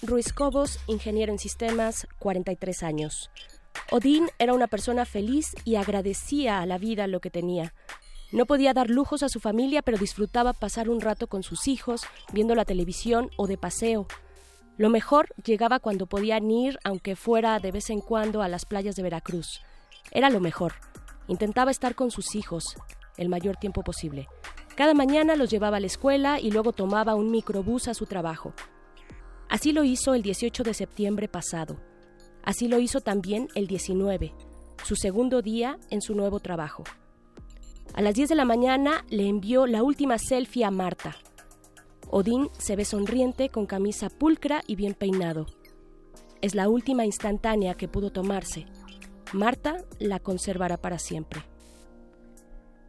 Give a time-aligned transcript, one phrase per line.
[0.00, 3.30] Ruiz Cobos, ingeniero en sistemas, 43 años.
[3.90, 7.74] Odín era una persona feliz y agradecía a la vida lo que tenía.
[8.30, 12.02] No podía dar lujos a su familia, pero disfrutaba pasar un rato con sus hijos,
[12.32, 14.06] viendo la televisión o de paseo.
[14.76, 18.94] Lo mejor llegaba cuando podían ir, aunque fuera de vez en cuando, a las playas
[18.94, 19.62] de Veracruz.
[20.12, 20.74] Era lo mejor.
[21.26, 22.76] Intentaba estar con sus hijos
[23.16, 24.28] el mayor tiempo posible.
[24.76, 28.54] Cada mañana los llevaba a la escuela y luego tomaba un microbús a su trabajo.
[29.48, 31.76] Así lo hizo el 18 de septiembre pasado.
[32.42, 34.34] Así lo hizo también el 19,
[34.84, 36.84] su segundo día en su nuevo trabajo.
[37.94, 41.16] A las 10 de la mañana le envió la última selfie a Marta.
[42.10, 45.46] Odín se ve sonriente con camisa pulcra y bien peinado.
[46.40, 48.66] Es la última instantánea que pudo tomarse.
[49.32, 51.42] Marta la conservará para siempre.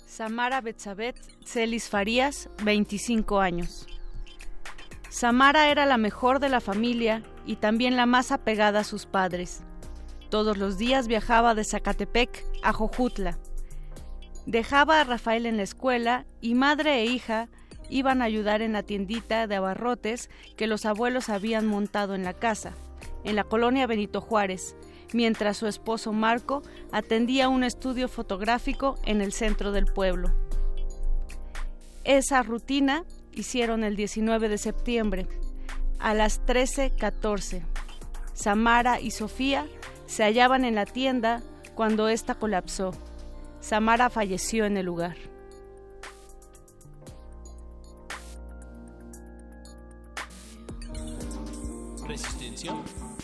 [0.05, 3.87] Samara Betzabet Celis Farías, 25 años.
[5.09, 9.63] Samara era la mejor de la familia y también la más apegada a sus padres.
[10.29, 13.39] Todos los días viajaba de Zacatepec a Jojutla.
[14.45, 17.49] Dejaba a Rafael en la escuela y madre e hija
[17.89, 22.33] iban a ayudar en la tiendita de abarrotes que los abuelos habían montado en la
[22.33, 22.73] casa,
[23.23, 24.75] en la colonia Benito Juárez,
[25.11, 30.31] mientras su esposo Marco atendía un estudio fotográfico en el centro del pueblo.
[32.03, 33.05] Esa rutina
[33.39, 35.27] hicieron el 19 de septiembre
[35.99, 37.63] a las 13:14.
[38.33, 39.67] Samara y Sofía
[40.05, 41.41] se hallaban en la tienda
[41.75, 42.91] cuando ésta colapsó.
[43.59, 45.17] Samara falleció en el lugar.
[52.07, 52.73] Resistencia.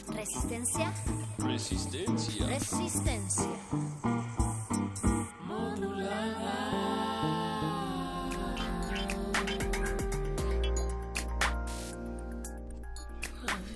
[0.09, 0.93] Resistencia.
[1.39, 2.47] Resistencia.
[2.47, 4.34] Resistencia.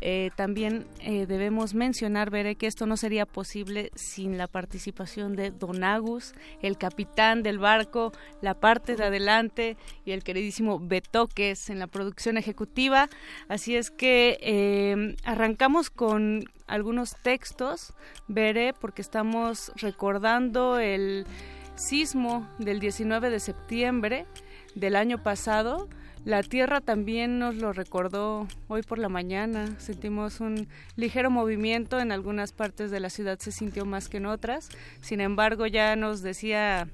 [0.00, 5.50] Eh, también eh, debemos mencionar, Veré, que esto no sería posible sin la participación de
[5.50, 11.78] Don Agus, el capitán del barco, la parte de adelante y el queridísimo Betoques en
[11.78, 13.08] la producción ejecutiva.
[13.48, 17.92] Así es que eh, arrancamos con algunos textos,
[18.26, 21.26] Veré, porque estamos recordando el
[21.74, 24.26] sismo del 19 de septiembre
[24.74, 25.88] del año pasado
[26.24, 29.66] la Tierra también nos lo recordó hoy por la mañana.
[29.78, 31.98] Sentimos un ligero movimiento.
[31.98, 34.68] En algunas partes de la ciudad se sintió más que en otras.
[35.00, 36.88] Sin embargo, ya nos decía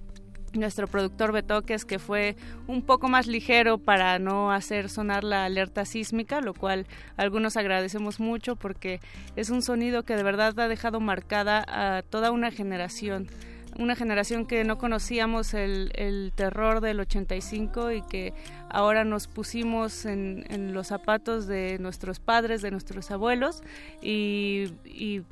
[0.53, 2.37] nuestro productor Betoques que fue
[2.67, 6.87] un poco más ligero para no hacer sonar la alerta sísmica, lo cual
[7.17, 9.01] algunos agradecemos mucho porque
[9.35, 13.29] es un sonido que de verdad ha dejado marcada a toda una generación
[13.79, 18.33] una generación que no conocíamos el, el, terror del 85 y que
[18.69, 23.63] ahora nos pusimos en, en, los zapatos de nuestros padres, de nuestros abuelos
[24.03, 25.23] y, y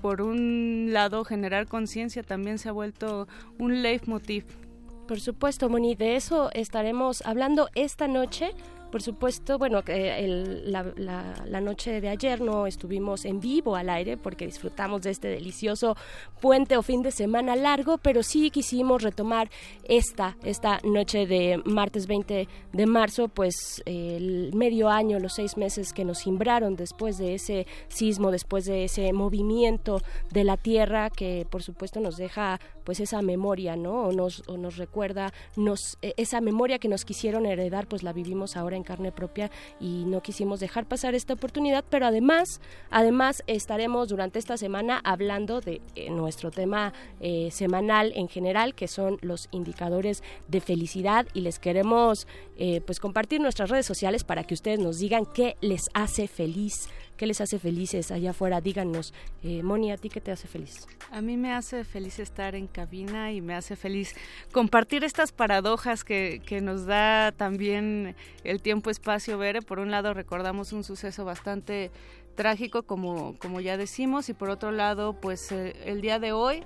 [0.00, 3.26] por un lado generar conciencia también se ha vuelto
[3.58, 4.44] un leitmotiv.
[5.08, 8.52] Por supuesto, Moni, de eso estaremos hablando esta noche
[8.94, 15.02] por supuesto, bueno, la, noche de ayer no estuvimos en vivo al aire porque disfrutamos
[15.02, 15.96] de este delicioso
[16.40, 19.50] puente o fin de semana largo, pero sí quisimos retomar
[19.82, 25.92] esta, esta noche de martes 20 de marzo, pues el medio año, los seis meses
[25.92, 31.48] que nos simbraron después de ese sismo, después de ese movimiento de la tierra que
[31.50, 34.04] por supuesto nos deja pues esa memoria, ¿no?
[34.04, 38.56] O nos, nos recuerda, nos, e, esa memoria que nos quisieron heredar, pues la vivimos
[38.56, 39.50] ahora en carne propia
[39.80, 42.60] y no quisimos dejar pasar esta oportunidad, pero además,
[42.90, 48.88] además estaremos durante esta semana hablando de eh, nuestro tema eh, semanal en general, que
[48.88, 52.26] son los indicadores de felicidad y les queremos
[52.56, 56.88] eh, pues compartir nuestras redes sociales para que ustedes nos digan qué les hace feliz
[57.16, 58.60] ¿Qué les hace felices allá afuera?
[58.60, 59.14] Díganos.
[59.44, 60.86] Eh, Moni, ¿a ti qué te hace feliz?
[61.12, 64.14] A mí me hace feliz estar en cabina y me hace feliz
[64.52, 69.62] compartir estas paradojas que, que nos da también el tiempo-espacio, Bere.
[69.62, 71.92] Por un lado recordamos un suceso bastante
[72.34, 76.64] trágico, como, como ya decimos, y por otro lado, pues eh, el día de hoy...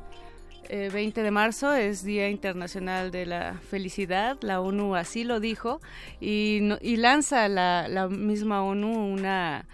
[0.70, 5.80] 20 eh, de marzo es Día Internacional de la Felicidad, la ONU así lo dijo,
[6.20, 9.66] y, y lanza la, la misma ONU una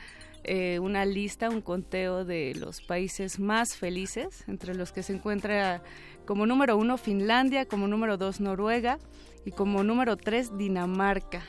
[0.44, 5.82] eh, una lista, un conteo de los países más felices, entre los que se encuentra
[6.26, 8.98] como número uno Finlandia, como número dos Noruega
[9.44, 11.42] y como número tres Dinamarca.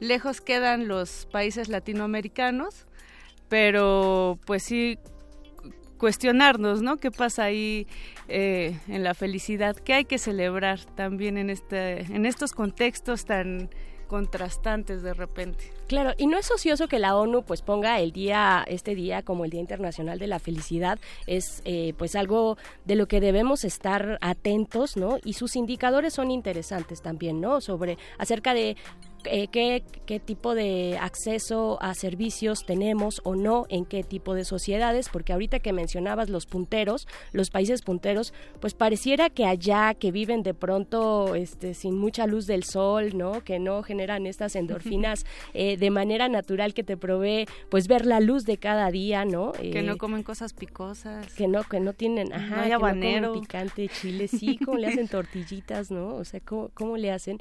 [0.00, 2.86] Lejos quedan los países latinoamericanos,
[3.48, 4.98] pero pues sí
[5.98, 6.96] cuestionarnos, ¿no?
[6.96, 7.86] ¿Qué pasa ahí
[8.28, 9.76] eh, en la felicidad?
[9.76, 13.68] ¿Qué hay que celebrar también en, este, en estos contextos tan
[14.08, 15.72] contrastantes de repente.
[15.86, 19.44] Claro, y no es ocioso que la ONU pues ponga el día, este día como
[19.44, 24.18] el Día Internacional de la Felicidad, es eh, pues algo de lo que debemos estar
[24.20, 25.18] atentos, ¿no?
[25.24, 27.60] Y sus indicadores son interesantes también, ¿no?
[27.60, 28.76] Sobre, acerca de
[29.24, 34.44] eh, qué, qué, tipo de acceso a servicios tenemos o no en qué tipo de
[34.44, 40.12] sociedades, porque ahorita que mencionabas los punteros, los países punteros, pues pareciera que allá que
[40.12, 43.42] viven de pronto este, sin mucha luz del sol, ¿no?
[43.42, 45.24] Que no generan estas endorfinas
[45.54, 49.52] eh, de manera natural que te provee, pues ver la luz de cada día, ¿no?
[49.52, 51.34] que no eh, comen cosas picosas.
[51.34, 53.32] Que no, que no tienen, ajá, no habanero.
[53.32, 56.14] picante, chile, sí, cómo le hacen tortillitas, ¿no?
[56.14, 57.40] O sea, cómo, cómo le hacen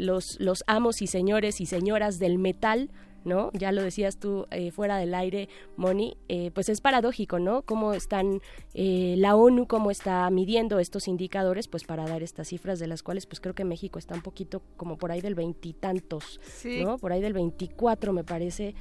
[0.00, 2.90] los, los amos y señores y señoras del metal,
[3.24, 3.50] ¿no?
[3.52, 7.62] Ya lo decías tú eh, fuera del aire, Moni, eh, pues es paradójico, ¿no?
[7.62, 8.40] Cómo están
[8.74, 13.02] eh, la ONU, cómo está midiendo estos indicadores, pues para dar estas cifras de las
[13.02, 16.98] cuales, pues creo que México está un poquito como por ahí del veintitantos, ¿no?
[16.98, 18.74] Por ahí del veinticuatro, me parece,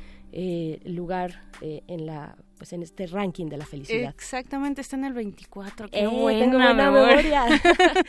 [0.86, 4.14] lugar en la pues en este ranking de la felicidad.
[4.14, 5.90] Exactamente, está en el 24.
[5.90, 7.46] Qué buena, memoria.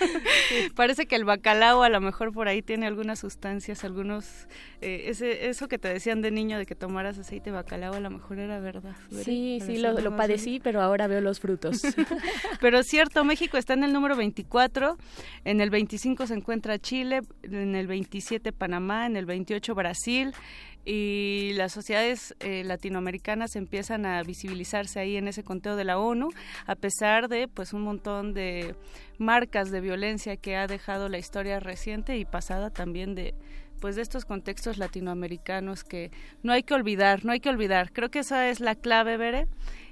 [0.77, 4.47] Parece que el bacalao a lo mejor por ahí tiene algunas sustancias, algunos
[4.83, 8.01] eh, ese, eso que te decían de niño de que tomaras aceite de bacalao a
[8.01, 8.95] lo mejor era verdad.
[9.25, 11.81] Sí, sí, lo, lo padecí, pero ahora veo los frutos.
[12.61, 14.99] pero es cierto, México está en el número 24,
[15.47, 20.35] en el 25 se encuentra Chile, en el 27 Panamá, en el 28 Brasil,
[20.85, 26.31] y las sociedades eh, latinoamericanas empiezan a visibilizarse ahí en ese conteo de la ONU
[26.67, 28.75] a pesar de pues un montón de
[29.19, 33.35] marcas de violencia que ha dejado la historia reciente y pasada también de
[33.83, 36.13] pues de estos contextos latinoamericanos que
[36.45, 37.93] no hay que olvidar, no hay que olvidar.
[37.93, 39.49] Creo que esa es la clave, Bere,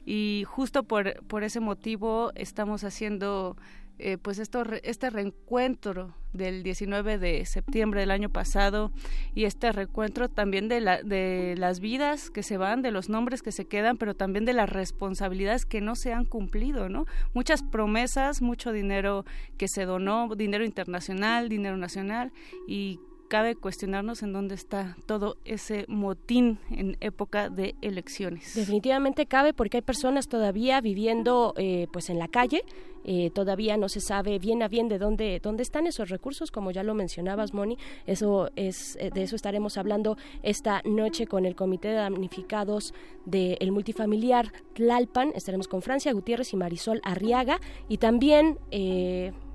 [0.06, 3.56] y justo por, por ese motivo estamos haciendo
[4.00, 8.92] eh, pues esto, este reencuentro del 19 de septiembre del año pasado
[9.35, 13.42] y este reencuentro también de, la, de las vidas que se van, de los nombres
[13.42, 17.07] que se quedan, pero también de las responsabilidades que no se han cumplido, ¿no?
[17.35, 19.25] Muchas promesas, mucho dinero
[19.59, 22.33] que se donó, dinero internacional, dinero nacional
[22.66, 28.54] y cabe cuestionarnos en dónde está todo ese motín en época de elecciones.
[28.57, 32.64] Definitivamente cabe porque hay personas todavía viviendo eh, pues en la calle,
[33.04, 36.71] eh, todavía no se sabe bien a bien de dónde, dónde están esos recursos, como
[36.71, 37.78] ya lo mencionabas, Moni.
[38.07, 43.73] Eso es, eh, de eso estaremos hablando esta noche con el Comité de Damnificados del
[43.73, 45.33] Multifamiliar Tlalpan.
[45.35, 47.61] Estaremos con Francia Gutiérrez y Marisol Arriaga.
[47.88, 48.59] Y también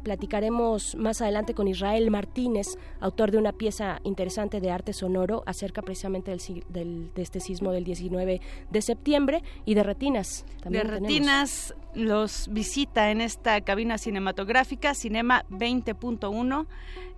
[0.06, 5.82] platicaremos más adelante con Israel Martínez, autor de una pieza interesante de arte sonoro acerca
[5.82, 6.30] precisamente
[6.70, 10.46] del, de este sismo del 19 de septiembre y de Retinas.
[10.62, 16.66] También de Retinas los visita en esta cabina cinematográfica, Cinema 20.1,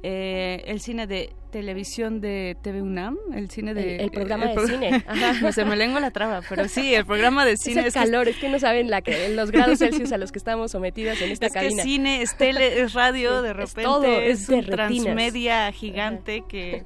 [0.04, 3.98] eh, el cine de televisión de TV UNAM, el cine de...
[3.98, 5.06] El, programa de cine.
[5.42, 7.82] No se me lengua la traba, pero sí, el programa de cine...
[7.82, 10.38] Es el calor, es que no saben la que, los grados Celsius a los que
[10.38, 11.82] estamos sometidas en esta cabina.
[11.82, 16.84] Es cine, es tele, es radio, de repente es, todo, es, un transmedia gigante que,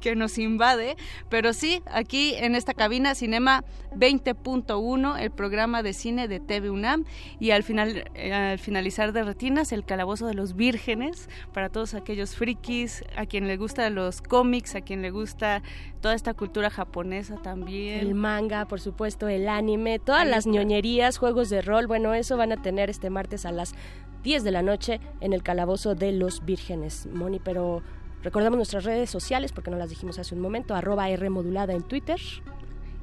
[0.00, 0.96] que nos invade,
[1.28, 3.64] pero sí, aquí en esta cabina Cinema
[3.96, 7.04] 20.1, el programa de cine de TV UNAM,
[7.40, 11.94] y al, final, eh, al finalizar de Retinas, el Calabozo de los Vírgenes, para todos
[11.94, 15.62] aquellos frikis, a quien le gusta los cómics, a quien le gusta
[16.00, 18.00] toda esta cultura japonesa también.
[18.00, 22.52] El manga, por supuesto, el anime, todas las ñoñerías, juegos de rol, bueno, eso van
[22.52, 23.74] a tener este martes a las
[24.22, 27.06] 10 de la noche en el Calabozo de los Vírgenes.
[27.06, 27.82] Moni, pero
[28.22, 31.82] recordamos nuestras redes sociales porque no las dijimos hace un momento, arroba R modulada en
[31.82, 32.20] Twitter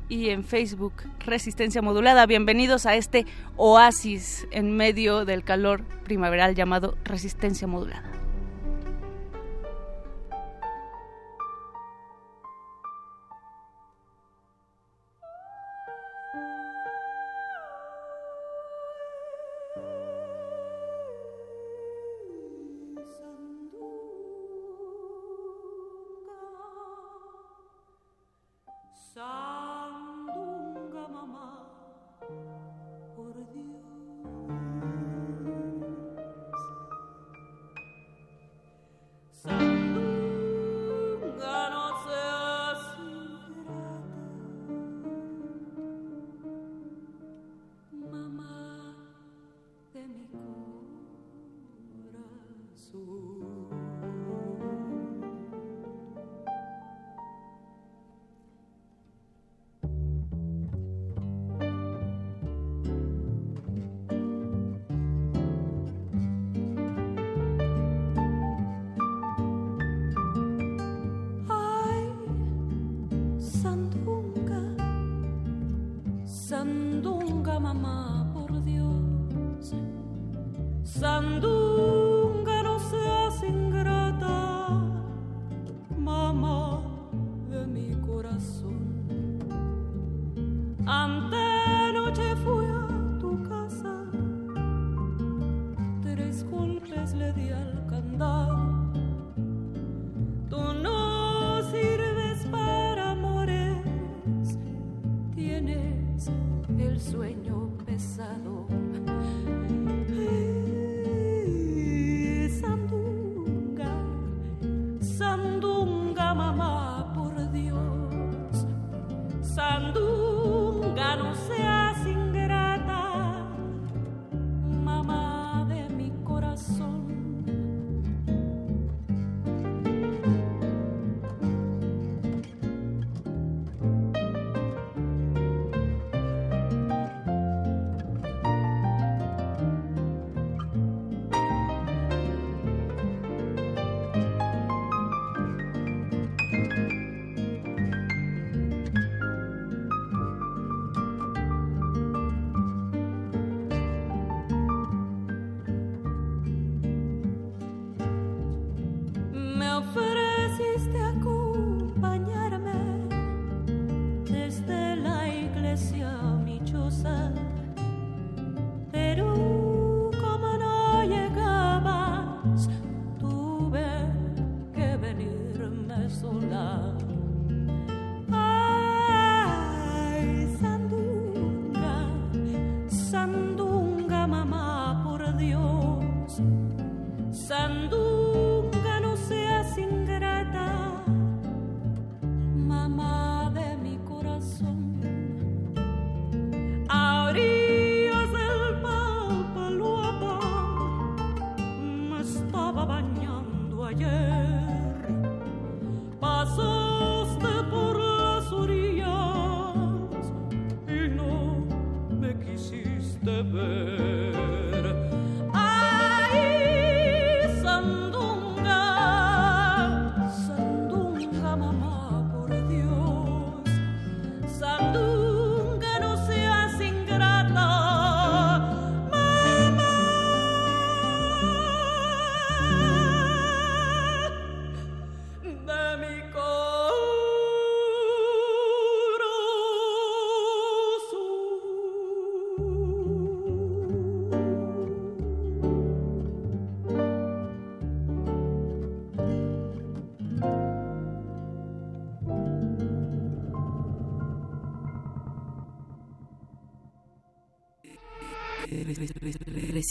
[0.10, 0.94] y en Facebook
[1.26, 2.26] Resistencia Modulada.
[2.26, 3.26] Bienvenidos a este
[3.58, 8.19] oasis en medio del calor primaveral llamado Resistencia Modulada.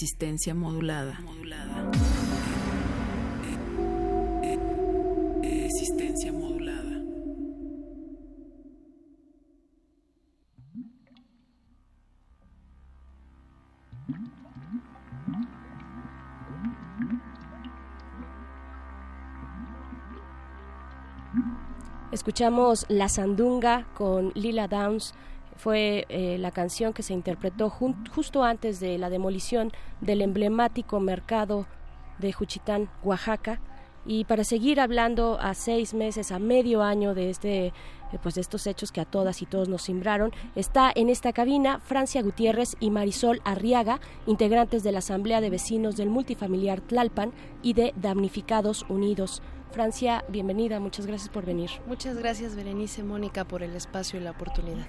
[0.00, 1.18] Resistencia modulada.
[5.42, 7.02] Resistencia modulada.
[22.12, 25.12] Escuchamos La Sandunga con Lila Downs.
[25.58, 31.66] Fue eh, la canción que se interpretó justo antes de la demolición del emblemático mercado
[32.18, 33.60] de Juchitán, Oaxaca.
[34.06, 37.72] Y para seguir hablando a seis meses, a medio año de este, eh,
[38.22, 41.80] pues de estos hechos que a todas y todos nos simbraron, está en esta cabina
[41.80, 47.72] Francia Gutiérrez y Marisol Arriaga, integrantes de la Asamblea de Vecinos del Multifamiliar Tlalpan y
[47.72, 49.42] de Damnificados Unidos.
[49.70, 51.70] Francia, bienvenida, muchas gracias por venir.
[51.86, 54.86] Muchas gracias, Berenice, Mónica, por el espacio y la oportunidad.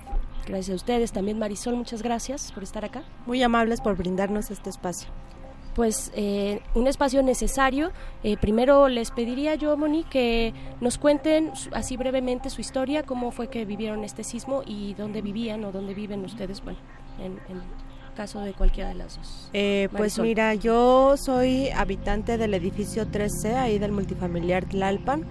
[0.48, 3.04] Gracias a ustedes, también Marisol, muchas gracias por estar acá.
[3.26, 5.10] Muy amables por brindarnos este espacio.
[5.76, 7.92] Pues eh, un espacio necesario.
[8.24, 13.50] Eh, primero les pediría yo, Moni, que nos cuenten así brevemente su historia, cómo fue
[13.50, 16.80] que vivieron este sismo y dónde vivían o dónde viven ustedes, bueno,
[17.20, 17.62] en, en
[18.20, 19.50] caso de cualquiera de las dos?
[19.54, 25.24] Eh, pues mira, yo soy habitante del edificio 3C, ahí del multifamiliar Tlalpan.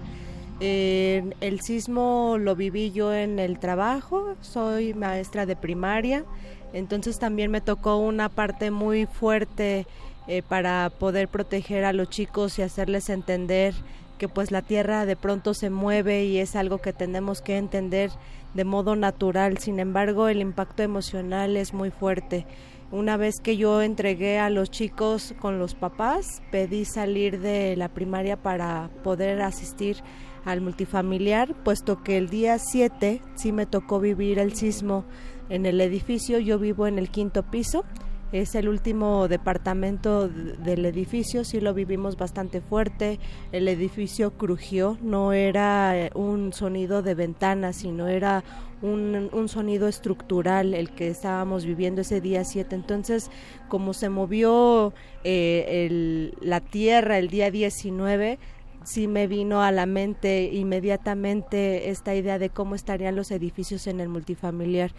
[0.59, 6.25] Eh, el sismo lo viví yo en el trabajo, soy maestra de primaria,
[6.73, 9.85] entonces también me tocó una parte muy fuerte
[10.27, 13.75] eh, para poder proteger a los chicos y hacerles entender
[14.17, 18.09] que pues la tierra de pronto se mueve y es algo que tenemos que entender
[18.53, 19.57] de modo natural.
[19.59, 22.45] Sin embargo, el impacto emocional es muy fuerte.
[22.91, 27.89] Una vez que yo entregué a los chicos con los papás, pedí salir de la
[27.89, 29.97] primaria para poder asistir
[30.43, 35.05] al multifamiliar, puesto que el día 7 sí me tocó vivir el sismo
[35.49, 37.85] en el edificio, yo vivo en el quinto piso
[38.31, 43.19] es el último departamento del edificio, sí lo vivimos bastante fuerte,
[43.51, 48.43] el edificio crujió, no era eh, un sonido de ventana, sino era
[48.81, 52.75] un, un, sonido estructural el que estábamos viviendo ese día 7.
[52.75, 53.29] Entonces,
[53.67, 58.39] como se movió eh, el, la tierra el día 19,
[58.83, 63.99] sí me vino a la mente inmediatamente esta idea de cómo estarían los edificios en
[63.99, 64.91] el multifamiliar.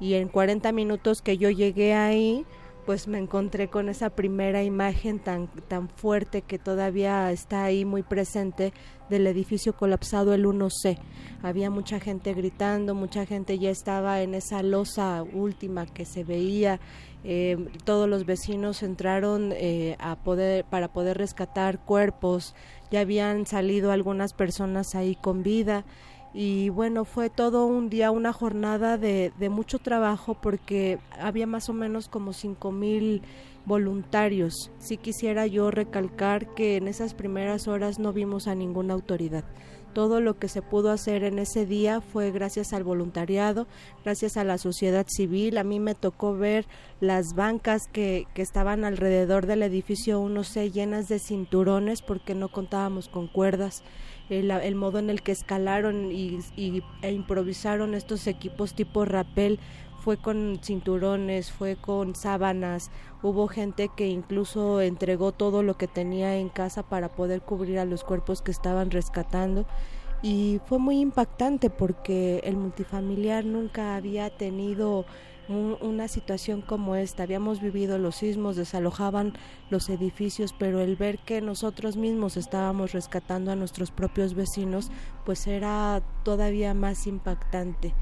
[0.00, 2.44] Y en 40 minutos que yo llegué ahí,
[2.88, 8.02] pues me encontré con esa primera imagen tan, tan fuerte que todavía está ahí muy
[8.02, 8.72] presente
[9.10, 10.96] del edificio colapsado el 1C.
[11.42, 16.80] Había mucha gente gritando, mucha gente ya estaba en esa losa última que se veía.
[17.24, 22.54] Eh, todos los vecinos entraron eh, a poder para poder rescatar cuerpos.
[22.90, 25.84] Ya habían salido algunas personas ahí con vida
[26.40, 31.68] y bueno, fue todo un día, una jornada de, de mucho trabajo porque había más
[31.68, 33.22] o menos como cinco mil
[33.66, 34.70] voluntarios.
[34.78, 39.42] Sí quisiera yo recalcar que en esas primeras horas no vimos a ninguna autoridad.
[39.94, 43.66] Todo lo que se pudo hacer en ese día fue gracias al voluntariado,
[44.04, 45.58] gracias a la sociedad civil.
[45.58, 46.66] A mí me tocó ver
[47.00, 53.08] las bancas que, que estaban alrededor del edificio 1C llenas de cinturones porque no contábamos
[53.08, 53.82] con cuerdas
[54.30, 56.40] el, modo en el que escalaron y,
[57.02, 59.58] e improvisaron estos equipos tipo rappel
[59.98, 62.90] fue con cinturones, fue con sábanas,
[63.22, 67.84] hubo gente que incluso entregó todo lo que tenía en casa para poder cubrir a
[67.84, 69.66] los cuerpos que estaban rescatando.
[70.22, 75.04] Y fue muy impactante porque el multifamiliar nunca había tenido
[75.48, 77.22] una situación como esta.
[77.22, 79.34] Habíamos vivido los sismos, desalojaban
[79.70, 84.90] los edificios, pero el ver que nosotros mismos estábamos rescatando a nuestros propios vecinos,
[85.24, 87.94] pues era todavía más impactante.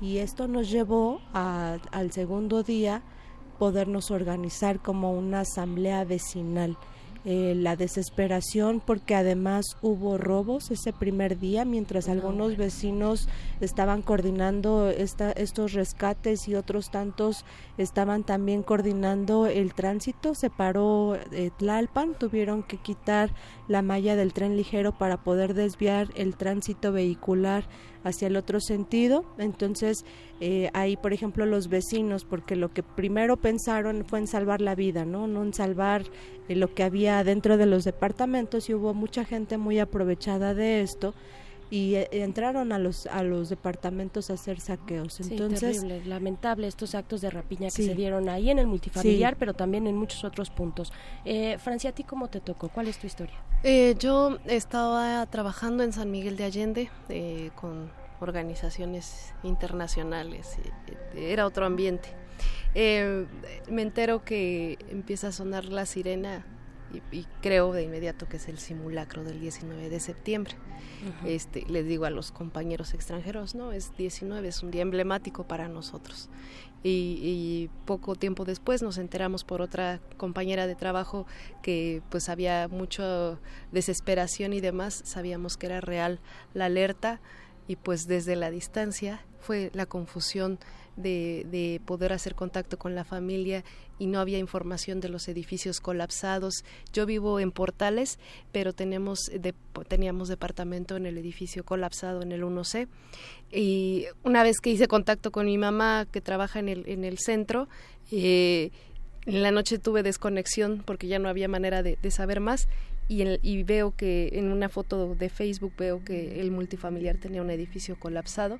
[0.00, 3.02] Y esto nos llevó al segundo día
[3.58, 6.76] podernos organizar como una asamblea vecinal
[7.30, 13.28] eh, la desesperación porque además hubo robos ese primer día mientras algunos vecinos
[13.60, 17.44] estaban coordinando esta, estos rescates y otros tantos
[17.76, 20.34] estaban también coordinando el tránsito.
[20.34, 23.34] Se paró eh, Tlalpan tuvieron que quitar
[23.68, 27.68] la malla del tren ligero para poder desviar el tránsito vehicular
[28.08, 29.24] hacia el otro sentido.
[29.38, 30.04] Entonces,
[30.40, 34.74] eh, ahí, por ejemplo, los vecinos, porque lo que primero pensaron fue en salvar la
[34.74, 35.26] vida, ¿no?
[35.26, 36.04] No en salvar
[36.48, 40.82] eh, lo que había dentro de los departamentos y hubo mucha gente muy aprovechada de
[40.82, 41.14] esto
[41.70, 45.20] y eh, entraron a los a los departamentos a hacer saqueos.
[45.20, 49.54] Entonces, terrible, lamentable estos actos de rapiña que se dieron ahí en el multifamiliar, pero
[49.54, 50.92] también en muchos otros puntos.
[51.24, 52.68] Eh, Francia, ¿a ti cómo te tocó?
[52.68, 53.36] ¿Cuál es tu historia?
[53.62, 56.90] Eh, yo estaba trabajando en San Miguel de Allende
[57.54, 60.56] con organizaciones internacionales,
[61.14, 62.10] era otro ambiente.
[62.74, 63.26] Eh,
[63.70, 66.44] me entero que empieza a sonar la sirena
[67.12, 70.54] y, creo de inmediato que es el simulacro del 19 de septiembre.
[71.24, 75.68] este, les digo a los compañeros extranjeros, no, es 19, es un día emblemático para
[75.68, 76.28] nosotros.
[76.84, 81.26] Y, poco tiempo después nos enteramos por otra compañera de trabajo
[81.60, 83.38] que pues había mucha
[83.72, 86.20] desesperación y demás, sabíamos que era real
[86.54, 87.20] la alerta
[87.68, 90.58] y pues desde la distancia fue la confusión
[90.96, 93.62] de, poder hacer contacto con la familia
[94.00, 96.64] y no había información de los edificios colapsados.
[96.92, 98.18] Yo vivo en Portales,
[98.50, 99.30] pero tenemos
[99.86, 102.88] teníamos departamento en el edificio colapsado en el 1C.
[103.52, 107.18] Y una vez que hice contacto con mi mamá, que trabaja en el, en el
[107.18, 107.68] centro,
[108.10, 108.70] eh,
[109.28, 112.66] en la noche tuve desconexión porque ya no había manera de, saber más
[113.08, 117.96] y, veo que en una foto de Facebook veo que el multifamiliar tenía un edificio
[117.96, 118.58] colapsado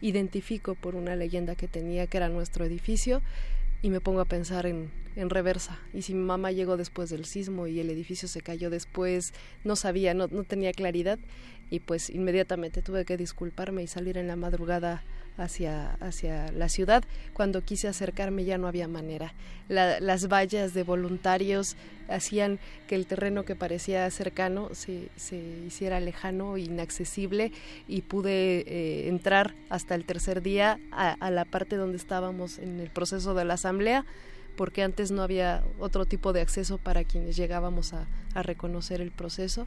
[0.00, 3.22] identifico por una leyenda que tenía que era nuestro edificio
[3.82, 5.78] y me pongo a pensar en, en reversa.
[5.92, 9.32] Y si mi mamá llegó después del sismo y el edificio se cayó después,
[9.64, 11.18] no sabía, no, no tenía claridad
[11.70, 15.02] y pues inmediatamente tuve que disculparme y salir en la madrugada
[15.38, 17.04] hacia, hacia la ciudad.
[17.32, 19.34] Cuando quise acercarme ya no había manera.
[19.68, 21.76] las vallas de voluntarios
[22.08, 27.52] hacían que el terreno que parecía cercano se, se hiciera lejano, inaccesible
[27.88, 32.90] y pude eh, entrar hasta el tercer día a, la parte donde estábamos en el
[32.90, 34.04] proceso de la asamblea
[34.56, 39.10] porque antes no había otro tipo de acceso para quienes llegábamos a, a reconocer el
[39.10, 39.66] proceso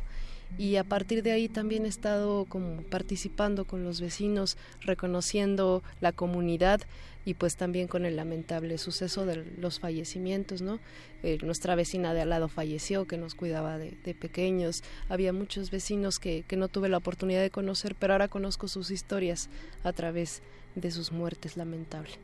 [0.58, 6.12] y a partir de ahí también he estado como participando con los vecinos, reconociendo la
[6.12, 6.82] comunidad
[7.26, 10.80] y pues también con el lamentable suceso de los fallecimientos, ¿no?
[11.24, 14.84] Eh, nuestra vecina de al lado falleció, que nos cuidaba de, pequeños.
[15.10, 18.92] Había muchos vecinos que, que no tuve la oportunidad de conocer, pero ahora conozco sus
[18.92, 19.50] historias
[19.84, 20.44] a través
[20.76, 22.20] de sus muertes lamentables.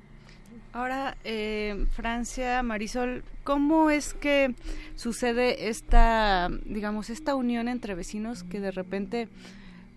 [0.74, 4.56] Ahora, eh, Francia, Marisol, ¿cómo es que
[4.96, 9.28] sucede esta, digamos, esta unión entre vecinos que de repente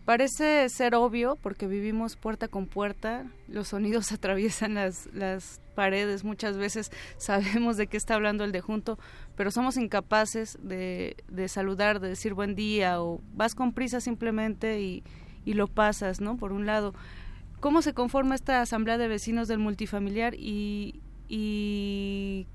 [0.04, 6.56] parece ser obvio porque vivimos puerta con puerta, los sonidos atraviesan las, las paredes, muchas
[6.56, 8.98] veces sabemos de qué está hablando el de junto,
[9.36, 14.80] pero somos incapaces de, de saludar, de decir buen día o vas con prisa simplemente
[14.80, 15.04] y,
[15.44, 16.36] y lo pasas, ¿no?
[16.36, 16.94] Por un lado
[17.64, 21.00] cómo se conforma esta asamblea de vecinos del multifamiliar y,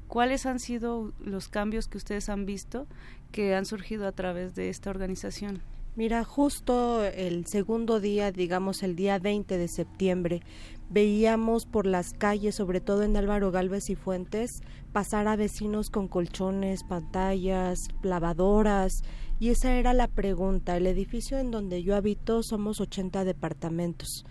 [0.07, 2.85] cuáles han sido los cambios que ustedes han visto
[3.31, 5.63] que han surgido a través de esta organización.
[5.95, 10.43] Mira, justo el segundo día, digamos el día 20 de septiembre,
[10.91, 14.61] veíamos por las calles, sobre todo en Álvaro Galvez y Fuentes,
[14.93, 19.01] pasar a vecinos con colchones, pantallas, lavadoras,
[19.39, 20.77] y esa era la pregunta.
[20.77, 24.23] El edificio en donde yo habito somos 80 departamentos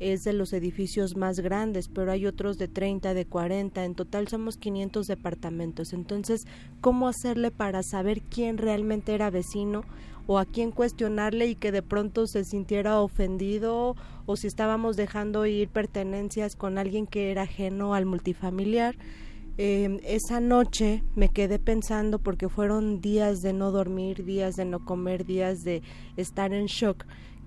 [0.00, 4.28] es de los edificios más grandes, pero hay otros de 30, de 40, en total
[4.28, 5.92] somos 500 departamentos.
[5.92, 6.46] Entonces,
[6.80, 9.84] ¿cómo hacerle para saber quién realmente era vecino
[10.26, 15.46] o a quién cuestionarle y que de pronto se sintiera ofendido o si estábamos dejando
[15.46, 18.96] ir pertenencias con alguien que era ajeno al multifamiliar?
[19.58, 24.84] Eh, esa noche me quedé pensando porque fueron días de no dormir, días de no
[24.84, 25.80] comer, días de
[26.18, 27.06] estar en shock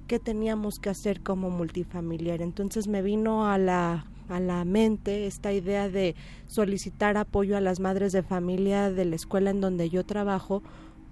[0.10, 2.41] qué teníamos que hacer como multifamiliar.
[2.41, 7.80] Entonces me vino a la a la mente esta idea de solicitar apoyo a las
[7.80, 10.62] madres de familia de la escuela en donde yo trabajo,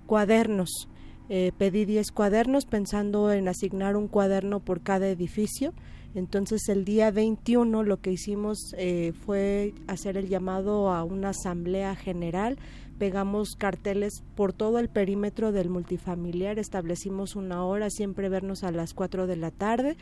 [0.05, 0.87] cuadernos.
[1.29, 5.73] Eh, pedí 10 cuadernos pensando en asignar un cuaderno por cada edificio.
[6.13, 11.95] Entonces el día 21 lo que hicimos eh, fue hacer el llamado a una asamblea
[11.95, 12.57] general
[12.97, 18.93] pegamos carteles por todo el perímetro del multifamiliar, establecimos una hora, siempre vernos a las
[18.93, 19.97] 4 de la tarde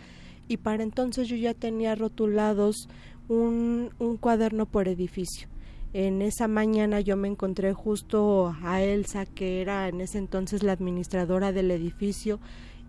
[0.48, 2.90] y para entonces yo ya tenía rotulados
[3.28, 5.48] un, un cuaderno por edificio.
[5.94, 10.74] En esa mañana yo me encontré justo a Elsa, que era en ese entonces la
[10.74, 12.40] administradora del edificio,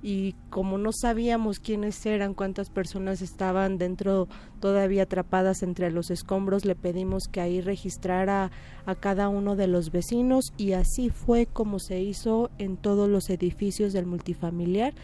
[0.07, 4.29] y como no sabíamos quiénes eran, cuántas personas estaban dentro
[4.61, 8.53] todavía atrapadas entre los escombros, le pedimos que ahí registrara
[8.87, 13.31] a cada uno de los vecinos y así fue como se hizo en todos los
[13.31, 14.95] edificios del multifamiliar.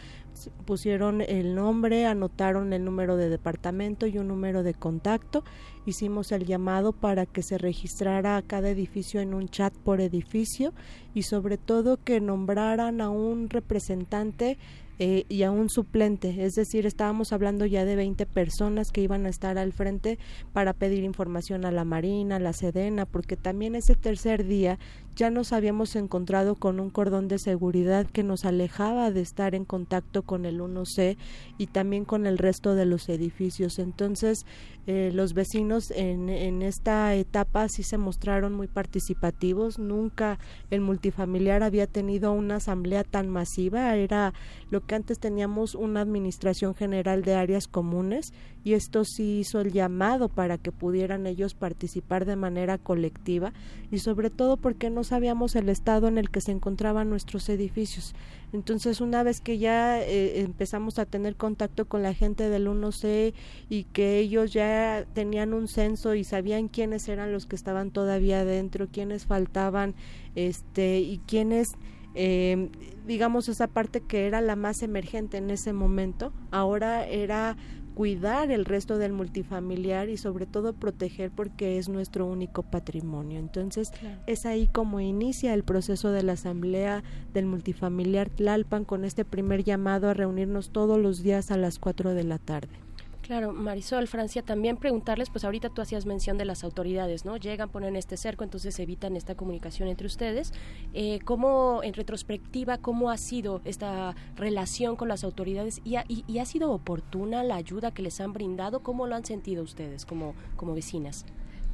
[0.65, 5.45] Pusieron el nombre, anotaron el número de departamento y un número de contacto.
[5.85, 10.73] Hicimos el llamado para que se registrara a cada edificio en un chat por edificio
[11.13, 14.59] y sobre todo que nombraran a un representante
[15.05, 19.27] eh, y a un suplente, es decir, estábamos hablando ya de 20 personas que iban
[19.27, 20.17] a estar al frente
[20.53, 24.79] para pedir información a la Marina, a la Sedena, porque también ese tercer día
[25.17, 29.65] ya nos habíamos encontrado con un cordón de seguridad que nos alejaba de estar en
[29.65, 31.17] contacto con el 1C
[31.59, 33.81] y también con el resto de los edificios.
[33.81, 34.47] Entonces,
[34.87, 39.79] eh, los vecinos en, en esta etapa sí se mostraron muy participativos.
[39.79, 40.39] Nunca
[40.71, 43.95] el multifamiliar había tenido una asamblea tan masiva.
[43.95, 44.35] Era
[44.71, 48.33] lo que antes teníamos una administración general de áreas comunes
[48.65, 53.53] y esto sí hizo el llamado para que pudieran ellos participar de manera colectiva
[53.91, 58.15] y sobre todo porque no sabíamos el estado en el que se encontraban nuestros edificios.
[58.53, 63.33] Entonces, una vez que ya eh, empezamos a tener contacto con la gente del 1C
[63.69, 68.45] y que ellos ya tenían un censo y sabían quiénes eran los que estaban todavía
[68.45, 69.95] dentro, quiénes faltaban,
[70.35, 71.77] este, y quiénes
[72.15, 72.69] eh,
[73.07, 77.57] digamos esa parte que era la más emergente en ese momento, ahora era
[77.95, 83.39] cuidar el resto del multifamiliar y sobre todo proteger porque es nuestro único patrimonio.
[83.39, 83.93] Entonces
[84.27, 87.03] es ahí como inicia el proceso de la asamblea
[87.33, 92.15] del multifamiliar Tlalpan con este primer llamado a reunirnos todos los días a las 4
[92.15, 92.82] de la tarde.
[93.23, 97.37] Claro, Marisol, Francia, también preguntarles, pues ahorita tú hacías mención de las autoridades, ¿no?
[97.37, 100.53] Llegan, ponen este cerco, entonces evitan esta comunicación entre ustedes.
[100.93, 106.73] Eh, ¿Cómo, en retrospectiva, cómo ha sido esta relación con las autoridades y ha, sido
[106.73, 108.81] oportuna la ayuda que les han brindado?
[108.81, 111.25] ¿Cómo lo han sentido ustedes como, como vecinas?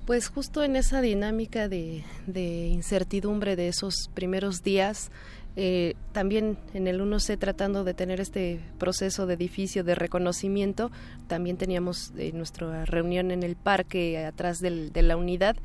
[0.04, 5.10] Pues justo en esa dinámica de incertidumbre de esos primeros días,
[5.60, 10.92] eh, también en el 1C tratando de tener este proceso de edificio de reconocimiento,
[11.26, 15.56] también teníamos eh, nuestra reunión en el parque atrás del, de la unidad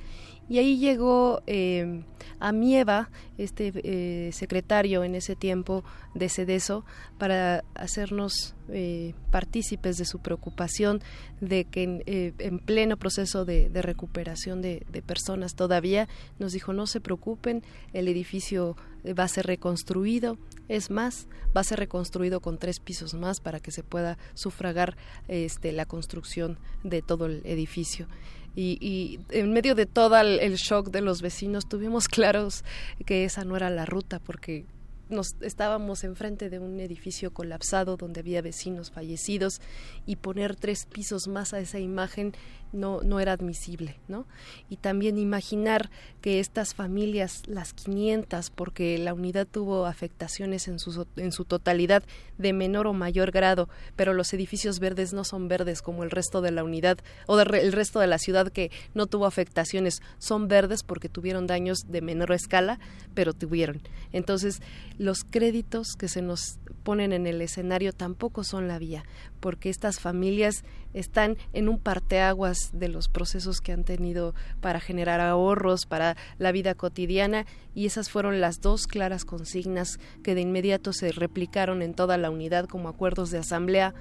[0.50, 2.04] y ahí llegó eh,
[2.40, 6.84] a Mieva, este eh, secretario en ese tiempo de Cedeso,
[7.18, 11.02] para hacernos eh, partícipes de su preocupación
[11.40, 16.74] de que en, eh, en pleno proceso de, recuperación de, de, personas todavía nos dijo
[16.74, 18.76] no se preocupen, el edificio
[19.18, 23.60] va a ser reconstruido, es más, va a ser reconstruido con tres pisos más para
[23.60, 28.08] que se pueda sufragar este, la construcción de todo el edificio.
[28.56, 32.64] Y, y, en medio de todo el, el, shock de los vecinos tuvimos claros
[33.06, 34.66] que esa no era la ruta porque
[35.10, 39.62] nos estábamos enfrente de un edificio colapsado donde había vecinos fallecidos
[40.06, 42.34] y poner tres pisos más a esa imagen
[42.74, 44.26] no, no era admisible, ¿no?
[44.70, 45.90] Y también imaginar
[46.22, 52.04] que estas familias, las 500, porque la unidad tuvo afectaciones en su, en su totalidad
[52.38, 56.42] de menor o mayor grado, pero los edificios verdes no son verdes como el resto
[56.42, 60.84] de la unidad o el resto de la ciudad que no tuvo afectaciones, son verdes
[60.84, 62.80] porque tuvieron daños de menor escala,
[63.14, 63.82] pero tuvieron.
[64.12, 64.62] Entonces,
[64.98, 69.04] los créditos que se nos ponen en el escenario tampoco son la vía,
[69.40, 75.20] porque estas familias están en un parteaguas de los procesos que han tenido para generar
[75.22, 80.94] ahorros, para la vida cotidiana, y esas fueron las dos claras consignas que de inmediato
[80.94, 83.94] se replicaron en toda la unidad como acuerdos de asamblea.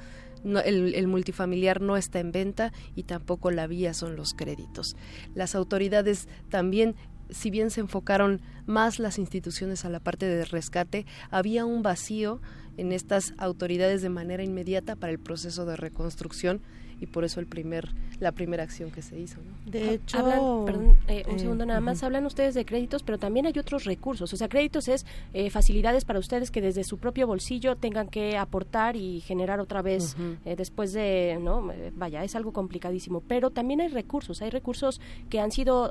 [0.65, 4.97] El, multifamiliar no está en venta y tampoco la vía son los créditos.
[5.37, 6.97] Las autoridades también
[7.31, 12.41] si bien se enfocaron más las instituciones a la parte de rescate, había un vacío
[12.77, 16.61] en estas autoridades de manera inmediata para el proceso de reconstrucción
[17.03, 19.39] y por eso el primer la primera acción que se hizo.
[19.41, 19.71] ¿no?
[19.71, 22.07] De hecho, hablan, perdón, eh, un eh, segundo nada más, uh -huh.
[22.07, 24.33] hablan ustedes de créditos, pero también hay otros recursos.
[24.33, 28.37] O sea, créditos es eh, facilidades para ustedes que desde su propio bolsillo tengan que
[28.37, 30.57] aportar y generar otra vez uh -huh.
[30.57, 33.21] después de, no, vaya, es algo complicadísimo.
[33.27, 35.91] Pero también hay recursos, hay recursos que han sido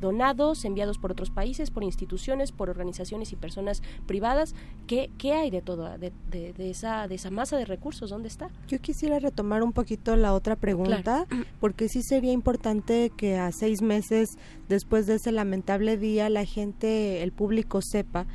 [0.00, 4.54] donados, enviados por otros países, por instituciones, por organizaciones y personas privadas.
[4.88, 8.10] ¿Qué, qué hay de todo, de, de, de, esa, de esa masa de recursos?
[8.10, 8.50] ¿Dónde está?
[8.66, 11.44] Yo quisiera retomar un poquito la otra pregunta, claro.
[11.60, 14.28] porque sí sería importante que a seis meses
[14.68, 18.26] después de ese lamentable día la gente, el público sepa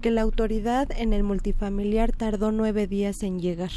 [0.00, 3.70] que la autoridad en el multifamiliar tardó nueve días en llegar.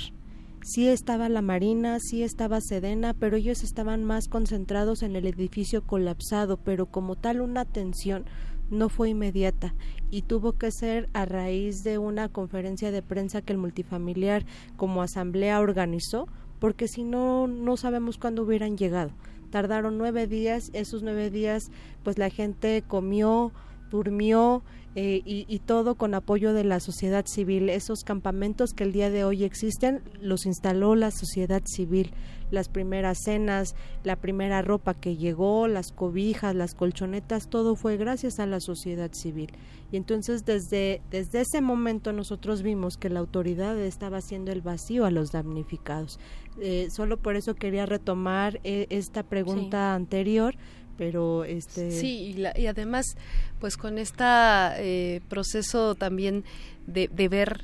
[0.65, 5.85] Sí estaba la Marina, sí estaba Sedena, pero ellos estaban más concentrados en el edificio
[5.85, 8.23] colapsado, pero como tal una atención
[8.69, 9.75] no fue inmediata
[10.09, 14.45] y tuvo que ser a raíz de una conferencia de prensa que el multifamiliar
[14.77, 16.27] como asamblea organizó,
[16.63, 19.11] porque si no, no sabemos cuándo hubieran llegado.
[19.49, 21.71] Tardaron nueve días, esos nueve días
[22.03, 23.51] pues la gente comió,
[23.91, 24.63] durmió
[24.95, 27.67] eh, y, y, todo con apoyo de la sociedad civil.
[27.67, 32.13] Esos campamentos que el día de hoy existen los instaló la sociedad civil.
[32.49, 38.39] Las primeras cenas, la primera ropa que llegó, las cobijas, las colchonetas, todo fue gracias
[38.39, 39.51] a la sociedad civil.
[39.91, 45.05] Y entonces desde, desde ese momento nosotros vimos que la autoridad estaba haciendo el vacío
[45.05, 46.19] a los damnificados.
[46.59, 49.95] Eh, solo por eso quería retomar eh, esta pregunta sí.
[49.95, 50.55] anterior
[50.99, 53.17] pero este sí y, la, y además
[53.59, 56.43] pues con este eh, proceso también
[56.85, 57.63] de, de, ver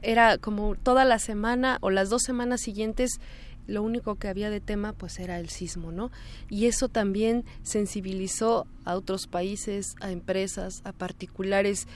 [0.00, 3.20] era como toda la semana o las dos semanas siguientes
[3.66, 6.10] lo único que había de tema pues era el sismo, ¿no?
[6.50, 11.86] Y eso también sensibilizó a otros países, a empresas, a particulares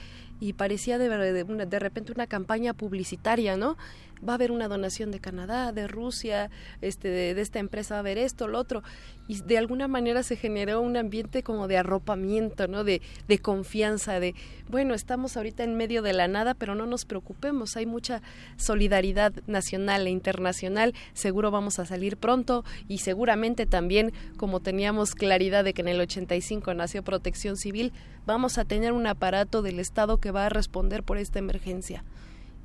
[0.40, 3.76] y parecía de, de, de repente una campaña publicitaria, ¿no?
[4.26, 6.50] Va a haber una donación de Canadá, de Rusia,
[6.80, 8.82] este, de, esta empresa va a haber esto, lo otro.
[9.26, 12.84] Y de alguna manera se generó un ambiente como de arropamiento, ¿no?
[12.84, 14.34] De, de confianza, de,
[14.68, 18.22] bueno, estamos ahorita en medio de la nada, pero no nos preocupemos, hay mucha
[18.56, 25.64] solidaridad nacional e internacional, seguro vamos a salir pronto y seguramente también, como teníamos claridad
[25.64, 27.92] de que en el 85 nació Protección Civil,
[28.26, 32.04] vamos a tener un aparato del Estado que va a responder por esta emergencia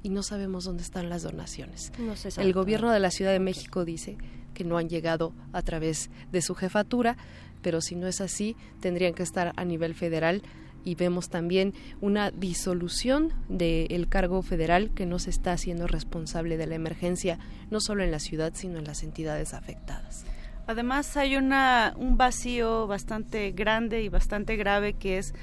[0.03, 1.91] y no sabemos dónde están las donaciones.
[2.37, 4.17] el gobierno de la Ciudad de México dice
[4.53, 7.17] que no han llegado a través de su jefatura,
[7.61, 10.43] pero si no es así, tendrían que estar a nivel federal
[10.85, 16.67] y vemos también una disolución del cargo federal que no se está haciendo responsable de
[16.67, 17.39] la emergencia,
[17.71, 20.25] no solo en la ciudad, sino en las entidades afectadas.
[20.67, 25.33] Además, hay una, un vacío bastante grande y bastante grave que es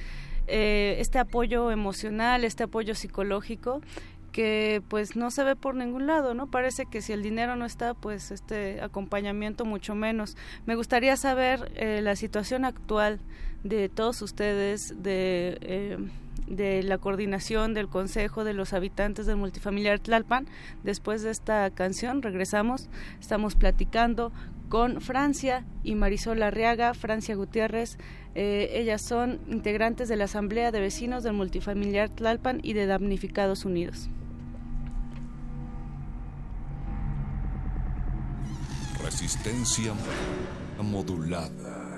[0.46, 3.80] eh, este apoyo emocional, este apoyo psicológico
[4.32, 6.46] que pues no se ve por ningún lado, ¿no?
[6.46, 10.36] Parece que si el dinero no está, pues este acompañamiento mucho menos.
[10.66, 13.20] Me gustaría saber eh, la situación actual
[13.64, 15.98] de todos ustedes, de, eh,
[16.46, 20.46] de la coordinación del consejo de los habitantes del multifamiliar Tlalpan.
[20.82, 22.88] Después de esta canción regresamos,
[23.20, 24.32] estamos platicando
[24.68, 27.98] con Francia y Marisol Arriaga, Francia Gutiérrez.
[28.36, 33.64] Eh, ellas son integrantes de la Asamblea de Vecinos del Multifamiliar Tlalpan y de Damnificados
[33.64, 34.08] Unidos.
[39.02, 39.94] Resistencia
[40.82, 41.89] modulada.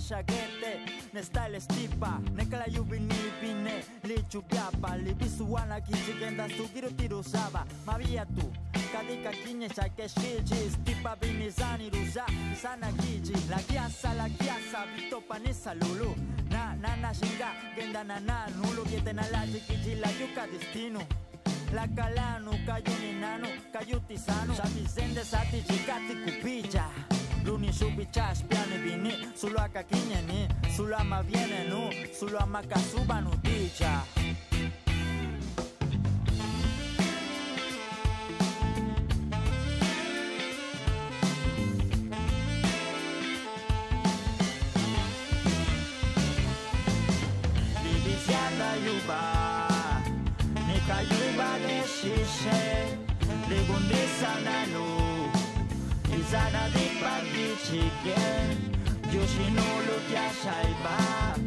[0.00, 0.80] Shagete
[1.12, 8.24] ne style stipa ne kala yubini pine li chupiapa li visuana kichigenda sugiru tirusaba mavia
[8.26, 8.52] tu
[8.92, 12.24] kadika kinyesha keshiji stipa binizani ruza
[12.62, 16.14] sana kiji la kiasa la kiasa vitopa nesa lulu.
[16.50, 21.00] Na na na shinga genda na na nulo kiete na la kiji la yuka destino
[21.74, 26.84] la kalanu kayuni nanu kayuti sanu shabizende sati chikati kupija
[27.44, 34.02] Luni subichas piani bini Sulu akakinyeni Sulu ama vienenu Sulu ama kasuba nuticha
[53.70, 55.30] Condesana no
[56.10, 58.48] Insana di pandi chicken
[59.12, 59.96] Yoshi no lo
[60.42, 61.38] shaiba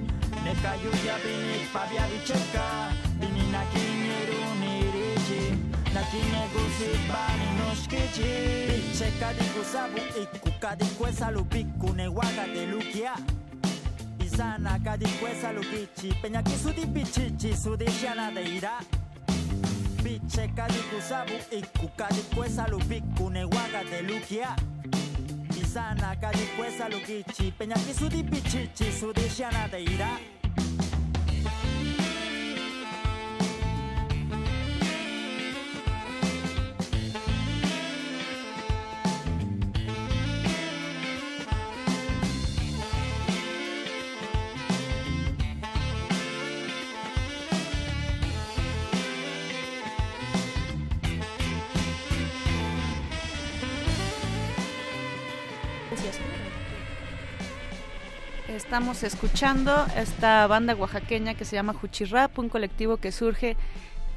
[0.44, 5.58] Neka yuya bini pabia vicheka Bini nakineru nirichi
[5.94, 8.32] Nakine gusi bani no shikichi
[8.72, 13.16] Vicheka di kusabu ikuka di kwesa lupiku ne waga de lukia
[14.26, 18.80] Isana kadi kwesa lukichi Peñaki su di pichichi su di shiana de ira
[20.20, 24.56] checa di kusabu ikukade pues alufi kuneguada de lugia
[25.54, 27.54] pisana kadi pues aluki chi
[58.74, 63.56] Estamos escuchando esta banda oaxaqueña que se llama Juchirrap, un colectivo que surge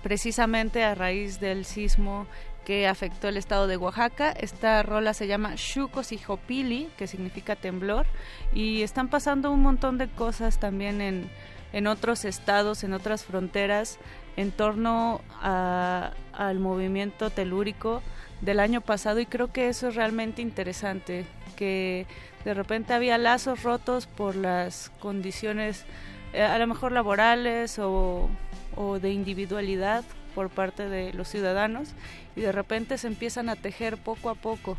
[0.02, 2.26] precisamente a raíz del sismo
[2.64, 4.30] que afectó el estado de Oaxaca.
[4.30, 8.06] Esta rola se llama Shucos y Jopili, que significa temblor,
[8.54, 11.28] y están pasando un montón de cosas también en,
[11.74, 13.98] en otros estados, en otras fronteras,
[14.38, 18.02] en torno al movimiento telúrico
[18.40, 21.26] del año pasado y creo que eso es realmente interesante
[21.56, 22.06] que
[22.44, 25.84] de repente había lazos rotos por las condiciones
[26.32, 28.28] eh, a lo mejor laborales o,
[28.76, 30.04] o de individualidad
[30.34, 31.88] por parte de los ciudadanos
[32.36, 34.76] y de repente se empiezan a tejer poco a poco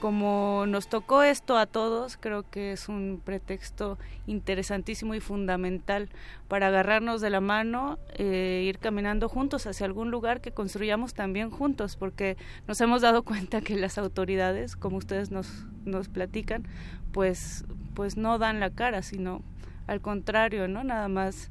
[0.00, 6.08] como nos tocó esto a todos, creo que es un pretexto interesantísimo y fundamental
[6.48, 11.50] para agarrarnos de la mano, e ir caminando juntos hacia algún lugar que construyamos también
[11.50, 12.36] juntos, porque
[12.66, 16.66] nos hemos dado cuenta que las autoridades, como ustedes nos, nos platican,
[17.12, 19.42] pues, pues no dan la cara, sino
[19.86, 20.82] al contrario, ¿no?
[20.82, 21.50] Nada más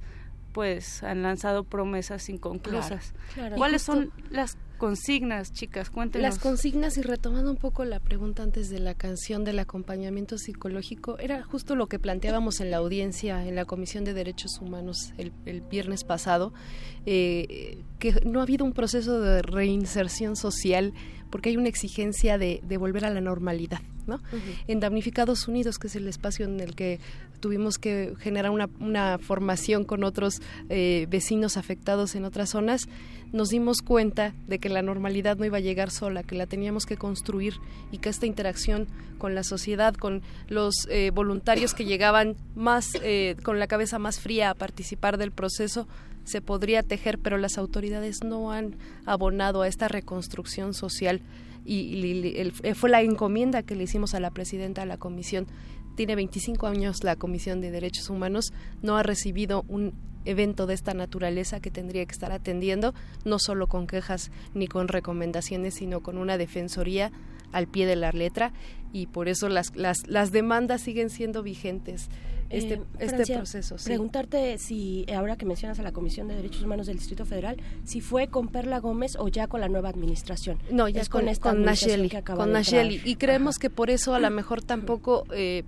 [0.54, 3.14] pues han lanzado promesas inconclusas.
[3.56, 5.92] ¿Cuáles son las consignas, chicas?
[5.92, 6.28] Cuéntenos.
[6.28, 11.20] Las consignas, y retomando un poco la pregunta antes de la canción del acompañamiento psicológico,
[11.20, 15.32] era justo lo que planteábamos en la audiencia, en la Comisión de Derechos Humanos el,
[15.46, 16.52] el viernes pasado,
[17.06, 20.94] eh, que no ha habido un proceso de reinserción social
[21.30, 23.82] porque hay una exigencia de, de volver a la normalidad.
[24.08, 24.20] ¿no?
[24.68, 27.00] En Damnificados Unidos, que es el espacio en el que
[27.40, 32.90] tuvimos que generar una, una formación con otros eh, vecinos afectados en otras zonas,
[33.32, 36.86] nos dimos cuenta de que la normalidad no iba a llegar sola, que la teníamos
[36.86, 37.54] que construir
[37.92, 43.36] y que esta interacción con la sociedad, con los eh, voluntarios que llegaban más eh,
[43.44, 45.88] con la cabeza más fría a participar del proceso,
[46.30, 48.76] se podría tejer, pero las autoridades no han
[49.06, 51.22] abonado a esta reconstrucción social.
[51.66, 55.48] Y, el, fue la encomienda que le hicimos a la presidenta de la comisión.
[55.96, 60.94] Tiene 25 años la Comisión de Derechos Humanos, no ha recibido un evento de esta
[60.94, 62.94] naturaleza que tendría que estar atendiendo,
[63.26, 67.12] no solo con quejas ni con recomendaciones, sino con una defensoría
[67.52, 68.54] al pie de la letra.
[68.94, 72.10] Y por eso las, las demandas siguen siendo vigentes
[72.50, 73.78] este, Eh, este Francia, proceso.
[73.78, 73.86] sí.
[73.86, 77.58] Preguntarte si, eh, ahora que mencionas a la Comisión de Derechos Humanos del Distrito Federal,
[77.86, 80.58] si fue con Perla Gómez o ya con la nueva administración.
[80.72, 82.52] No, ya es con, esta con Nacheli, que con.
[82.52, 83.02] Nacheli.
[83.06, 85.64] Y creemos que por eso a lo mejor tampoco eh,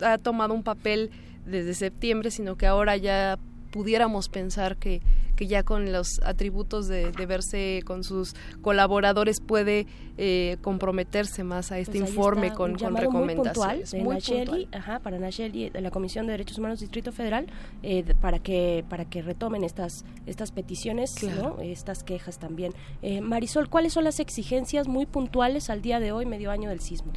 [0.00, 1.10] ha tomado un papel
[1.46, 3.38] desde septiembre, sino que ahora ya
[3.70, 5.00] pudiéramos pensar que,
[5.40, 9.86] que ya con los atributos de, de verse con sus colaboradores puede
[10.18, 13.90] eh, comprometerse más a este Pues informe con, llamado muy puntual recomendaciones.
[13.92, 14.68] de muy Nacheli, puntual.
[14.72, 17.46] ajá, para Nacheli de la Comisión de Derechos Humanos Distrito Federal
[17.82, 21.56] eh, para que para que retomen estas estas peticiones, Claro.
[21.56, 21.62] ¿no?
[21.62, 22.74] estas quejas también.
[23.00, 26.80] Eh, Marisol, ¿cuáles son las exigencias muy puntuales al día de hoy, medio año del
[26.80, 27.12] sismo?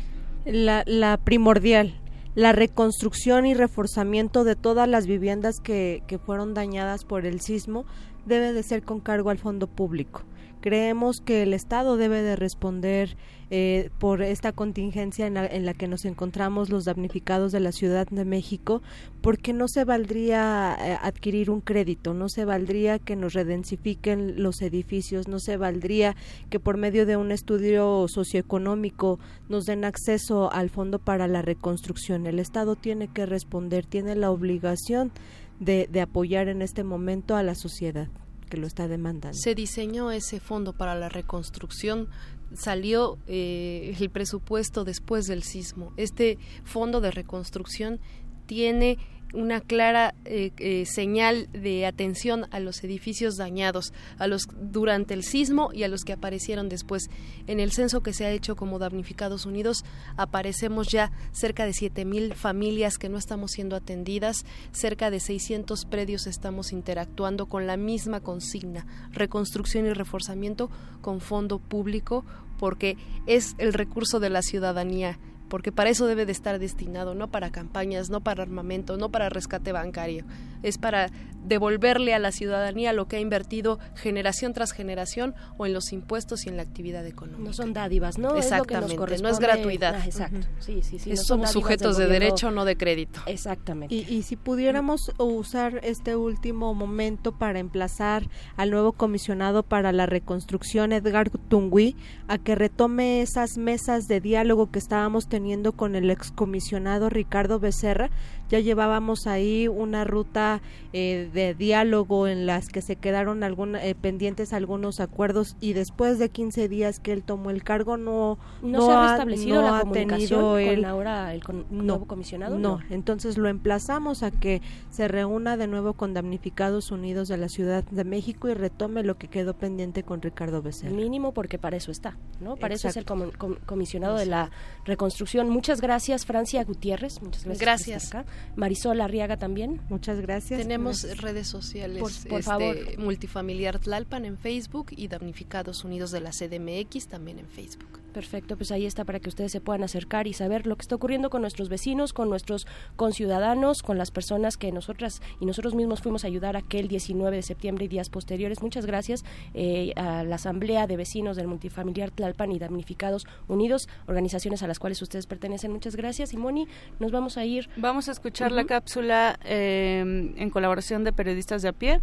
[0.46, 1.96] La, la primordial,
[2.36, 7.86] la reconstrucción y reforzamiento de todas las viviendas que, que fueron dañadas por el sismo
[8.26, 10.24] debe de ser con cargo al fondo público.
[10.62, 13.18] Creemos que el Estado debe de responder
[13.50, 17.74] eh, por esta contingencia en la, en la que nos encontramos los damnificados de la
[17.74, 18.82] Ciudad de México,
[19.22, 24.62] porque no se valdría eh, adquirir un crédito, no se valdría que nos redensifiquen los
[24.62, 26.16] edificios, no se valdría
[26.50, 29.20] que por medio de un estudio socioeconómico
[29.50, 32.26] nos den acceso al fondo para la reconstrucción.
[32.26, 35.12] El Estado tiene que responder, tiene la obligación
[35.60, 38.08] de, de apoyar en este momento a la sociedad
[38.50, 39.38] que lo está demandando.
[39.38, 42.08] Se diseñó ese fondo para la reconstrucción,
[42.54, 45.92] salió eh, el presupuesto después del sismo.
[45.98, 48.00] Este fondo de reconstrucción
[48.46, 49.00] tiene
[49.34, 55.24] una clara eh, eh, señal de atención a los edificios dañados, a los durante el
[55.24, 57.10] sismo y a los que aparecieron después.
[57.48, 59.84] En el censo que se ha hecho como damnificados unidos
[60.16, 66.28] aparecemos ya cerca de 7000 familias que no estamos siendo atendidas, cerca de 600 predios
[66.28, 70.70] estamos interactuando con la misma consigna, reconstrucción y reforzamiento
[71.02, 72.24] con fondo público
[72.60, 75.20] porque es el recurso de la ciudadanía
[75.54, 79.30] porque para eso debe de estar destinado, no para campañas, no para armamento, no para
[79.30, 80.26] rescate bancario,
[80.64, 81.12] es para
[81.46, 86.48] devolverle a la ciudadanía lo que ha invertido generación tras generación o en los impuestos
[86.48, 87.44] y en la actividad económica.
[87.44, 88.30] No son dádivas, ¿no?
[88.36, 89.96] Es lo que nos Exactamente, no es gratuidad.
[90.02, 90.48] Ah, exacto.
[90.58, 91.12] Sí, sí, sí.
[91.12, 93.20] Es- no son somos sujetos de derecho, no de crédito.
[93.28, 93.94] Exactamente.
[93.94, 98.28] Y, y si pudiéramos usar este último momento para emplazar
[98.58, 101.96] al nuevo comisionado para la reconstrucción, Edgar Tungui,
[102.28, 105.43] a que retome esas mesas de diálogo que estábamos teniendo
[105.74, 108.10] con el excomisionado Ricardo Becerra,
[108.50, 113.96] ya llevábamos ahí una ruta eh, de diálogo en las que se quedaron alguna- eh,
[113.96, 118.86] pendientes algunos acuerdos y después de 15 días que él tomó el cargo no, ¿No,
[118.86, 122.60] se ha restablecido no la ha comunicación tenido con ahora el con- no, nuevo comisionado?
[122.60, 127.50] No, entonces lo emplazamos a que se reúna de nuevo con Damnificados Unidos de la
[127.50, 130.92] Ciudad de México y retome lo que quedó pendiente con Ricardo Becerra.
[130.94, 132.56] Mínimo porque para eso está, ¿no?
[132.56, 133.32] Para eso es el com-
[133.66, 134.52] comisionado de la
[134.86, 135.50] reconstrucción.
[135.50, 137.22] Muchas gracias, Francia Gutiérrez.
[137.22, 137.58] Muchas gracias.
[137.60, 138.04] por Gracias.
[138.04, 138.32] estar acá.
[138.56, 139.82] Marisol Arriaga también.
[139.90, 140.62] Muchas gracias.
[140.62, 141.22] Tenemos Gracias.
[141.24, 142.78] redes sociales, Por- por este, favor.
[142.98, 148.00] multifamiliar Tlalpan en Facebook y damnificados unidos de la CDMX también en Facebook.
[148.14, 150.96] Perfecto, pues ahí está para que ustedes se puedan acercar y saber lo que está
[150.96, 156.02] ocurriendo con nuestros vecinos, con nuestros conciudadanos, con las personas que nosotras y nosotros mismos
[156.02, 158.62] fuimos a ayudar aquel 19 de septiembre y días posteriores.
[158.62, 164.62] Muchas gracias eh, a la Asamblea de Vecinos del Multifamiliar Tlalpan y Damnificados Unidos, organizaciones
[164.62, 165.72] a las cuales ustedes pertenecen.
[165.72, 166.34] Muchas gracias.
[166.34, 166.68] Y Moni,
[167.00, 167.68] nos vamos a ir.
[167.78, 172.02] Vamos a escuchar la cápsula eh, en colaboración de periodistas de a pie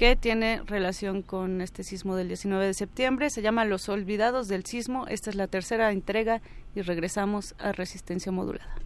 [0.00, 3.28] que tiene relación con este sismo del 19 de septiembre.
[3.28, 5.06] Se llama Los Olvidados del Sismo.
[5.08, 6.40] Esta es la tercera entrega
[6.74, 8.76] y regresamos a Resistencia Modulada.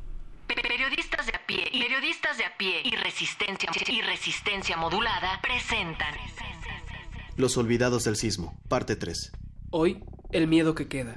[0.48, 6.14] Periodistas de a pie, periodistas de a pie y resistencia y resistencia modulada presentan
[7.36, 9.30] Los olvidados del sismo, parte 3.
[9.70, 10.02] Hoy,
[10.32, 11.14] el miedo que queda.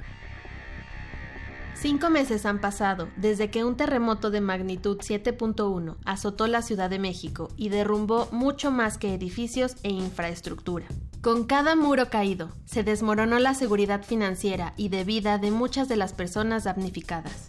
[1.80, 6.98] Cinco meses han pasado desde que un terremoto de magnitud 7.1 azotó la Ciudad de
[6.98, 10.86] México y derrumbó mucho más que edificios e infraestructura.
[11.20, 15.94] Con cada muro caído, se desmoronó la seguridad financiera y de vida de muchas de
[15.94, 17.46] las personas damnificadas.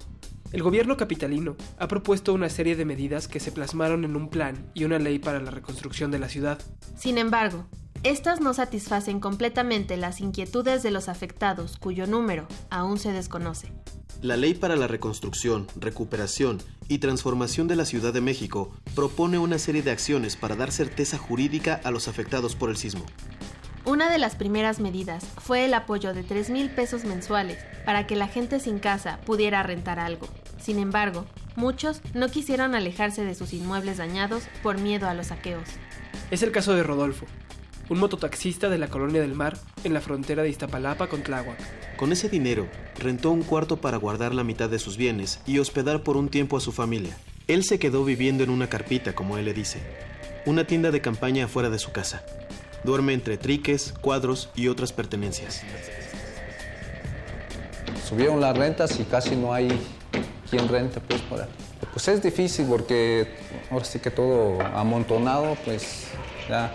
[0.51, 4.69] El gobierno capitalino ha propuesto una serie de medidas que se plasmaron en un plan
[4.75, 6.59] y una ley para la reconstrucción de la ciudad.
[6.95, 7.65] Sin embargo,
[8.03, 13.73] estas no satisfacen completamente las inquietudes de los afectados cuyo número aún se desconoce.
[14.21, 19.59] La Ley para la Reconstrucción, Recuperación y Transformación de la Ciudad de México propone una
[19.59, 23.05] serie de acciones para dar certeza jurídica a los afectados por el sismo.
[23.85, 28.15] Una de las primeras medidas fue el apoyo de 3 mil pesos mensuales para que
[28.15, 30.27] la gente sin casa pudiera rentar algo.
[30.61, 31.25] Sin embargo,
[31.55, 35.67] muchos no quisieron alejarse de sus inmuebles dañados por miedo a los saqueos.
[36.29, 37.25] Es el caso de Rodolfo,
[37.89, 41.57] un mototaxista de la Colonia del Mar en la frontera de Iztapalapa con Tláhuac.
[41.97, 42.67] Con ese dinero,
[42.99, 46.55] rentó un cuarto para guardar la mitad de sus bienes y hospedar por un tiempo
[46.55, 47.17] a su familia.
[47.47, 49.79] Él se quedó viviendo en una carpita, como él le dice,
[50.45, 52.23] una tienda de campaña afuera de su casa.
[52.83, 55.63] Duerme entre triques, cuadros y otras pertenencias.
[58.07, 59.69] Subieron las rentas y casi no hay
[60.49, 61.49] quien rente pues por ahí.
[61.91, 63.27] Pues es difícil porque
[63.71, 66.07] ahora sí que todo amontonado, pues
[66.47, 66.73] ya.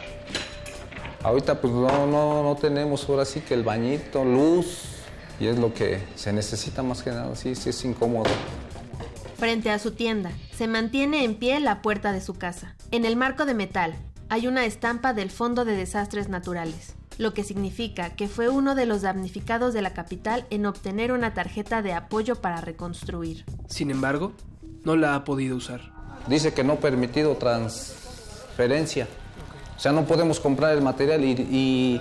[1.24, 4.82] Ahorita pues no, no, no tenemos ahora sí que el bañito, luz,
[5.40, 8.30] y es lo que se necesita más que nada, sí, sí es incómodo.
[9.38, 12.76] Frente a su tienda, se mantiene en pie la puerta de su casa.
[12.90, 13.94] En el marco de metal
[14.28, 18.84] hay una estampa del Fondo de Desastres Naturales, lo que significa que fue uno de
[18.84, 23.46] los damnificados de la capital en obtener una tarjeta de apoyo para reconstruir.
[23.66, 24.32] Sin embargo,
[24.84, 25.80] no la ha podido usar.
[26.28, 29.08] Dice que no permitido transferencia.
[29.76, 32.00] O sea, no podemos comprar el material y, y,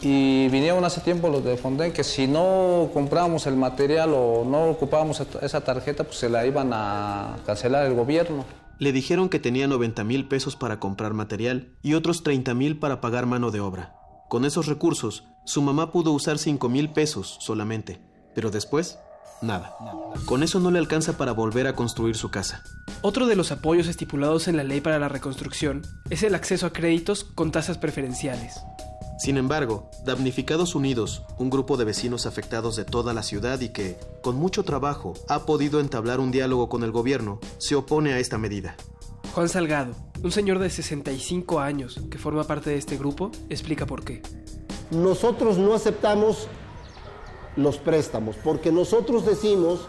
[0.00, 4.70] y vinieron hace tiempo los de Fonden que si no comprábamos el material o no
[4.70, 8.44] ocupábamos esa tarjeta, pues se la iban a cancelar el gobierno.
[8.78, 13.00] Le dijeron que tenía 90 mil pesos para comprar material y otros 30 mil para
[13.00, 13.94] pagar mano de obra.
[14.28, 18.00] Con esos recursos, su mamá pudo usar 5 mil pesos solamente,
[18.34, 18.98] pero después,
[19.42, 19.76] nada.
[20.24, 22.62] Con eso no le alcanza para volver a construir su casa.
[23.02, 26.72] Otro de los apoyos estipulados en la ley para la reconstrucción es el acceso a
[26.72, 28.60] créditos con tasas preferenciales.
[29.18, 33.98] Sin embargo, Damnificados Unidos, un grupo de vecinos afectados de toda la ciudad y que,
[34.22, 38.36] con mucho trabajo, ha podido entablar un diálogo con el gobierno, se opone a esta
[38.36, 38.76] medida.
[39.34, 44.04] Juan Salgado, un señor de 65 años que forma parte de este grupo, explica por
[44.04, 44.22] qué.
[44.90, 46.46] Nosotros no aceptamos
[47.56, 49.80] los préstamos porque nosotros decimos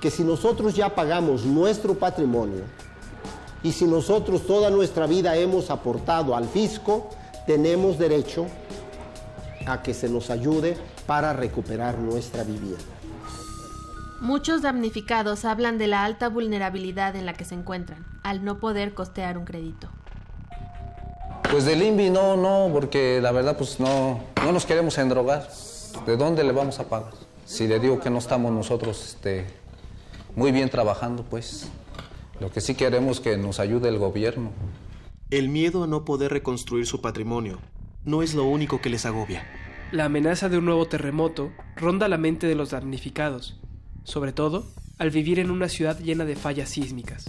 [0.00, 2.64] que si nosotros ya pagamos nuestro patrimonio
[3.62, 7.10] y si nosotros toda nuestra vida hemos aportado al fisco,
[7.46, 8.46] tenemos derecho
[9.66, 10.76] a que se nos ayude
[11.06, 12.82] para recuperar nuestra vivienda.
[14.20, 18.94] Muchos damnificados hablan de la alta vulnerabilidad en la que se encuentran al no poder
[18.94, 19.88] costear un crédito.
[21.50, 25.48] Pues del INVI no, no, porque la verdad pues no, no nos queremos endrogar.
[26.06, 27.12] ¿De dónde le vamos a pagar?
[27.44, 29.46] Si le digo que no estamos nosotros este,
[30.34, 31.68] muy bien trabajando, pues
[32.40, 34.50] lo que sí queremos es que nos ayude el gobierno.
[35.30, 37.58] El miedo a no poder reconstruir su patrimonio
[38.04, 39.46] no es lo único que les agobia.
[39.92, 43.60] La amenaza de un nuevo terremoto ronda la mente de los damnificados,
[44.04, 44.66] sobre todo
[44.98, 47.26] al vivir en una ciudad llena de fallas sísmicas.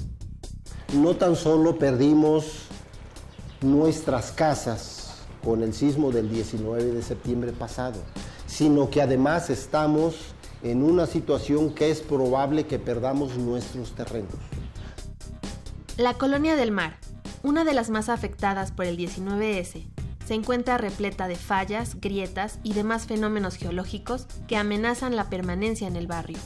[0.93, 2.68] No tan solo perdimos
[3.61, 7.99] nuestras casas con el sismo del 19 de septiembre pasado,
[8.54, 10.14] sino que además estamos
[10.62, 14.36] en una situación que es probable que perdamos nuestros terrenos.
[15.97, 16.97] La Colonia del Mar,
[17.41, 19.88] una de las más afectadas por el 19S,
[20.28, 25.95] se encuentra repleta de fallas, grietas y demás fenómenos geológicos que amenazan la permanencia en
[25.95, 26.38] el barrio.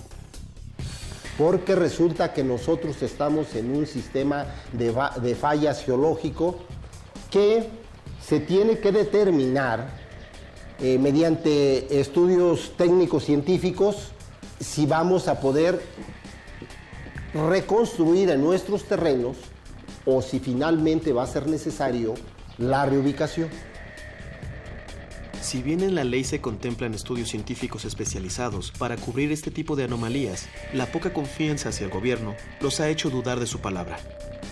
[1.38, 6.58] Porque resulta que nosotros estamos en un sistema de, de fallas geológico
[7.30, 7.70] que
[8.26, 10.07] se tiene que determinar
[10.80, 14.12] eh, mediante estudios técnicos científicos
[14.60, 15.82] si vamos a poder
[17.34, 19.38] reconstruir en nuestros terrenos
[20.06, 22.14] o si finalmente va a ser necesario
[22.58, 23.50] la reubicación.
[25.42, 29.86] Si bien en la ley se contemplan estudios científicos especializados para cubrir este tipo de
[29.86, 33.98] anomalías, la poca confianza hacia el gobierno los ha hecho dudar de su palabra.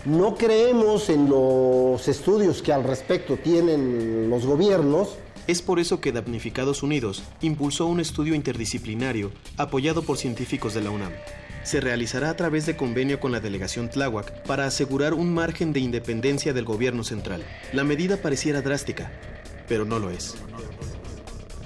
[0.05, 5.17] No creemos en los estudios que al respecto tienen los gobiernos.
[5.47, 10.89] Es por eso que Damnificados Unidos impulsó un estudio interdisciplinario apoyado por científicos de la
[10.89, 11.11] UNAM.
[11.63, 15.81] Se realizará a través de convenio con la delegación Tláhuac para asegurar un margen de
[15.81, 17.43] independencia del gobierno central.
[17.73, 19.11] La medida pareciera drástica,
[19.67, 20.35] pero no lo es.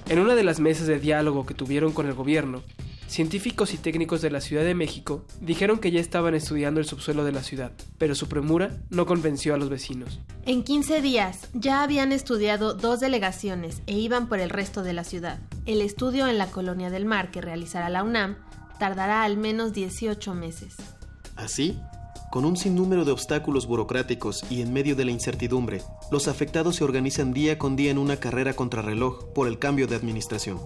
[0.10, 2.64] En una de las mesas de diálogo que tuvieron con el gobierno,
[3.10, 7.26] científicos y técnicos de la Ciudad de México dijeron que ya estaban estudiando el subsuelo
[7.26, 10.20] de la ciudad, pero su premura no convenció a los vecinos.
[10.46, 15.04] En 15 días ya habían estudiado dos delegaciones e iban por el resto de la
[15.04, 15.40] ciudad.
[15.66, 18.38] El estudio en la Colonia del Mar que realizará la UNAM
[18.78, 20.76] tardará al menos 18 meses.
[21.36, 21.78] Así,
[22.32, 25.82] con un sinnúmero de obstáculos burocráticos y en medio de la incertidumbre,
[26.12, 29.96] los afectados se organizan día con día en una carrera contrarreloj por el cambio de
[29.96, 30.60] administración.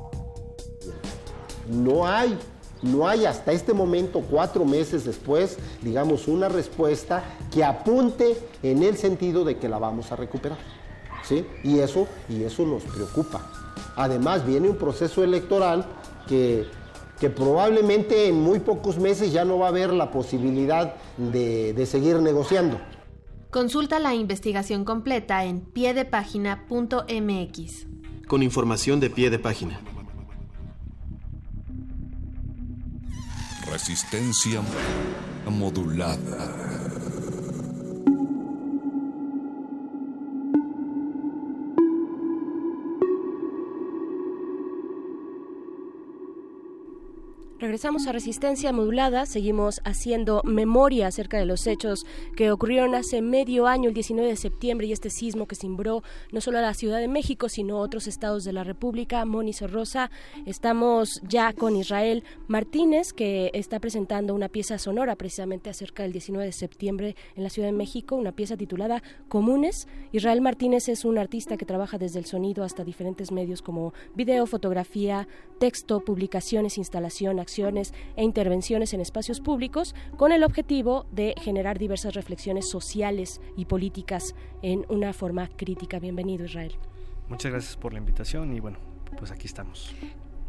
[1.68, 2.38] No hay,
[2.82, 8.98] no hay hasta este momento, cuatro meses después, digamos, una respuesta que apunte en el
[8.98, 10.58] sentido de que la vamos a recuperar.
[11.24, 11.46] ¿sí?
[11.64, 13.42] Y, eso, y eso nos preocupa.
[13.96, 15.86] Además, viene un proceso electoral
[16.28, 16.66] que
[17.24, 21.86] que probablemente en muy pocos meses ya no va a haber la posibilidad de, de
[21.86, 22.82] seguir negociando.
[23.50, 27.88] Consulta la investigación completa en piedepágina.mx.
[28.28, 29.80] Con información de pie de página.
[33.74, 34.62] Resistencia
[35.50, 36.83] modulada.
[47.60, 53.68] Regresamos a Resistencia Modulada, seguimos haciendo memoria acerca de los hechos que ocurrieron hace medio
[53.68, 57.00] año, el 19 de septiembre, y este sismo que cimbró no solo a la Ciudad
[57.00, 59.24] de México, sino a otros estados de la República.
[59.24, 60.12] Moni Sorrosa,
[60.46, 66.46] estamos ya con Israel Martínez, que está presentando una pieza sonora precisamente acerca del 19
[66.46, 69.88] de septiembre en la Ciudad de México, una pieza titulada Comunes.
[70.12, 74.48] Israel Martínez es un artista que trabaja desde el sonido hasta diferentes medios como video,
[74.48, 75.30] fotografía,
[75.60, 82.16] texto, publicaciones, instalación, acción e intervenciones en espacios públicos con el objetivo de generar diversas
[82.16, 86.00] reflexiones sociales y políticas en una forma crítica.
[86.00, 86.74] Bienvenido, Israel.
[87.30, 88.80] Muchas gracias por la invitación y bueno,
[89.18, 89.94] pues aquí estamos.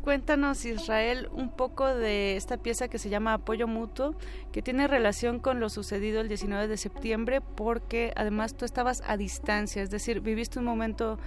[0.03, 4.15] Cuéntanos, Israel, un poco de esta pieza que se llama Apoyo Mutuo,
[4.53, 9.17] que tiene relación con lo sucedido el 19 de septiembre, porque además tú estabas a
[9.17, 11.19] distancia, es decir, viviste un momento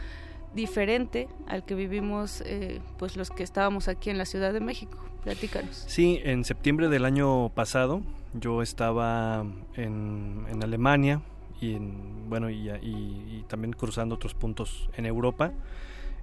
[0.54, 4.98] diferente al que vivimos eh, pues los que estábamos aquí en la Ciudad de México.
[5.24, 5.84] Platícanos.
[5.88, 8.02] Sí, en septiembre del año pasado
[8.34, 9.46] yo estaba
[9.76, 11.22] en, en Alemania
[11.60, 15.52] y, en, bueno, y, también cruzando otros puntos en Europa.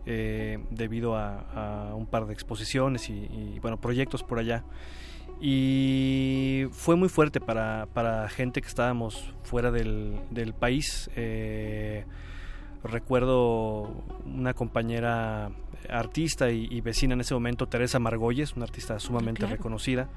[0.07, 4.63] Eh, debido a, un par de exposiciones y, bueno proyectos por allá
[5.41, 12.05] y fue muy fuerte para, para gente que estábamos fuera del, del país eh,
[12.85, 15.51] Recuerdo una compañera
[15.89, 20.09] artista y, vecina en ese momento, Teresa Margolles, una artista sumamente reconocida.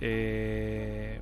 [0.00, 1.20] Eh,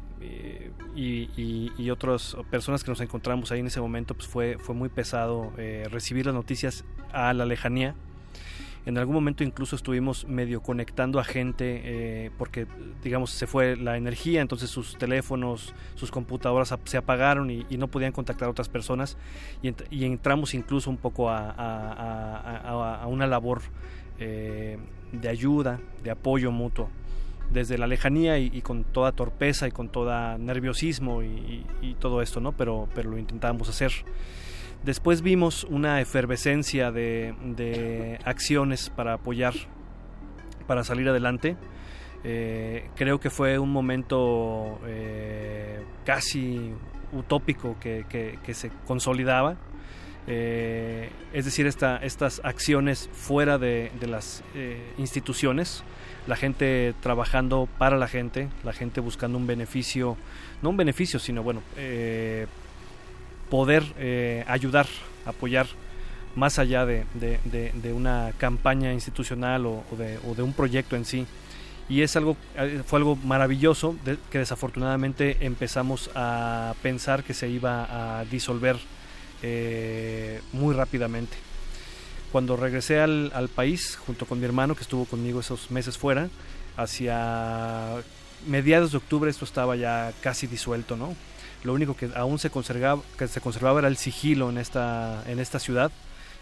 [0.94, 5.52] y, otras personas que nos encontramos ahí en ese momento, pues fue, fue muy pesado
[5.58, 7.94] eh, recibir las noticias a la lejanía
[8.88, 12.66] en algún momento incluso estuvimos medio conectando a gente eh, porque,
[13.04, 18.12] digamos, se fue la energía, entonces sus teléfonos, sus computadoras se apagaron y, no podían
[18.12, 19.18] contactar a otras personas
[19.62, 23.60] y, entramos incluso un poco a, una labor
[24.18, 24.78] eh,
[25.12, 26.88] de ayuda, de apoyo mutuo
[27.50, 32.40] desde la lejanía y, con toda torpeza y con toda nerviosismo y, y, todo esto,
[32.40, 32.52] ¿no?
[32.52, 33.92] Pero, pero lo intentamos hacer.
[34.88, 39.52] Después vimos una efervescencia de, acciones para apoyar,
[40.66, 41.58] para salir adelante.
[42.24, 46.72] Eh, creo que fue un momento eh, casi
[47.12, 49.56] utópico que, se consolidaba.
[50.26, 54.42] Eh, es decir, estas acciones fuera de, las
[54.96, 55.84] instituciones,
[56.26, 60.16] la gente trabajando para la gente, la gente buscando un beneficio,
[60.62, 61.60] no un beneficio, sino bueno,
[63.50, 64.86] poder eh, ayudar,
[65.24, 65.66] apoyar
[66.34, 67.04] más allá de,
[67.94, 71.26] una campaña institucional o, de, un proyecto en sí.
[71.88, 73.96] Y es algo, eh, fue algo maravilloso
[74.30, 78.76] que desafortunadamente empezamos a pensar que se iba a disolver
[79.42, 81.36] eh, muy rápidamente.
[82.30, 86.28] Cuando regresé al, al país, junto con mi hermano que estuvo conmigo esos meses fuera,
[86.76, 87.96] hacia
[88.46, 91.16] mediados de octubre esto estaba ya casi disuelto, ¿no?
[91.64, 95.38] Lo único que aún se conservaba, que se conservaba era el sigilo en esta, en
[95.40, 95.90] esta ciudad,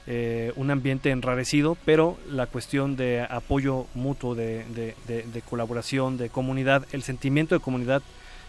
[0.09, 6.29] eh, un ambiente enrarecido, pero la cuestión de apoyo mutuo, de, de, de, colaboración, de
[6.29, 8.03] comunidad, el sentimiento de comunidad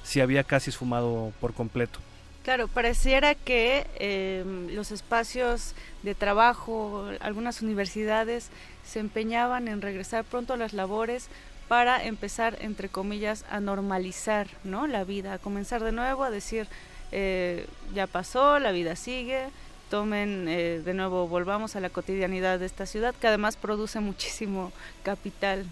[0.03, 1.99] se había casi esfumado por completo.
[2.43, 8.49] Claro, pareciera que eh, los espacios de trabajo, algunas universidades
[8.85, 11.27] se empeñaban en regresar pronto a las labores
[11.67, 14.87] para empezar, entre comillas, a normalizar ¿no?
[14.87, 16.67] la vida, a comenzar de nuevo, a decir,
[17.11, 19.45] eh, ya pasó, la vida sigue,
[19.89, 24.71] tomen eh, de nuevo, volvamos a la cotidianidad de esta ciudad, que además produce muchísimo
[25.03, 25.65] capital.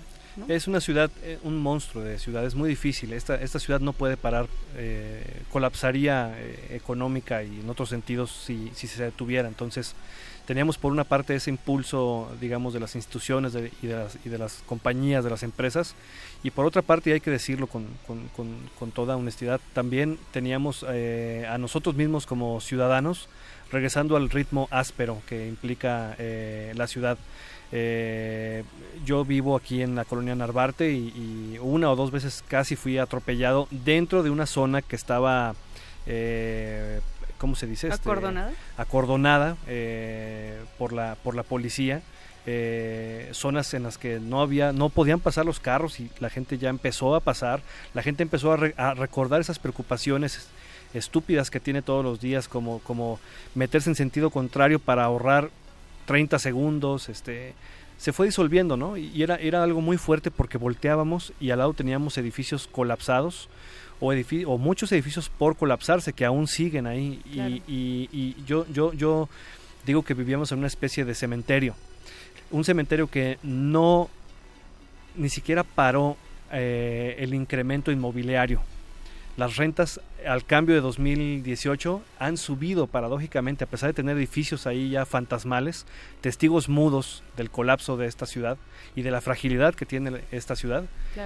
[0.50, 3.14] Es una ciudad, eh, un monstruo de ciudad, es muy difícil.
[3.14, 4.48] Esta, esta ciudad no puede parar,
[5.50, 6.38] colapsaría
[6.70, 9.48] económica y en otros sentidos si, si se detuviera.
[9.48, 9.96] Entonces,
[10.46, 14.38] teníamos por una parte ese impulso, digamos, de las instituciones y, de las, y, de
[14.38, 15.96] las, compañías, de las empresas,
[16.44, 18.30] y por otra parte, hay que decirlo con, con,
[18.78, 23.28] con, toda honestidad, también teníamos eh, a nosotros mismos como ciudadanos
[23.72, 27.18] regresando al ritmo áspero que implica eh, la ciudad.
[27.72, 28.64] Eh,
[29.04, 33.00] yo vivo aquí en la colonia Narvarte y, y, una o dos veces casi fui
[33.00, 35.56] atropellado dentro de una zona que estaba
[37.38, 37.88] ¿cómo se dice?
[37.88, 38.52] Este, acordonada.
[38.78, 42.02] acordonada eh, por, la, por la policía.
[42.48, 46.60] Eh, zonas en las que no había, no podían pasar los carros y la gente
[46.60, 47.62] ya empezó a pasar,
[47.96, 50.48] la gente empezó a, recordar esas preocupaciones
[50.94, 53.20] estúpidas que tiene todos los días, como, como
[53.56, 55.50] meterse en sentido contrario para ahorrar
[56.06, 57.56] 30 segundos, este,
[57.98, 58.96] se fue disolviendo, ¿no?
[58.96, 63.50] Y era, era algo muy fuerte porque volteábamos y al lado teníamos edificios colapsados,
[64.00, 67.22] o, o muchos edificios por colapsarse que aún siguen ahí.
[67.68, 69.30] Y, yo, yo, yo
[69.86, 71.76] digo que vivíamos en una especie de cementerio,
[72.52, 74.10] un cementerio que no
[75.16, 76.18] ni siquiera paró
[76.52, 78.62] eh, el incremento inmobiliario
[79.38, 84.92] las rentas al cambio de 2018 han subido paradójicamente, a pesar de tener edificios ahí
[84.92, 85.86] ya fantasmales,
[86.22, 88.58] testigos mudos del colapso de esta ciudad
[88.96, 90.86] y de la fragilidad que tiene esta ciudad,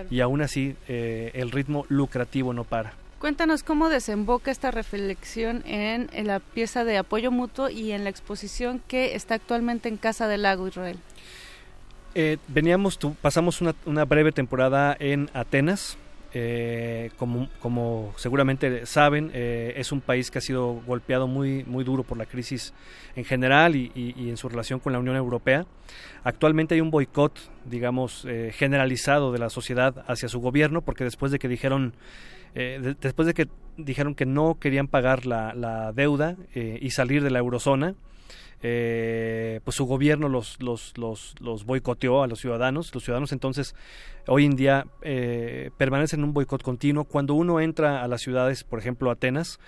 [0.09, 2.93] y aún así eh, el ritmo lucrativo no para.
[3.19, 8.81] Cuéntanos cómo desemboca esta reflexión en, la pieza de apoyo mutuo y en la exposición
[8.87, 10.97] que está actualmente en Casa del Lago, Israel.
[12.15, 15.97] Eh, veníamos, pasamos una, una breve temporada en Atenas,
[16.33, 21.83] eh, como, como, seguramente saben, eh, es un país que ha sido golpeado muy, muy
[21.83, 22.73] duro por la crisis
[23.15, 25.65] en general y, en su relación con la Unión Europea.
[26.23, 31.31] Actualmente hay un boicot, digamos, eh, generalizado de la sociedad hacia su gobierno, porque después
[31.31, 31.93] de que dijeron,
[32.53, 37.39] después de que dijeron que no querían pagar la, la deuda y salir de la
[37.39, 37.93] eurozona,
[38.61, 42.93] eh, pues su gobierno los, los, los, los, boicoteó a los ciudadanos.
[42.93, 43.75] Los ciudadanos entonces
[44.27, 47.05] hoy en día eh, permanecen en un boicot continuo.
[47.05, 49.59] Cuando uno entra a las ciudades, por ejemplo Atenas,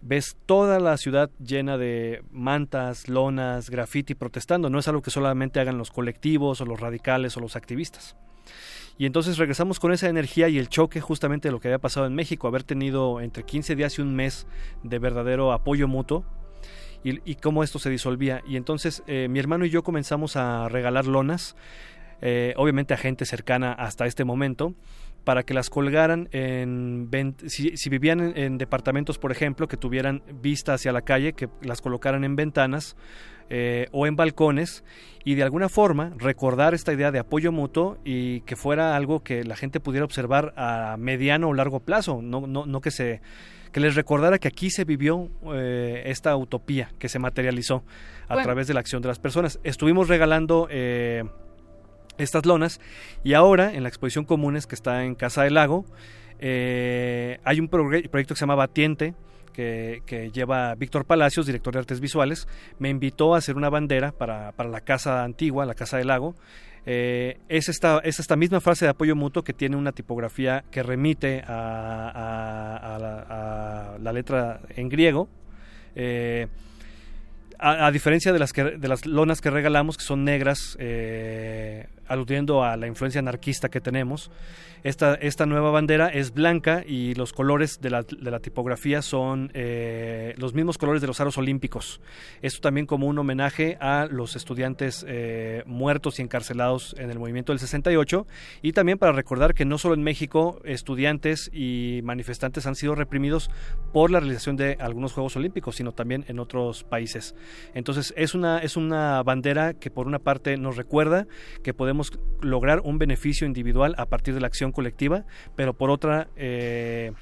[0.00, 4.70] ves toda la ciudad llena de mantas, lonas, graffiti protestando.
[4.70, 8.16] No es algo que solamente hagan los colectivos o los radicales o los activistas.
[8.96, 12.06] Y entonces regresamos con esa energía y el choque justamente de lo que había pasado
[12.06, 14.48] en México, haber tenido entre 15 días y un mes
[14.82, 16.24] de verdadero apoyo mutuo
[17.04, 18.42] y, cómo esto se disolvía.
[18.46, 21.56] Y entonces eh, mi hermano y yo comenzamos a regalar lonas,
[22.20, 24.74] eh, obviamente a gente cercana hasta este momento,
[25.24, 27.10] para que las colgaran en
[27.46, 31.82] si, si vivían en, departamentos por ejemplo que tuvieran vista hacia la calle que las
[31.82, 32.96] colocaran en ventanas
[33.50, 34.84] eh, o en balcones
[35.24, 39.44] y de alguna forma recordar esta idea de apoyo mutuo y que fuera algo que
[39.44, 43.20] la gente pudiera observar a mediano o largo plazo no, no, no que se
[43.72, 47.84] que les recordara que aquí se vivió eh, esta utopía que se materializó
[48.28, 49.58] a través de la acción de las personas.
[49.64, 51.24] Estuvimos regalando eh,
[52.18, 52.80] estas lonas
[53.24, 55.84] y ahora en la exposición comunes que está en Casa del Lago
[56.40, 59.14] eh, hay un proyecto que se llama Batiente
[59.52, 62.46] que, que, lleva Víctor Palacios, director de artes visuales,
[62.78, 66.36] me invitó a hacer una bandera para, para la casa antigua, la Casa del Lago,
[66.90, 70.82] eh, es, esta, es esta misma frase de apoyo mutuo que tiene una tipografía que
[70.82, 72.96] remite a,
[74.00, 75.28] la, letra en griego.
[75.94, 76.46] Eh,
[77.58, 82.64] a, diferencia de las, que, de las lonas que regalamos, que son negras, eh, aludiendo
[82.64, 84.30] a la influencia anarquista que tenemos.
[84.84, 89.50] Esta, esta nueva bandera es blanca y los colores de la, de la tipografía son
[89.52, 92.00] eh, los mismos colores de los aros olímpicos.
[92.42, 97.52] Esto también como un homenaje a los estudiantes eh, muertos y encarcelados en el movimiento
[97.52, 98.26] del 68
[98.62, 103.50] y también para recordar que no solo en México estudiantes y manifestantes han sido reprimidos
[103.92, 107.34] por la realización de algunos Juegos Olímpicos, sino también en otros países.
[107.74, 111.26] Entonces es una, es una bandera que por una parte nos recuerda
[111.62, 115.24] que podemos lograr un beneficio individual a partir de la acción colectiva,
[115.56, 117.12] pero por otra eh,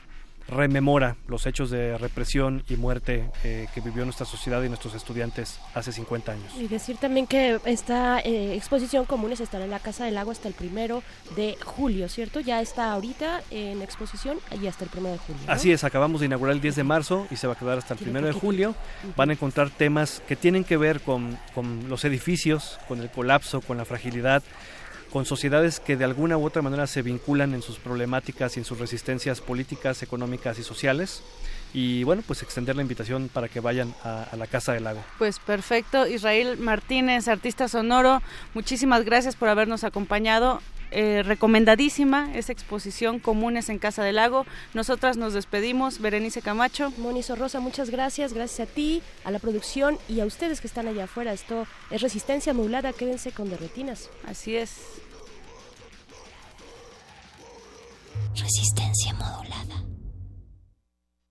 [0.49, 5.59] rememora los hechos de represión y muerte eh, que vivió nuestra sociedad y nuestros estudiantes
[5.75, 6.53] hace 50 años.
[6.59, 10.49] Y decir también que esta eh, exposición comunes estará en la Casa del Lago hasta
[10.49, 11.03] el primero
[11.35, 12.41] de julio, ¿cierto?
[12.41, 15.43] Ya está ahorita en exposición y hasta el primero de julio.
[15.49, 17.95] Así es, acabamos de inaugurar el 10 de marzo y se va a quedar hasta
[17.95, 18.75] el primero de julio.
[19.17, 23.61] Van a encontrar temas que tienen que ver con, con los edificios, con el colapso,
[23.61, 24.43] con la fragilidad
[25.13, 28.65] con sociedades que de alguna u otra manera se vinculan en sus problemáticas y en
[28.65, 31.23] sus resistencias políticas, económicas y sociales.
[31.77, 35.05] Y bueno, pues extender la invitación para que vayan a, la Casa del Lago.
[35.19, 36.07] Pues perfecto.
[36.07, 38.23] Israel Martínez, artista sonoro,
[38.55, 40.63] muchísimas gracias por habernos acompañado.
[40.91, 44.47] Eh, recomendadísima esa exposición Comunes en Casa del Lago.
[44.73, 46.01] Nosotras nos despedimos.
[46.01, 46.95] Berenice Camacho.
[46.97, 48.33] Monizo Rosa, muchas gracias.
[48.33, 51.35] Gracias a ti, a la producción y a ustedes que están allá afuera.
[51.35, 52.95] Esto es Resistencia Modulada.
[52.95, 54.09] Quédense con derretinas.
[54.27, 54.77] Así es.
[58.35, 59.86] Resistencia modulada.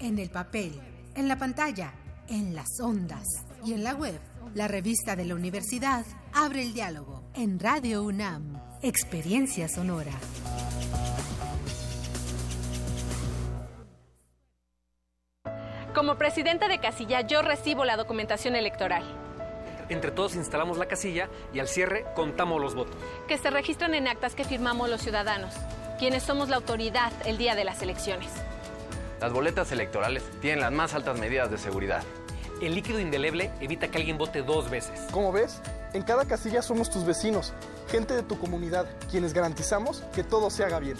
[0.00, 0.80] en el papel,
[1.14, 1.92] en la pantalla,
[2.28, 3.24] en las ondas
[3.64, 4.20] y en la web.
[4.54, 10.12] La revista de la universidad abre el diálogo en Radio UNAM, Experiencia Sonora.
[15.94, 19.04] Como presidenta de casilla, yo recibo la documentación electoral.
[19.88, 22.96] Entre todos instalamos la casilla y al cierre contamos los votos.
[23.26, 25.54] Que se registran en actas que firmamos los ciudadanos,
[25.98, 28.30] quienes somos la autoridad el día de las elecciones.
[29.20, 32.04] Las boletas electorales tienen las más altas medidas de seguridad.
[32.62, 35.00] El líquido indeleble evita que alguien vote dos veces.
[35.10, 35.60] Como ves,
[35.92, 37.52] en cada casilla somos tus vecinos,
[37.88, 40.96] gente de tu comunidad, quienes garantizamos que todo se haga bien.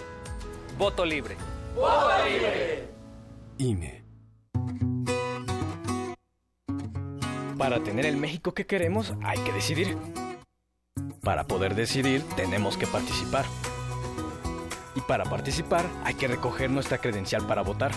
[0.76, 1.36] Voto libre.
[1.76, 2.88] Voto libre.
[3.58, 4.04] INE.
[7.56, 9.96] Para tener el México que queremos hay que decidir.
[11.22, 13.44] Para poder decidir tenemos que participar.
[14.94, 17.92] Y para participar hay que recoger nuestra credencial para votar.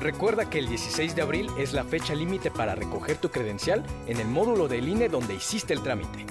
[0.00, 4.20] Recuerda que el 16 de abril es la fecha límite para recoger tu credencial en
[4.20, 6.24] el módulo del INE donde hiciste el trámite.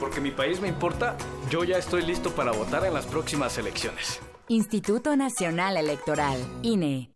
[0.00, 1.16] Porque mi país me importa,
[1.50, 4.20] yo ya estoy listo para votar en las próximas elecciones.
[4.48, 7.10] Instituto Nacional Electoral, INE.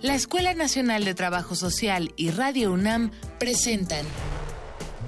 [0.00, 4.06] La Escuela Nacional de Trabajo Social y Radio UNAM presentan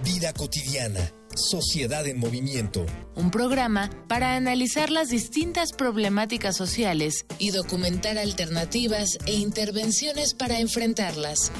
[0.05, 1.01] Vida cotidiana,
[1.37, 2.87] Sociedad en Movimiento.
[3.15, 11.53] Un programa para analizar las distintas problemáticas sociales y documentar alternativas e intervenciones para enfrentarlas.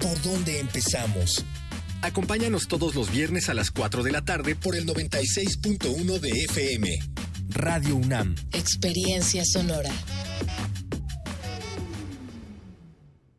[0.00, 1.44] ¿Por dónde empezamos?
[2.02, 6.98] Acompáñanos todos los viernes a las 4 de la tarde por el 96.1 de FM.
[7.48, 8.34] Radio UNAM.
[8.52, 9.90] Experiencia sonora.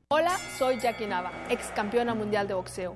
[0.09, 2.95] Hola, soy Jackie Nava, ex campeona mundial de boxeo.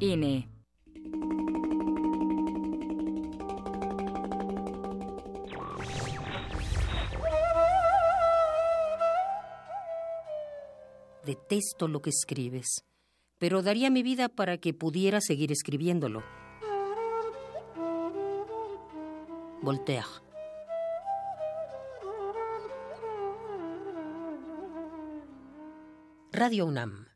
[0.00, 0.48] INE.
[11.24, 12.84] Detesto lo que escribes,
[13.38, 16.22] pero daría mi vida para que pudiera seguir escribiéndolo.
[19.62, 20.04] Voltaire.
[26.32, 27.13] Radio UNAM.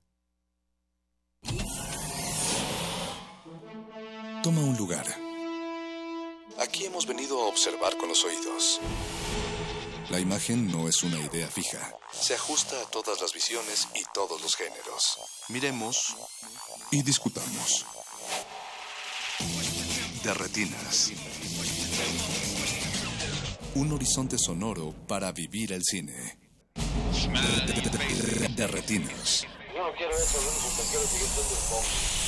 [4.48, 5.04] Toma un lugar.
[6.58, 8.80] Aquí hemos venido a observar con los oídos.
[10.08, 11.94] La imagen no es una idea fija.
[12.12, 15.18] Se ajusta a todas las visiones y todos los géneros.
[15.50, 16.16] Miremos
[16.90, 17.84] y discutamos.
[20.24, 21.12] De retinas.
[23.74, 26.38] Un horizonte sonoro para vivir el cine.
[28.56, 29.46] De, retinas.
[29.74, 32.27] Yo no quiero eso, yo no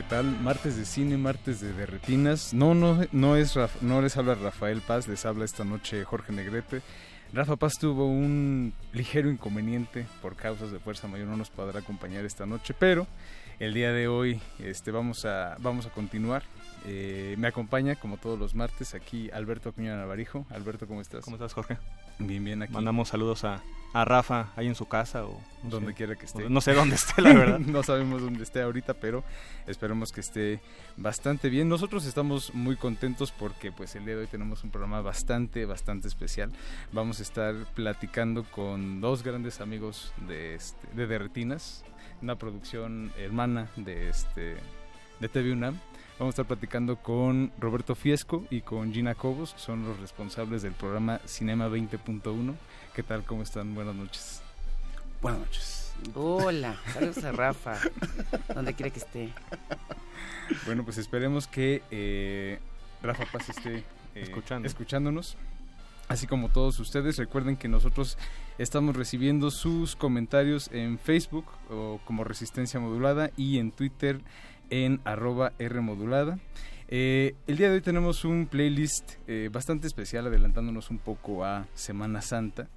[0.00, 0.40] ¿Qué tal?
[0.40, 2.54] Martes de cine, martes de derretinas.
[2.54, 6.80] No, no, no es no les habla Rafael Paz, les habla esta noche Jorge Negrete.
[7.34, 12.24] Rafa Paz tuvo un ligero inconveniente por causas de fuerza mayor, no nos podrá acompañar
[12.24, 13.06] esta noche, pero
[13.58, 16.44] el día de hoy este, vamos, a, vamos a continuar.
[16.86, 20.46] Eh, me acompaña, como todos los martes, aquí Alberto Acuña Navarijo.
[20.48, 21.26] Alberto, ¿cómo estás?
[21.26, 21.76] ¿Cómo estás, Jorge?
[22.20, 22.72] Bien, bien, aquí.
[22.72, 23.62] Mandamos saludos a,
[23.92, 26.48] a Rafa ahí en su casa o donde quiera que esté.
[26.48, 27.58] No sé dónde esté, la verdad.
[27.58, 29.24] no sabemos dónde esté ahorita, pero
[29.66, 30.60] esperemos que esté
[30.96, 31.68] bastante bien.
[31.68, 36.08] Nosotros estamos muy contentos porque pues el día de hoy tenemos un programa bastante, bastante
[36.08, 36.52] especial.
[36.92, 41.84] Vamos a estar platicando con dos grandes amigos de, este, de Derretinas,
[42.22, 44.56] una producción hermana de este
[45.20, 45.78] de TV UNAM.
[46.20, 50.60] Vamos a estar platicando con Roberto Fiesco y con Gina Cobos, que son los responsables
[50.60, 52.56] del programa Cinema 20.1.
[52.94, 53.24] ¿Qué tal?
[53.24, 53.74] ¿Cómo están?
[53.74, 54.42] Buenas noches.
[55.22, 55.94] Buenas noches.
[56.14, 57.78] Hola, saludos a Rafa,
[58.54, 59.32] donde quiera que esté.
[60.66, 62.58] Bueno, pues esperemos que eh,
[63.02, 63.82] Rafa Paz esté
[64.14, 64.30] eh,
[64.64, 65.38] escuchándonos.
[66.08, 68.18] Así como todos ustedes, recuerden que nosotros
[68.58, 74.20] estamos recibiendo sus comentarios en Facebook o como Resistencia Modulada y en Twitter
[74.70, 76.38] en arroba Rmodulada.
[76.92, 81.68] Eh, el día de hoy tenemos un playlist eh, bastante especial adelantándonos un poco a
[81.74, 82.68] Semana Santa.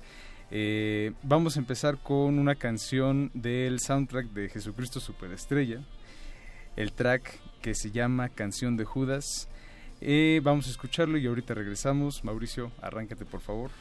[0.52, 5.82] Eh, vamos a empezar con una canción del soundtrack de Jesucristo Superestrella,
[6.76, 9.48] el track que se llama Canción de Judas.
[10.44, 12.24] vamos a escucharlo y ahorita regresamos.
[12.24, 13.72] Mauricio, arráncate por favor.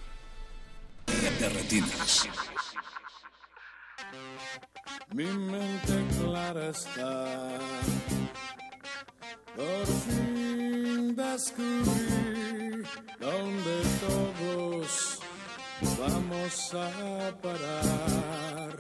[5.15, 7.59] Mi mente clara está.
[9.55, 12.83] Por fin descubrí
[13.21, 15.19] donde todos
[15.99, 18.77] vamos a parar.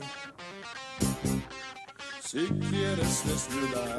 [2.25, 3.99] Si quieres desnudar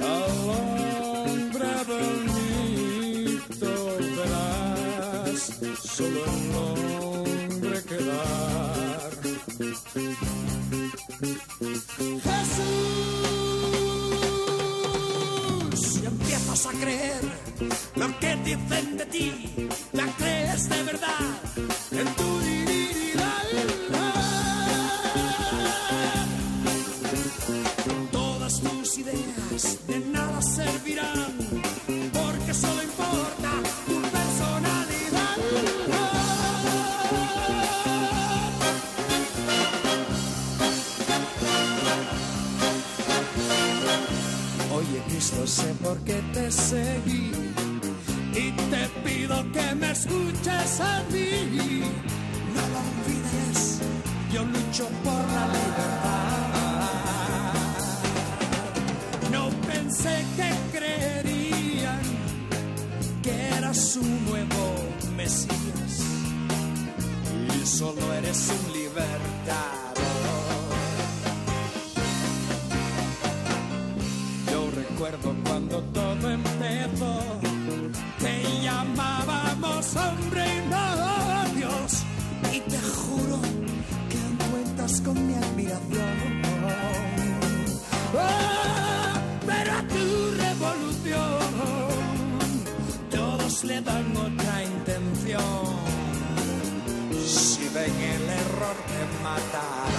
[0.00, 3.70] al hombre bonito,
[4.16, 5.40] verás
[5.84, 8.51] solo el hombre quedar.
[11.22, 11.40] Jesús,
[15.80, 17.20] si empiezas a creer
[17.94, 21.20] lo que dicen de ti, la crees de verdad
[21.92, 22.32] en tu
[28.10, 31.21] Todas tus ideas de nada servirán,
[45.22, 47.30] Cristo, sé por qué te seguí.
[49.32, 51.82] quiero que me escuches a mí.
[52.54, 53.78] No lo olvides,
[54.32, 56.42] yo lucho por la libertad.
[59.30, 62.02] No pensé que creerían
[63.22, 64.74] que eras un nuevo
[65.16, 65.94] Mesías
[67.56, 69.81] y solo eres un libertador.
[97.82, 99.90] Ven el error te matarán.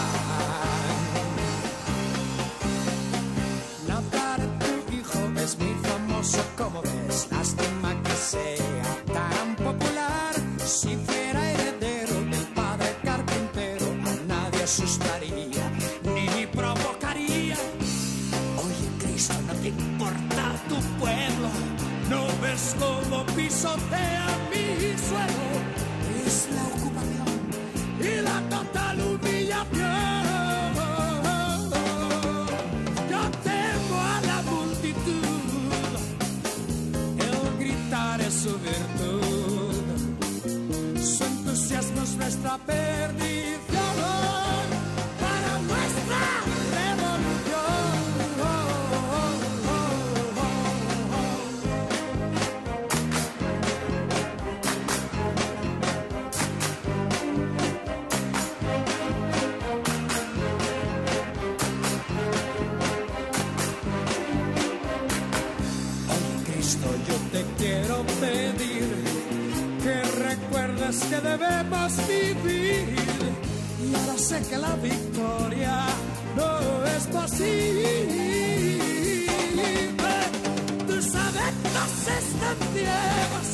[3.89, 7.27] Nazaret, tu hijo es muy famoso, como ves.
[7.29, 10.33] Lástima que sea tan popular.
[10.63, 15.65] Si fuera heredero del padre carpintero, a nadie asustaría
[16.05, 17.57] ni provocaría.
[18.63, 21.49] Oye, Cristo, no te importa tu pueblo.
[22.09, 24.32] No ves cómo pisotea
[42.13, 43.53] es nuestra perdición.
[45.19, 46.43] Para nuestra
[66.09, 68.52] Oye, Cristo, yo te quiero que
[70.83, 72.95] recuerdes que debemos vivir.
[73.81, 75.85] Y ahora sé que la victoria
[76.35, 78.43] no es posible.
[80.87, 83.49] Tus adeptos están ciegos,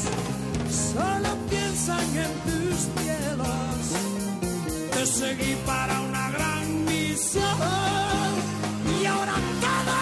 [0.94, 3.82] solo piensan en tus cielos.
[4.92, 7.44] Te seguí para una gran misión
[9.02, 9.98] y ahora todo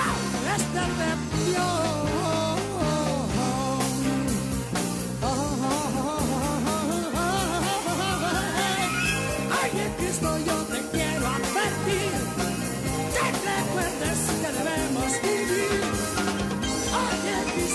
[0.56, 2.07] es decepción.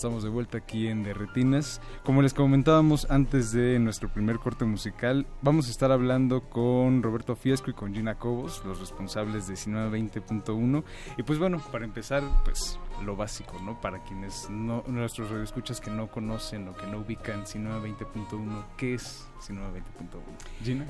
[0.00, 1.82] Estamos de vuelta aquí en De Retinas.
[2.04, 7.36] Como les comentábamos antes de nuestro primer corte musical, vamos a estar hablando con Roberto
[7.36, 10.84] Fiesco y con Gina Cobos, los responsables de Cinema 20.1.
[11.18, 13.78] Y pues bueno, para empezar, pues lo básico, ¿no?
[13.78, 18.94] Para quienes no, nuestros radioescuchas que no conocen o que no ubican Cinema 20.1, ¿qué
[18.94, 20.64] es Cinema 20.1?
[20.64, 20.86] Gina.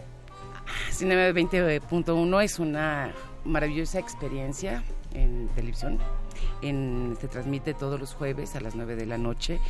[0.92, 3.12] Cinema 20.1 es una
[3.44, 4.84] maravillosa experiencia
[5.14, 5.98] en televisión.
[6.62, 9.60] En- se transmite todos los jueves a las 9 de la noche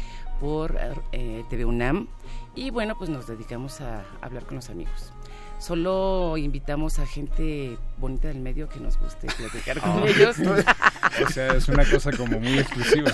[0.41, 0.79] por
[1.13, 2.07] eh, TV UNAM
[2.55, 5.13] y bueno, pues nos dedicamos a hablar con los amigos.
[5.59, 10.05] Solo invitamos a gente bonita del medio que nos guste platicar con Ah.
[10.07, 10.37] ellos.
[11.27, 13.11] O sea, es una cosa como muy exclusiva.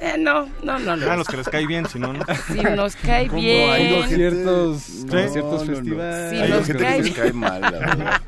[0.00, 1.10] Eh, no, no, no, no.
[1.10, 2.24] Ah, los que les cae bien, si no, no.
[2.46, 3.70] Si nos cae bien.
[3.70, 5.74] hay ciertos, No, ciertos no, no.
[5.76, 6.66] festivales.
[6.66, 7.40] Si nos cae bien.
[7.40, 8.22] verdad.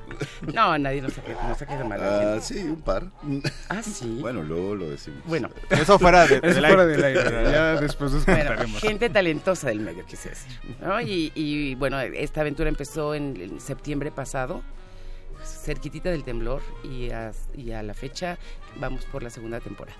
[0.54, 2.00] No, nadie nos ha, nos caído mal.
[2.02, 3.04] Ah, sí, un par.
[3.68, 4.18] Ah, sí.
[4.20, 5.20] Bueno, luego lo decimos.
[5.26, 5.48] Bueno.
[5.70, 6.86] Eso fuera de- Eso fuera aire.
[6.86, 7.22] del aire.
[7.52, 8.80] Ya después nos Bueno, contaremos.
[8.80, 10.52] gente talentosa del medio, quise decir.
[10.80, 11.00] ¿no?
[11.00, 14.62] Y, y, bueno, esta aventura empezó en, en septiembre pasado,
[15.44, 18.38] cerquitita del temblor, y a, y a la fecha
[18.80, 19.96] vamos por la segunda temporada.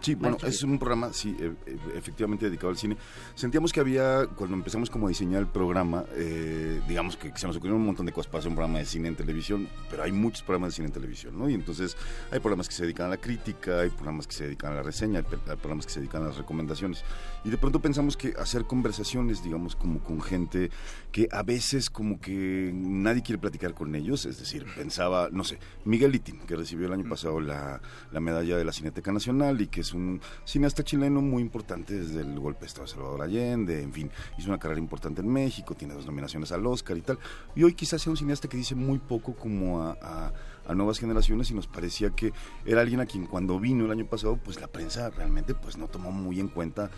[0.00, 2.96] Sí, bueno, es un programa, sí, e- e- efectivamente dedicado al cine.
[3.34, 7.56] Sentíamos que había, cuando empezamos como a diseñar el programa, eh, digamos que se nos
[7.56, 10.12] ocurrieron un montón de cosas para hacer un programa de cine en televisión, pero hay
[10.12, 11.48] muchos programas de cine en televisión, ¿no?
[11.48, 11.96] Y entonces
[12.30, 14.82] hay programas que se dedican a la crítica, hay programas que se dedican a la
[14.82, 17.04] reseña, hay programas que se dedican a las recomendaciones.
[17.44, 20.70] Y de pronto pensamos que hacer conversaciones, digamos, como con gente
[21.10, 25.58] que a veces como que nadie quiere platicar con ellos, es decir, pensaba, no sé,
[25.86, 27.80] Miguel Litín, que recibió el año pasado la,
[28.12, 32.20] la medalla de la Cineteca Nacional y que es un cineasta chileno muy importante desde
[32.20, 35.74] el golpe de Estado de Salvador Allende, en fin, hizo una carrera importante en México,
[35.74, 37.18] tiene dos nominaciones al Oscar y tal,
[37.56, 40.32] y hoy quizás sea un cineasta que dice muy poco como a, a-
[40.70, 42.32] a nuevas generaciones y nos parecía que
[42.64, 45.88] era alguien a quien cuando vino el año pasado, pues la prensa realmente pues no
[45.88, 46.90] tomó muy en cuenta,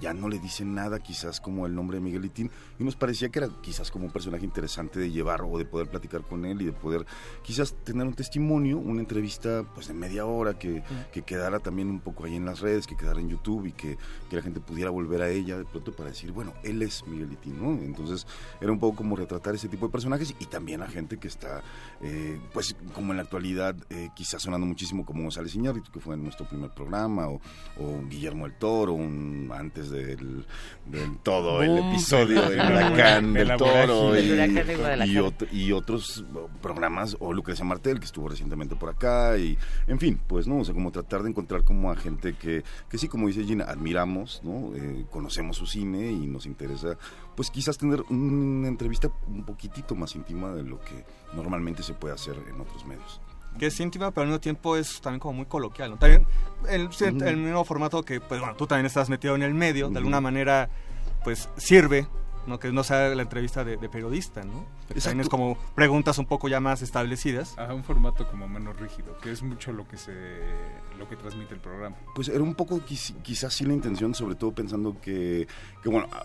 [0.00, 3.28] ya no le dicen nada quizás como el nombre de Miguel Litín y nos parecía
[3.28, 6.62] que era quizás como un personaje interesante de llevar o de poder platicar con él
[6.62, 7.04] y de poder
[7.42, 10.82] quizás tener un testimonio, una entrevista pues de media hora que,
[11.12, 13.98] que quedara también un poco ahí en las redes, que quedara en YouTube y que,
[14.30, 17.28] que la gente pudiera volver a ella de pronto para decir, bueno, él es Miguel
[17.28, 17.72] Litín, ¿no?
[17.82, 18.26] Entonces
[18.62, 21.62] era un poco como retratar ese tipo de personajes y también a gente que está,
[22.00, 26.14] eh, pues como en la actualidad, eh, quizás sonando muchísimo como González Iñárritu, que fue
[26.14, 27.40] en nuestro primer programa, o,
[27.78, 30.44] o Guillermo el Toro, un, antes del,
[30.86, 34.30] del todo el episodio del huracán de del Toro y,
[35.52, 36.24] y, y otros
[36.60, 39.56] programas, o Lucrecia Martel, que estuvo recientemente por acá, y
[39.86, 42.98] en fin, pues no, o sea, como tratar de encontrar como a gente que, que
[42.98, 44.74] sí, como dice Gina, admiramos, ¿no?
[44.74, 46.96] Eh, conocemos su cine y nos interesa,
[47.40, 52.12] pues quizás tener una entrevista un poquitito más íntima de lo que normalmente se puede
[52.12, 53.18] hacer en otros medios.
[53.58, 55.92] que es íntima, pero al mismo tiempo es también como muy coloquial.
[55.92, 55.96] ¿no?
[55.96, 56.26] También
[56.68, 59.96] el, el mismo formato que, pues bueno, tú también estás metido en el medio, de
[59.96, 60.68] alguna manera,
[61.24, 62.06] pues sirve,
[62.46, 62.58] ¿no?
[62.58, 64.66] Que no sea la entrevista de, de periodista, ¿no?
[64.92, 67.54] Que También es como preguntas un poco ya más establecidas.
[67.58, 70.12] Ajá, un formato como menos rígido, que es mucho lo que se
[70.98, 71.96] lo que transmite el programa.
[72.14, 75.46] Pues era un poco quiz- quizás sí la intención, sobre todo pensando que,
[75.82, 76.24] que, bueno, ah,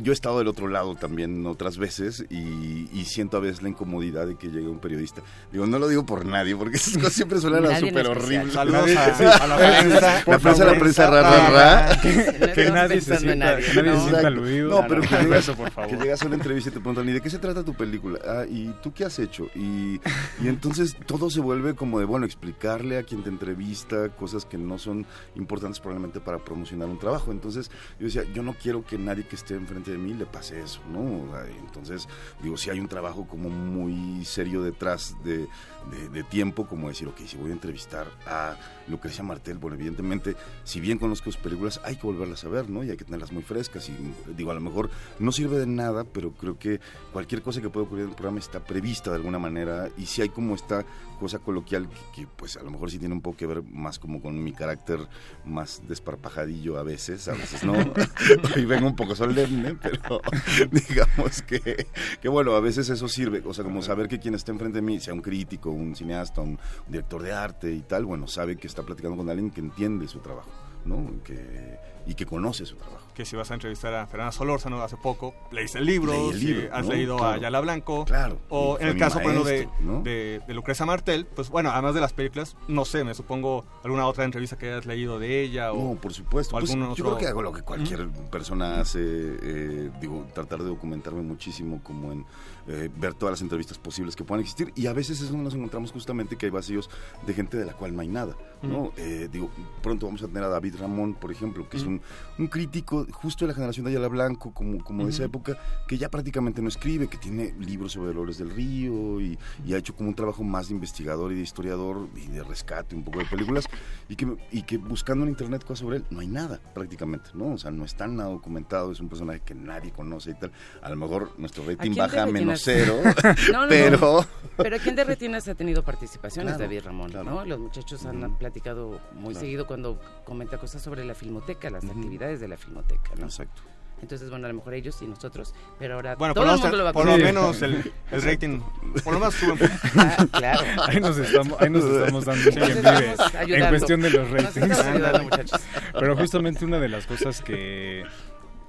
[0.00, 3.70] yo he estado del otro lado también otras veces y, y siento a veces la
[3.70, 5.22] incomodidad de que llegue un periodista.
[5.52, 8.52] Digo, no lo digo por nadie, porque esas cosas siempre suenan a súper horribles.
[8.52, 10.22] Saludos a- a la prensa.
[10.30, 12.00] La prensa, la prensa, ra, ra, ra.
[12.02, 14.68] Que- que nadie se sienta- que nadie se sienta aludido.
[14.68, 15.90] No, No, pero no, que no, eso, por favor.
[15.90, 18.18] que llegas a una entrevista y te preguntan, ¿y de qué se trata tu película?
[18.26, 19.48] Ah, ¿y tú qué has hecho?
[19.54, 20.00] Y,
[20.42, 24.58] y entonces todo se vuelve como de, bueno, explicarle a quien te entrevista cosas que
[24.58, 27.32] no son importantes probablemente para promocionar un trabajo.
[27.32, 30.60] Entonces yo decía, yo no quiero que nadie que esté enfrente de mí le pase
[30.60, 31.28] eso, ¿no?
[31.64, 32.08] Entonces,
[32.42, 35.48] digo, si hay un trabajo como muy serio detrás de,
[35.90, 38.56] de- de tiempo, como decir, ok, si voy a entrevistar a
[38.88, 42.82] Lucrecia Martel, bueno, evidentemente, si bien conozco sus películas, hay que volverlas a ver, ¿no?
[42.84, 43.88] Y hay que tenerlas muy frescas.
[43.88, 43.94] Y
[44.36, 46.80] digo, a lo mejor no sirve de nada, pero creo que
[47.12, 49.88] cualquier cosa que pueda ocurrir en el programa está prevista de alguna manera.
[49.96, 50.84] Y si hay como esta
[51.20, 53.98] cosa coloquial que, que, pues a lo mejor sí tiene un poco que ver más
[53.98, 55.06] como con mi carácter
[55.44, 57.74] más desparpajadillo a veces, a veces no.
[58.56, 60.20] Hoy vengo un poco solemne, pero
[60.88, 61.86] digamos que,
[62.20, 64.82] que bueno, a veces eso sirve, o sea, como saber que quien está enfrente de
[64.82, 68.66] mí, sea un crítico, un cineasta, un director de arte y tal, bueno, sabe que
[68.66, 70.50] está platicando con alguien que entiende su trabajo,
[70.84, 71.06] ¿no?
[71.24, 73.06] Que, y que conoce su trabajo.
[73.14, 76.38] Que si vas a entrevistar a Fernanda Solórzano hace poco, leíste el libro, Leí el
[76.40, 76.92] si has ¿no?
[76.94, 77.34] leído a.
[77.34, 80.02] Ayala Blanco, Claro, o en el caso, por ejemplo, de, maestro, ¿no?
[80.02, 84.06] de, de Lucrecia Martel, pues bueno, además de las películas, no sé, me supongo alguna
[84.06, 85.94] otra entrevista que hayas leído de ella o...
[85.94, 86.56] No, por supuesto.
[86.58, 90.60] Pues, algún Yo otro- creo que hago lo que cualquier persona hace, eh, digo, tratar
[90.60, 92.24] de documentarme muchísimo, como en
[92.68, 94.72] eh, ver todas las entrevistas posibles que puedan existir.
[94.76, 96.90] Y a veces es donde nos encontramos justamente que hay vacíos
[97.26, 98.36] de gente de la cual no hay nada.
[98.62, 98.92] ¿no?
[98.96, 99.50] Eh, digo,
[99.82, 102.00] pronto vamos a tener a David Ramón, por ejemplo, que es un,
[102.38, 105.58] un crítico justo de la generación de Ayala Blanco, como, como de esa época,
[105.88, 109.78] que ya prácticamente no escribe, que tiene libros sobre Dolores del Río y, y ha
[109.78, 113.20] hecho como un trabajo más de investigador y de historiador y de rescate un poco
[113.20, 113.64] de películas
[114.08, 117.52] y que, y que buscando en internet cosas sobre él no hay nada prácticamente, ¿no?
[117.54, 120.52] O sea, no está nada documentado, es un personaje que nadie conoce y tal.
[120.82, 123.14] A lo mejor nuestro ¿A rating baja a menos retinas?
[123.52, 123.68] No, no, no.
[123.68, 124.26] pero...
[124.56, 127.12] Pero ¿quién de retinas ha tenido participaciones, Claro, David Ramón?
[127.12, 127.44] ¿no?
[127.46, 129.40] Los muchachos han platicado muy Claro.
[129.40, 133.12] seguido cuando comenta cosas sobre la filmoteca, las actividades de la filmoteca.
[133.16, 133.24] ¿no?
[133.24, 133.62] Exacto.
[134.02, 136.62] Entonces, bueno, a lo mejor ellos y nosotros, pero ahora Bueno, todo por, el lo
[136.62, 137.34] mundo lo va a por lo conocer.
[137.34, 138.60] menos el, el rating,
[139.04, 139.72] por lo menos sube un poco.
[139.96, 140.60] Ah, claro.
[140.88, 144.56] Ahí nos estamos, ahí nos estamos dando vive en cuestión de los ratings.
[144.56, 145.60] estamos ayudando, muchachos.
[145.98, 148.04] Pero justamente una de las cosas que,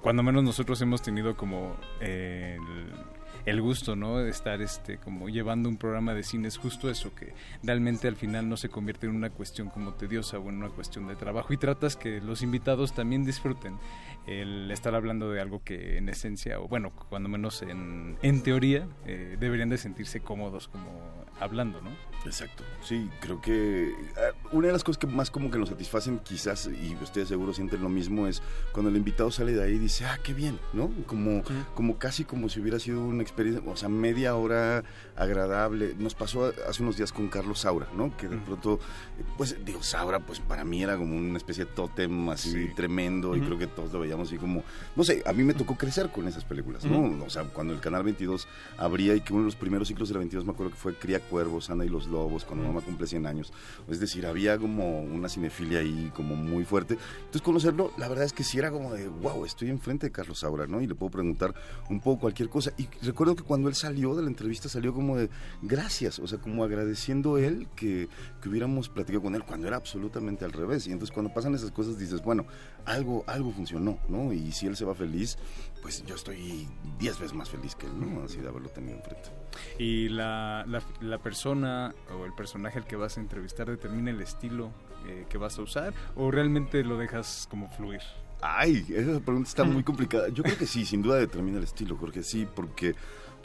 [0.02, 2.58] cuando menos nosotros hemos tenido como eh,
[3.46, 4.18] el- gusto, ¿no?
[4.18, 8.16] De estar este como llevando un programa de cine es justo eso, que realmente al
[8.16, 11.54] final no se convierte en una cuestión como tediosa o en una cuestión de trabajo
[11.54, 13.78] y tratas que los invitados también disfruten
[14.28, 18.88] el estar hablando de algo que en esencia, o bueno, cuando menos en, en teoría,
[19.06, 20.90] eh, deberían de sentirse cómodos como
[21.40, 21.90] hablando, ¿no?
[22.26, 22.64] Exacto.
[22.84, 26.68] Sí, creo que ah, una de las cosas que más como que nos satisfacen quizás,
[26.68, 28.42] y ustedes seguro sienten lo mismo, es
[28.72, 30.92] cuando el invitado sale de ahí y dice, ah, qué bien, ¿no?
[31.06, 31.44] Como,
[31.74, 34.84] como casi como si hubiera sido una experiencia, o sea, media hora
[35.16, 35.96] agradable.
[35.98, 38.16] Nos pasó hace unos días con Carlos Saura, ¿no?
[38.18, 38.80] Que de pronto,
[39.38, 43.42] pues digo, Saura, pues para mí era como una especie de tótem así tremendo y
[43.42, 44.64] creo que todos lo veíamos así como,
[44.96, 47.24] no sé, a mí me tocó crecer con esas películas, ¿no?
[47.26, 50.14] O sea, cuando el Canal 22 abría y que uno de los primeros ciclos de
[50.14, 53.08] la 22 me acuerdo que fue Cría Cuervos, Ana y los Lobos, cuando mamá cumple
[53.08, 53.54] 100 años.
[53.88, 56.98] Es decir, había como una cinefilia ahí como muy fuerte.
[57.20, 60.40] Entonces conocerlo, la verdad es que sí era como de, wow, estoy enfrente de Carlos
[60.40, 60.82] Saura, ¿no?
[60.82, 61.54] Y le puedo preguntar
[61.90, 62.72] un poco cualquier cosa.
[62.78, 65.30] Y recuerdo que cuando él salió de la entrevista salió como de,
[65.62, 68.10] gracias, o sea, como agradeciendo él que,
[68.42, 70.88] que hubiéramos platicado con él cuando era absolutamente al revés.
[70.88, 72.46] Y entonces cuando pasan esas cosas dices, bueno,
[72.86, 74.34] algo, algo funcionó, ¿no?
[74.34, 75.38] Y si él se va feliz,
[75.82, 76.68] pues yo estoy
[77.00, 78.24] 10 veces más feliz que él, ¿no?
[78.24, 79.30] Así de haberlo tenido enfrente.
[79.80, 84.22] Y la, la, la persona o el personaje al que vas a entrevistar determina el
[84.22, 84.72] estilo
[85.08, 88.02] eh, que vas a usar o realmente lo dejas como fluir?
[88.40, 90.30] Ay, esa pregunta está muy complicada.
[90.30, 92.96] Yo creo que sí, sin duda determina el estilo, porque sí, porque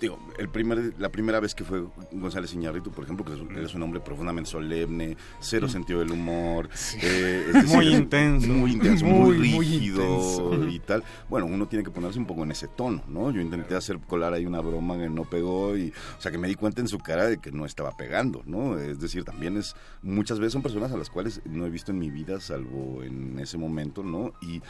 [0.01, 3.57] digo, el primer, la primera vez que fue González Iñárritu, por ejemplo, que es, un-
[3.59, 6.69] es un hombre profundamente solemne, cero sentido del humor,
[7.03, 8.49] eh, es Muy intenso.
[8.49, 10.69] muy intenso, muy, Muy, muy rígido intenso.
[10.69, 11.05] y tal.
[11.29, 13.31] Bueno, uno tiene que ponerse un poco en ese tono, ¿no?
[13.31, 16.49] Yo intenté hacer colar ahí una broma que no pegó y, o sea, que me
[16.49, 18.79] di cuenta en su cara de que no estaba pegando, ¿no?
[18.79, 21.99] Es decir, también es, muchas veces son personas a las cuales no he visto en
[21.99, 24.33] mi vida, salvo en ese momento, ¿no?
[24.43, 24.61] Y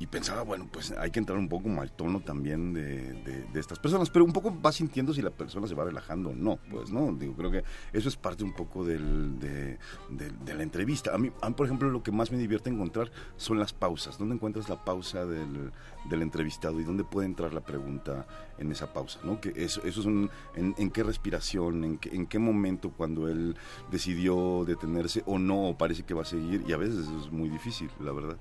[0.00, 3.12] y pensaba, bueno, pues hay que entrar un poco al tono también de,
[3.52, 6.34] de- estas personas, pero un poco va sintiendo si la persona se va relajando o
[6.34, 7.12] no, pues, ¿no?
[7.12, 7.62] Digo, creo que
[7.92, 9.78] eso es parte un poco del, de,
[10.10, 11.14] de- de la entrevista.
[11.14, 14.18] A mí, a mí, por ejemplo, lo que más me divierte encontrar son las pausas.
[14.18, 15.70] ¿Dónde encuentras la pausa del,
[16.08, 18.26] del entrevistado y dónde puede entrar la pregunta
[18.58, 19.40] en esa pausa, ¿no?
[19.40, 23.28] Que eso, eso es un, en, en qué respiración, en qué, en qué momento cuando
[23.28, 23.56] él
[23.90, 27.48] decidió detenerse o no, o parece que va a seguir, y a veces es muy
[27.48, 28.36] difícil, la verdad.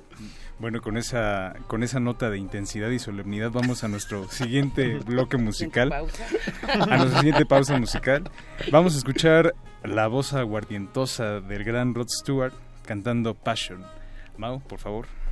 [0.60, 5.38] Bueno, con esa, con esa nota de intensidad y solemnidad vamos a nuestro siguiente bloque
[5.38, 5.92] musical.
[5.92, 8.24] A nuestra siguiente pausa musical.
[8.72, 12.54] Vamos a escuchar la voz aguardientosa del gran Rod Stewart
[12.86, 13.84] cantando Passion.
[14.38, 15.23] Mau, por favor.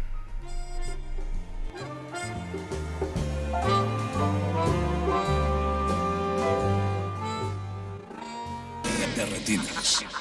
[9.57, 10.20] De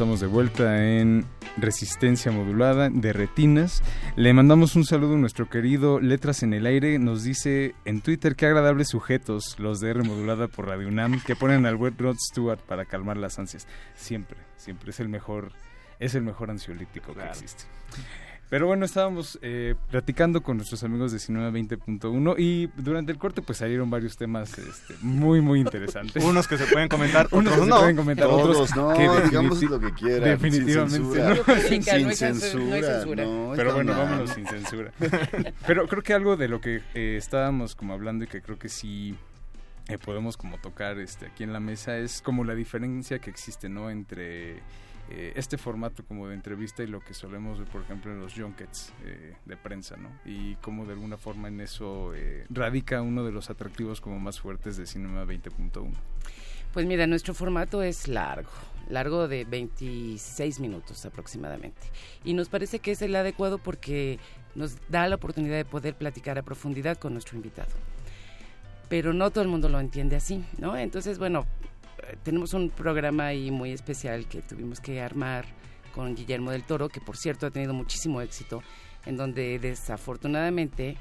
[0.00, 1.26] estamos de vuelta en
[1.58, 3.82] Resistencia Modulada de Retinas.
[4.16, 6.98] Le mandamos un saludo a nuestro querido Letras en el Aire.
[6.98, 11.36] Nos dice en Twitter qué agradables sujetos los de R Modulada por Radio UNAM que
[11.36, 13.68] ponen al web Rod Stewart para calmar las ansias.
[13.94, 15.52] Siempre, siempre es el mejor,
[15.98, 17.64] es el mejor ansiolítico que existe.
[18.50, 23.42] Pero bueno, estábamos eh, platicando con nuestros amigos de Cinema 20.1 y durante el corte
[23.42, 26.22] pues salieron varios temas este, muy muy interesantes.
[26.24, 27.76] Unos que se pueden comentar, Unos otros que no.
[27.76, 30.96] se pueden comentar, Todos, otros no, que digamos lo que quieran, sin Definitivamente.
[30.98, 31.28] censura.
[31.46, 31.62] no.
[31.62, 33.24] Sin Sin no censura, no hay censura.
[33.24, 34.02] no, Pero bueno, mal.
[34.02, 34.92] vámonos sin censura.
[35.66, 38.68] Pero creo que algo de lo que eh, estábamos como hablando y que creo que
[38.68, 39.14] sí
[39.86, 43.68] eh, podemos como tocar este aquí en la mesa es como la diferencia que existe,
[43.68, 43.90] ¿no?
[43.90, 44.58] Entre
[45.10, 48.34] eh, este formato como de entrevista y lo que solemos ver, por ejemplo, en los
[48.34, 50.08] junkets eh, de prensa, ¿no?
[50.24, 54.40] Y cómo de alguna forma en eso eh, radica uno de los atractivos como más
[54.40, 55.90] fuertes de Cinema 20.1.
[56.72, 58.50] Pues mira, nuestro formato es largo,
[58.88, 61.88] largo de 26 minutos aproximadamente.
[62.24, 64.20] Y nos parece que es el adecuado porque
[64.54, 67.70] nos da la oportunidad de poder platicar a profundidad con nuestro invitado.
[68.88, 70.76] Pero no todo el mundo lo entiende así, ¿no?
[70.76, 71.46] Entonces, bueno,
[72.22, 75.44] tenemos un programa ahí muy especial que tuvimos que armar
[75.94, 78.62] con Guillermo del Toro, que por cierto ha tenido muchísimo éxito,
[79.06, 80.96] en donde desafortunadamente,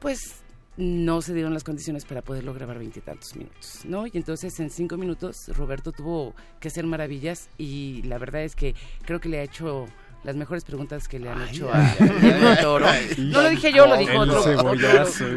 [0.00, 0.42] pues
[0.76, 4.06] no se dieron las condiciones para poderlo grabar veintitantos minutos, ¿no?
[4.06, 8.74] Y entonces en cinco minutos Roberto tuvo que hacer maravillas y la verdad es que
[9.04, 9.86] creo que le ha hecho
[10.24, 12.86] las mejores preguntas que le han hecho a ay, Guillermo del Toro.
[12.88, 14.44] ay, No lo dije yo, lo dijo otro.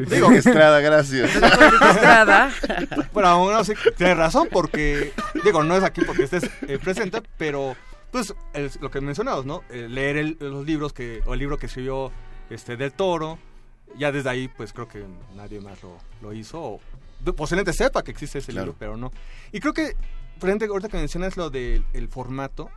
[0.09, 1.35] Digo, Estrada, gracias.
[1.35, 2.51] Estrada.
[3.13, 5.13] Bueno, aún no sé, tienes razón porque,
[5.43, 7.75] digo, no es aquí porque estés eh, presente, pero
[8.11, 9.63] pues el- lo que mencionamos, ¿no?
[9.69, 12.11] Eh, leer el- los libros que, o el libro que escribió
[12.49, 13.39] este del Toro,
[13.97, 15.03] ya desde ahí pues creo que
[15.35, 16.81] nadie más lo, lo hizo, o
[17.35, 18.65] posiblemente sepa que existe ese Claro.
[18.67, 19.11] libro, pero no.
[19.51, 19.95] Y creo que,
[20.49, 22.69] ejemplo, ahorita que mencionas lo del el formato,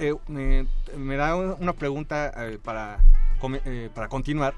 [0.00, 0.66] eh, me,
[0.96, 2.98] me da un- una pregunta eh, para,
[3.64, 4.54] eh, para continuar.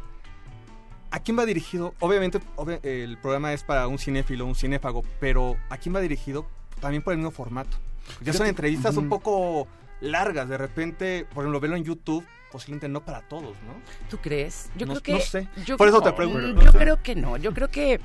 [1.10, 1.94] ¿A quién va dirigido?
[2.00, 6.46] Obviamente obvi- el programa es para un cinéfilo, un cinéfago, pero ¿a quién va dirigido?
[6.80, 7.76] También por el mismo formato.
[8.22, 9.68] Ya son entrevistas un poco
[10.00, 10.48] largas.
[10.48, 13.74] De repente, por ejemplo, verlo en YouTube, posiblemente no para todos, ¿no?
[14.10, 14.70] ¿Tú crees?
[14.76, 15.48] Yo No- creo que no sé.
[15.66, 16.60] yo- Por eso te pregunto.
[16.62, 17.36] Yo creo que no.
[17.36, 18.00] Yo creo que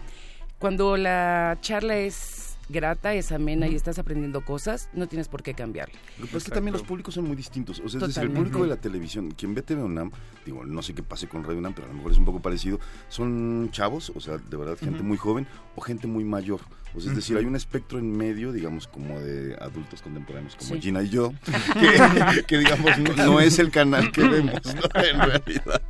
[0.60, 5.54] cuando la charla es grata, es amena y estás aprendiendo cosas, no tienes por qué
[5.54, 5.96] cambiarle.
[6.18, 7.80] Lo que pasa es que también los públicos son muy distintos.
[7.80, 10.12] O sea, es decir, el público de la televisión, quien ve TV UNAM,
[10.46, 12.42] digo, no sé qué pase con Radio UNAM, pero a lo mejor es un poco
[12.42, 12.80] parecido,
[13.10, 16.62] son chavos, o sea, de verdad, gente muy joven o gente muy mayor.
[16.96, 20.74] O sea, es decir, hay un espectro en medio, digamos, como de adultos contemporáneos, como
[20.76, 20.82] Sí.
[20.82, 21.34] Gina y yo,
[21.74, 25.02] que, que, digamos, no, no es el canal que vemos, ¿no?
[25.02, 25.82] En realidad.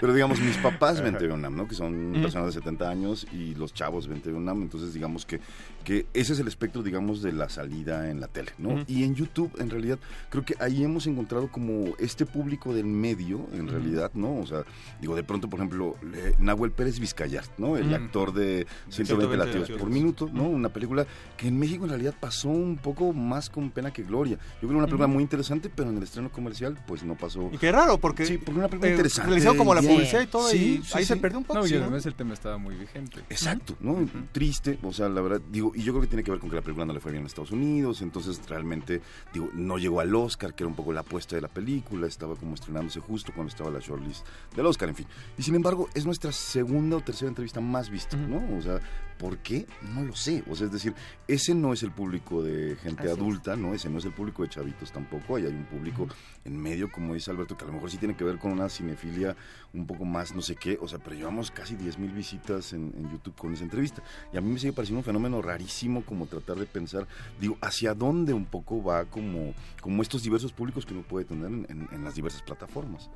[0.00, 1.68] Pero digamos, mis papás ven TV UNAM, ¿no?
[1.68, 5.40] Que son personas de 70 años y los chavos ven TV UNAM, entonces digamos que,
[5.86, 8.82] que ese es el espectro, digamos, de la salida en la tele, ¿no?
[8.88, 10.00] Y en YouTube, en realidad,
[10.30, 14.36] creo que ahí hemos encontrado como este público del medio, en realidad, ¿no?
[14.40, 14.64] O sea,
[15.00, 17.76] digo, de pronto, por ejemplo, eh, Nahuel Pérez Vizcayart, ¿no?
[17.76, 20.42] El actor de 120 120 latidos por minuto, ¿no?
[20.48, 21.06] Una película
[21.36, 24.38] que en México en realidad pasó un poco más con pena que gloria.
[24.60, 27.48] Yo creo una película muy interesante, pero en el estreno comercial, pues no pasó.
[27.52, 29.36] Y qué raro, porque Sí, porque una película eh, interesante.
[29.36, 31.60] hicieron como la y- publicidad y todo, Sí, y sí, ahí se perdió un poco.
[31.60, 33.20] No, y además el tema estaba muy vigente.
[33.30, 33.96] Exacto, ¿no?
[34.32, 36.56] Triste, o sea, la verdad, digo, y yo creo que tiene que ver con que
[36.56, 39.02] la película no le fue bien en Estados Unidos, entonces realmente,
[39.34, 42.34] digo, no llegó al Oscar, que era un poco la apuesta de la película, estaba
[42.34, 44.26] como estrenándose justo cuando estaba la shortlist
[44.56, 45.06] del Oscar, en fin.
[45.36, 48.56] Y sin embargo, es nuestra segunda o tercera entrevista más vista, ¿no?
[48.56, 48.80] O sea,
[49.18, 49.66] ¿por qué?
[49.94, 50.42] No lo sé.
[50.50, 50.94] O sea, es decir,
[51.28, 53.16] ese no es el público de gente Así es.
[53.16, 53.74] adulta, ¿no?
[53.74, 55.36] Ese no es el público de chavitos tampoco.
[55.36, 56.06] Ahí hay un público
[56.44, 58.68] en medio, como dice Alberto, que a lo mejor sí tiene que ver con una
[58.68, 59.36] cinefilia
[59.72, 60.78] un poco más no sé qué.
[60.80, 64.02] O sea, pero llevamos casi 10 mil visitas en, en YouTube con esa entrevista.
[64.32, 67.06] Y a mí me sigue pareciendo un fenómeno rarísimo como tratar de pensar,
[67.40, 71.46] digo, hacia dónde un poco va como, como estos diversos públicos que uno puede tener
[71.46, 73.08] en, en- en las diversas plataformas.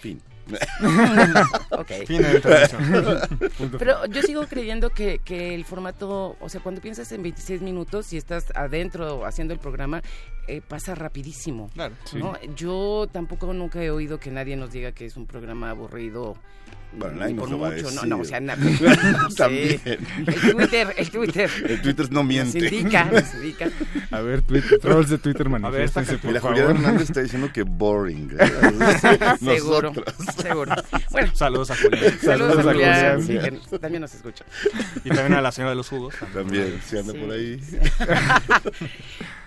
[0.00, 0.20] Fin.
[1.70, 1.90] Ok.
[2.06, 3.20] Fin de la intervención.
[3.78, 8.12] Pero yo sigo creyendo que, que el formato, o sea, cuando piensas en 26 minutos
[8.12, 10.02] y estás adentro haciendo el programa,
[10.48, 11.70] eh, pasa rapidísimo.
[11.74, 11.94] Claro.
[12.14, 12.34] ¿no?
[12.54, 16.34] Yo tampoco nunca he oído que nadie nos diga que es un programa aburrido.
[16.92, 18.08] Bueno, nadie ni nos por lo va a mucho, no, decir.
[18.08, 18.56] no, o sea, na-
[19.22, 19.36] no sé.
[19.36, 19.80] También.
[19.84, 21.50] El Twitter, el Twitter.
[21.68, 22.60] El Twitter no miente.
[22.60, 23.68] Nos indica, nos indica.
[24.12, 26.38] A ver, Twitter, trolls de Twitter, manifiestense, Y por la.
[26.70, 28.30] Hernández está diciendo que boring.
[29.40, 29.92] Seguro,
[30.42, 30.74] seguro.
[31.10, 32.18] Bueno, Saludos a Julián.
[32.20, 33.60] Saludos, a Saludos a Julián, Julián.
[33.62, 34.44] sí, que también nos escucha.
[35.04, 36.14] Y también a la señora de los jugos.
[36.32, 37.18] También, si anda Sí.
[37.18, 37.60] por ahí.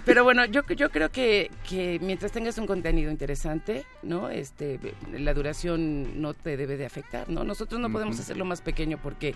[0.09, 4.29] Pero bueno, yo, yo creo que, que mientras tengas un contenido interesante, ¿no?
[4.29, 4.79] Este,
[5.11, 7.43] la duración no te debe de afectar, ¿no?
[7.43, 9.35] Nosotros no podemos hacerlo más pequeño porque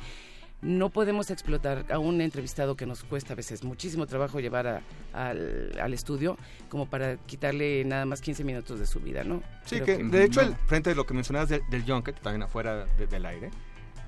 [0.64, 4.82] no podemos explotar a un entrevistado que nos cuesta a veces muchísimo trabajo llevar a-
[5.14, 6.38] al, al estudio
[6.70, 9.44] como para quitarle nada más 15 minutos de su vida, ¿no?
[9.66, 10.48] Sí, que de hecho, no.
[10.48, 13.52] el, frente a lo que mencionabas del, del junket, también afuera de- del aire,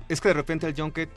[0.08, 1.10] es que de repente el junket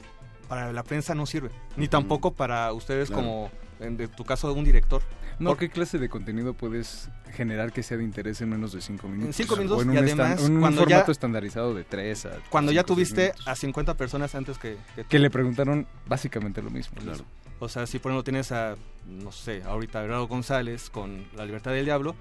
[0.50, 3.24] para la prensa no sirve, ni tampoco para ustedes Claro.
[3.24, 5.02] como, en de tu caso, un director.
[5.40, 8.82] No, Porque ¿qué clase de contenido puedes generar que sea de interés en menos de
[8.82, 9.36] 5 minutos?
[9.36, 12.26] cinco minutos O en y un, además, en un cuando ya- formato estandarizado de 3
[12.26, 13.48] a cuando ya cinco, tuviste minutos.
[13.48, 16.98] a 50 personas antes que, que le preguntaron básicamente lo mismo.
[17.02, 17.24] Claro.
[17.60, 18.76] O sea, si por ejemplo tienes a,
[19.08, 22.16] no sé, ahorita a Eduardo González con La Libertad del Diablo,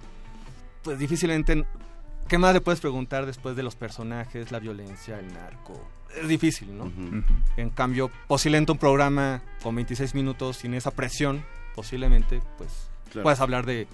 [0.82, 1.64] pues difícilmente...
[2.28, 5.88] ¿Qué más le puedes preguntar después de los personajes, la violencia, el narco?
[6.20, 6.92] Es difícil, ¿no?
[7.56, 11.42] En cambio, posiblemente un programa con 26 minutos sin esa presión,
[11.74, 13.22] posiblemente, pues, Claro.
[13.24, 13.86] puedes hablar de,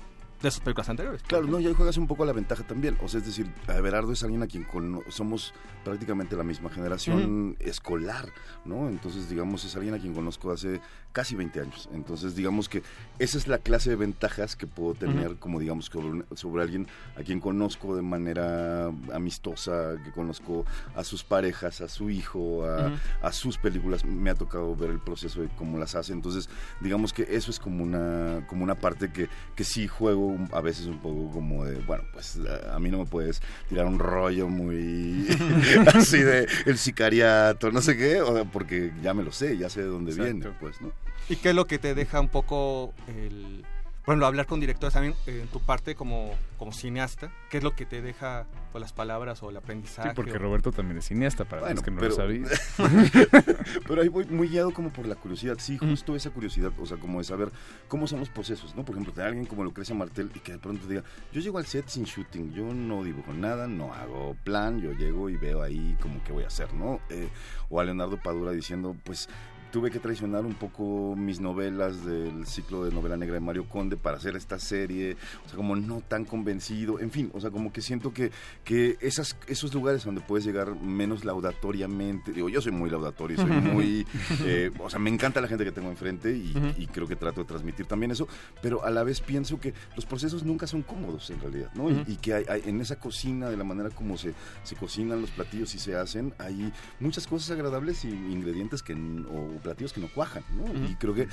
[0.42, 1.22] de sus películas anteriores.
[1.22, 2.96] Claro, no, y ahí juegas un poco a la ventaja también.
[3.02, 5.54] O sea, es decir, Everardo es alguien a quien cono- somos
[5.84, 8.28] prácticamente la misma generación escolar,
[8.64, 8.88] ¿no?
[8.88, 10.80] Entonces, digamos, es alguien a quien conozco hace
[11.14, 11.88] casi 20 años.
[11.94, 12.82] Entonces, digamos que
[13.18, 16.86] esa es la clase de ventajas que puedo tener, como digamos, sobre, un- sobre alguien
[17.16, 23.32] a quien conozco de manera amistosa, que conozco a sus parejas, a su hijo, a,
[23.32, 24.04] sus películas.
[24.04, 26.12] Me ha tocado ver el proceso de cómo las hace.
[26.12, 26.48] Entonces,
[26.80, 30.86] digamos que eso es como una, como una parte que, que sí juego a veces
[30.86, 34.48] un poco como de, bueno, pues a, a mí no me puedes tirar un rollo
[34.48, 35.26] muy
[35.94, 39.70] así de el sicariato, no sé qué, o sea, porque ya me lo sé, ya
[39.70, 40.34] sé de dónde Exacto.
[40.34, 40.92] viene, pues, ¿no?
[41.28, 43.64] ¿Y qué es lo que te deja un poco el...
[44.06, 47.74] Ejemplo, hablar con directores también eh, en tu parte como, como cineasta, ¿qué es lo
[47.74, 50.10] que te deja pues, las palabras o el aprendizaje?
[50.10, 52.44] Sí, porque o- Roberto también es cineasta, para Bueno, los que no pero, lo sabían.
[53.88, 56.98] pero ahí voy muy guiado como por la curiosidad, sí, justo esa curiosidad, o sea,
[56.98, 57.48] como de saber
[57.88, 58.84] cómo son los procesos, ¿no?
[58.84, 61.02] Por ejemplo, de alguien como Lucrecia Martel y que de pronto diga,
[61.32, 65.30] yo llego al set sin shooting, yo no dibujo nada, no hago plan, yo llego
[65.30, 67.00] y veo ahí como qué voy a hacer, ¿no?
[67.08, 67.30] Eh,
[67.70, 69.30] o a Leonardo Padura diciendo, pues
[69.74, 73.96] tuve que traicionar un poco mis novelas del ciclo de novela negra de Mario Conde
[73.96, 77.72] para hacer esta serie, o sea, como no tan convencido, en fin, o sea, como
[77.72, 78.30] que siento que,
[78.62, 83.50] que esas, esos lugares donde puedes llegar menos laudatoriamente, digo, yo soy muy laudatorio, soy
[83.50, 84.06] muy,
[84.44, 87.48] eh, o sea, me encanta la gente que tengo enfrente y, creo que trato de
[87.48, 88.28] transmitir también eso,
[88.62, 91.90] pero a la vez pienso que los procesos nunca son cómodos en realidad, ¿no?
[91.90, 95.32] Y- que hay, hay- en esa cocina, de la manera como se, se cocinan los
[95.32, 100.08] platillos y se hacen, hay muchas cosas agradables y ingredientes que, o platillos que no
[100.08, 100.66] cuajan, ¿no?
[100.88, 101.26] Y creo que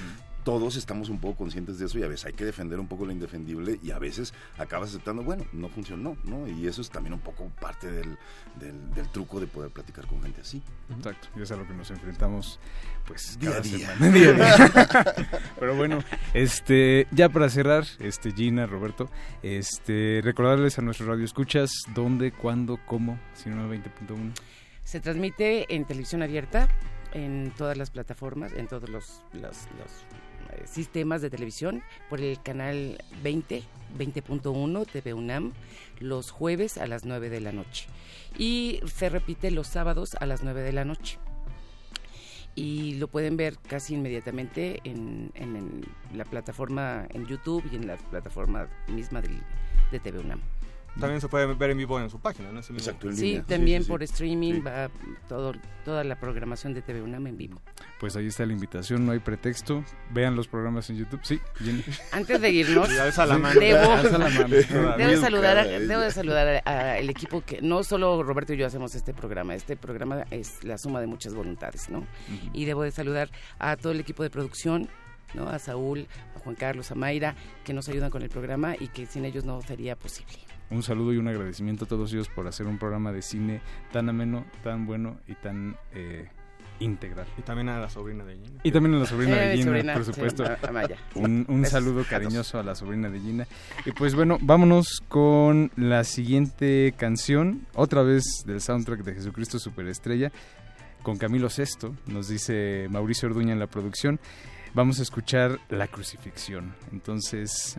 [0.43, 3.05] todos estamos un poco conscientes de eso y a veces hay que defender un poco
[3.05, 6.47] lo indefendible y a veces acabas aceptando, bueno, no funcionó, ¿no?
[6.47, 8.17] Y eso es también un poco parte del,
[8.59, 10.61] del, del truco de poder platicar con gente así.
[10.97, 12.59] Exacto, y es a lo que nos enfrentamos
[13.05, 13.95] pues Día cada a día.
[13.95, 14.11] semana.
[14.17, 15.15] Día a día.
[15.59, 16.03] Pero bueno,
[16.33, 19.11] este ya para cerrar, este Gina, Roberto,
[19.43, 24.31] este recordarles a nuestros radioescuchas dónde, cuándo, cómo, 1920.1.
[24.83, 26.67] Se transmite en televisión abierta,
[27.13, 29.21] en todas las plataformas, en todos los,
[30.51, 33.63] eh, sistemas de televisión, por el canal 20,
[33.97, 35.53] 20.1 TV UNAM,
[35.99, 37.87] los jueves a las 9 de la noche.
[38.37, 41.17] Y se repite los sábados a las 9 de la noche.
[42.53, 47.95] Y lo pueden ver casi inmediatamente en, en- la plataforma en YouTube y en la
[47.95, 50.41] plataforma misma de TV UNAM.
[50.99, 52.59] También se puede ver en vivo en su página, ¿no?
[52.59, 54.89] Ese mismo- Sí, también por streaming va
[55.29, 55.53] todo,
[55.85, 57.61] toda la programación de TV UNAM en vivo.
[57.99, 59.83] Pues ahí está la invitación, no hay pretexto.
[60.11, 61.21] Vean los programas en YouTube.
[61.23, 61.81] Sí, Gina.
[62.11, 63.11] Antes de irnos, debo,
[65.21, 65.87] saludar, a- educada ella.
[65.87, 69.55] debo de saludar a- al equipo que no solo Roberto y yo hacemos este programa,
[69.55, 72.05] este programa es la suma de muchas voluntades, ¿no?
[72.53, 74.89] Y debo de saludar a todo el equipo de producción,
[75.33, 75.47] ¿no?
[75.47, 79.05] A Saúl, a Juan Carlos, a Mayra, que nos ayudan con el programa y que
[79.05, 80.33] sin ellos no sería posible.
[80.71, 83.61] Un saludo y un agradecimiento a todos ellos por hacer un programa de cine
[83.91, 86.29] tan ameno, tan bueno y tan eh,
[86.79, 87.27] integral.
[87.37, 88.59] Y también a la sobrina de Gina.
[88.63, 90.43] Y también a la sobrina Sí, de Gina, sobrina, por sí, supuesto.
[90.45, 90.97] a- a Maya.
[91.15, 93.47] Un, un saludo cariñoso a la sobrina de Gina.
[93.85, 100.31] Y pues bueno, vámonos con la siguiente canción, otra vez del soundtrack de Jesucristo Superestrella,
[101.03, 104.19] con Camilo Sesto, nos dice Mauricio Orduña en la producción.
[104.73, 106.73] Vamos a escuchar La Crucifixión.
[106.93, 107.77] Entonces,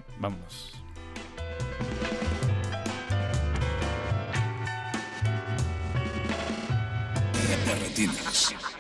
[7.56, 7.82] vámonos.
[7.82, 8.72] Retinas.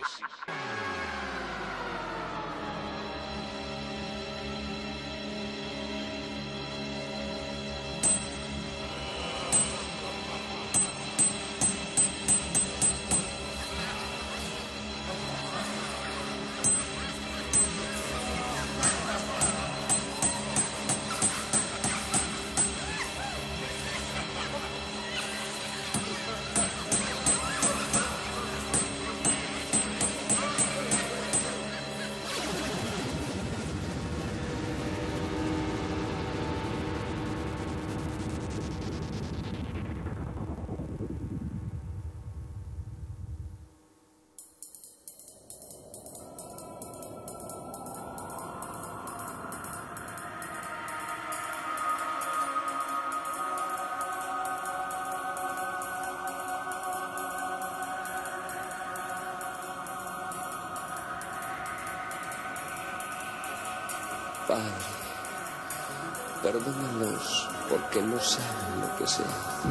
[66.52, 69.68] Perdónalos porque no saben lo que se hace.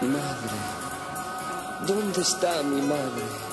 [0.00, 0.58] Madre,
[1.86, 3.51] ¿dónde está mi madre?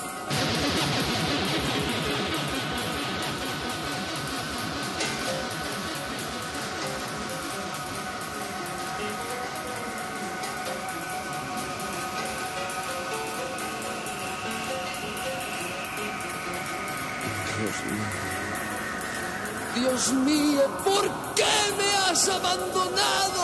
[22.28, 23.39] Me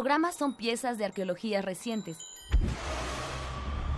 [0.00, 2.16] Los fotogramas son piezas de arqueología recientes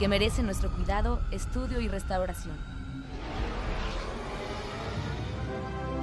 [0.01, 2.59] que merecen nuestro cuidado, estudio y restauración.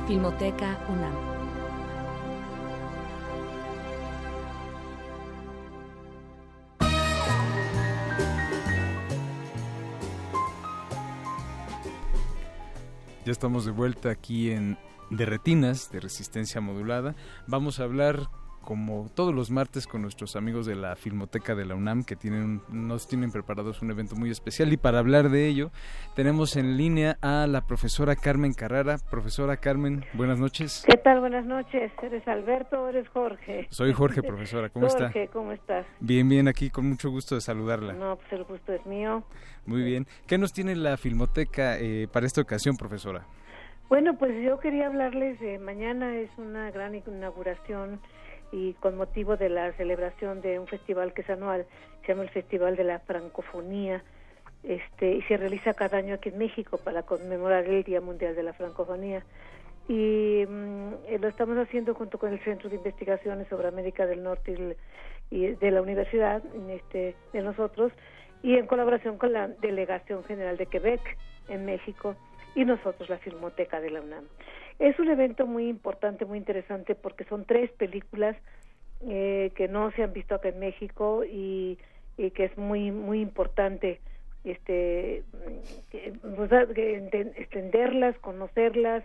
[0.08, 1.14] Filmoteca UNAM.
[13.26, 14.78] Ya estamos de vuelta aquí en
[15.10, 17.18] De Retinas, de Resistencia Modulada.
[17.48, 18.30] Vamos a hablar
[18.70, 22.62] como todos los martes con nuestros amigos de la Filmoteca de la UNAM que tienen
[22.72, 25.72] nos tienen preparados un evento muy especial y para hablar de ello
[26.16, 28.98] tenemos en línea a la profesora Carmen Carrara.
[29.10, 30.84] Profesora Carmen, buenas noches.
[30.88, 31.20] ¿Qué tal?
[31.20, 31.92] Buenas noches.
[32.04, 33.66] ¿Eres Alberto o eres Jorge?
[33.72, 34.70] Soy Jorge, profesora.
[34.70, 35.06] ¿Cómo está?
[35.06, 35.88] Jorge, ¿cómo estás?
[36.00, 37.94] Bien, bien, aquí con mucho gusto de saludarla.
[37.94, 39.24] No, pues el gusto es mío.
[39.66, 40.06] Muy bien.
[40.28, 43.26] ¿Qué nos tiene la Filmoteca eh, para esta ocasión, profesora?
[43.90, 48.00] Bueno, pues yo quería hablarles de mañana es una gran inauguración
[48.52, 51.66] y con motivo de la celebración de un festival que es anual,
[52.02, 54.04] se llama el Festival de la Francofonía,
[54.64, 58.44] este, y se realiza cada año aquí en México para conmemorar el Día Mundial de
[58.44, 59.24] la Francofonía.
[59.88, 64.24] Y mm, eh, lo estamos haciendo junto con el Centro de Investigaciones sobre América del
[64.24, 64.78] Norte
[65.32, 67.92] y, y de la Universidad, este, de nosotros,
[68.44, 71.18] y en colaboración con la Delegación General de Quebec
[71.48, 72.16] en México
[72.56, 74.26] y nosotros la Filmoteca de la UNAM.
[74.80, 78.36] Es un evento muy importante, muy interesante porque son tres películas
[79.02, 81.78] eh, que no se han visto acá en México y,
[82.18, 84.00] y que es muy muy importante
[84.44, 85.24] este
[86.38, 86.52] pues,
[87.38, 89.04] extenderlas, conocerlas.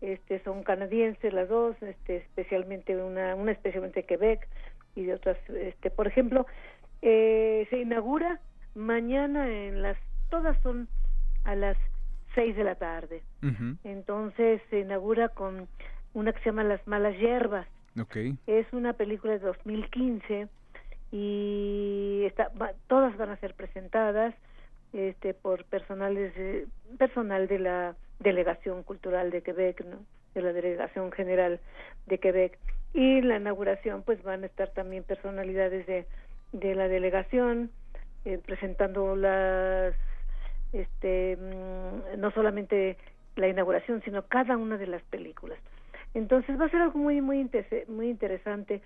[0.00, 4.46] Este son canadienses las dos, este especialmente una una especialmente de Quebec
[4.94, 6.46] y de otras este por ejemplo
[7.00, 8.40] eh, se inaugura
[8.74, 9.96] mañana en las
[10.30, 10.88] todas son
[11.44, 11.76] a las
[12.34, 13.22] seis de la tarde.
[13.84, 15.68] Entonces se inaugura con
[16.14, 17.66] una que se llama Las Malas Hierbas.
[18.46, 20.48] Es una película de 2015
[21.12, 24.34] y está, va- todas van a ser presentadas
[24.92, 26.66] este, por personales de-
[26.98, 29.98] personal de la Delegación Cultural de Quebec, ¿no?
[30.34, 31.60] de la Delegación General
[32.06, 32.58] de Quebec.
[32.92, 36.06] Y en la inauguración pues van a estar también personalidades de,
[36.52, 37.70] de la delegación
[38.24, 39.94] eh, presentando las
[40.74, 42.96] este mm, no solamente
[43.36, 45.58] la inauguración sino cada una de las películas.
[46.12, 47.48] Entonces va a ser algo muy muy
[47.88, 48.82] muy interesante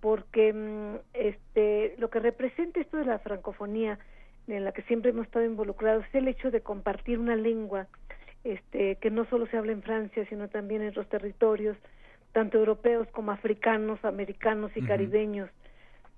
[0.00, 3.98] porque mm, este lo que representa esto de la francofonía
[4.46, 7.86] en la que siempre hemos estado involucrados es el hecho de compartir una lengua
[8.44, 11.76] este que no solo se habla en Francia sino también en otros territorios
[12.32, 15.50] tanto europeos como africanos americanos y caribeños.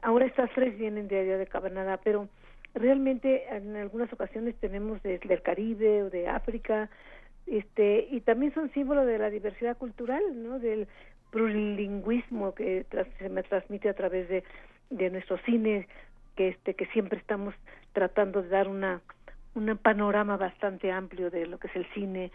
[0.02, 2.28] Ahora estas tres vienen de allá de Canadá pero
[2.74, 6.88] realmente en algunas ocasiones tenemos de- del Caribe o de África
[7.46, 10.86] este y también son símbolo de la diversidad cultural no del
[11.30, 12.86] plurilingüismo que
[13.18, 14.44] se me transmite a través de,
[14.90, 15.88] de nuestro cine
[16.36, 17.54] que este que siempre estamos
[17.92, 19.00] tratando de dar una
[19.54, 22.30] un panorama bastante amplio de lo que es el cine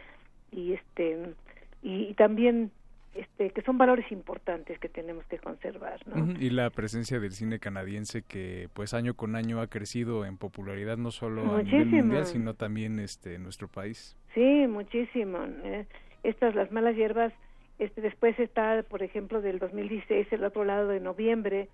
[0.51, 1.33] y este
[1.81, 2.71] y también
[3.15, 7.59] este que son valores importantes que tenemos que conservar no Y la presencia del cine
[7.59, 12.03] canadiense que pues año con año ha crecido en popularidad no solo a nivel Muchísimo.
[12.03, 14.17] mundial sino también este en nuestro país.
[14.33, 15.39] Sí, muchísimo.
[15.63, 15.85] eh.
[16.23, 17.31] Estas, las malas hierbas,
[17.77, 21.69] este, después está, por ejemplo, del 2016, el otro lado de noviembre,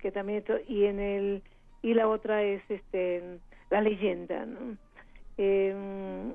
[0.00, 1.42] que también, y en el,
[1.82, 3.38] y la otra es, este,
[3.70, 4.76] la leyenda, ¿no?
[5.38, 6.32] Eh,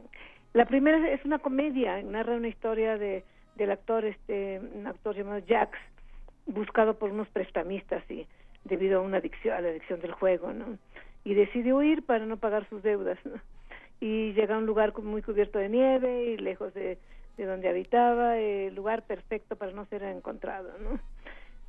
[0.53, 3.23] la primera es una comedia, narra una historia de,
[3.57, 5.77] del actor, este, un actor llamado Jax,
[6.45, 8.25] buscado por unos prestamistas y
[8.63, 10.77] debido a una adicción, a la adicción del juego, ¿no?
[11.23, 13.17] Y decide huir para no pagar sus deudas,
[13.99, 16.97] y llega a un lugar muy cubierto de nieve y lejos de,
[17.37, 20.99] de donde habitaba, el lugar perfecto para no ser encontrado, ¿no?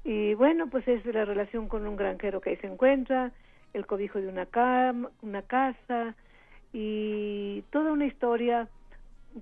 [0.04, 3.32] Y bueno, pues es la relación con un granjero que ahí se encuentra,
[3.74, 6.14] el cobijo de una cama, una casa
[6.72, 8.68] y toda una historia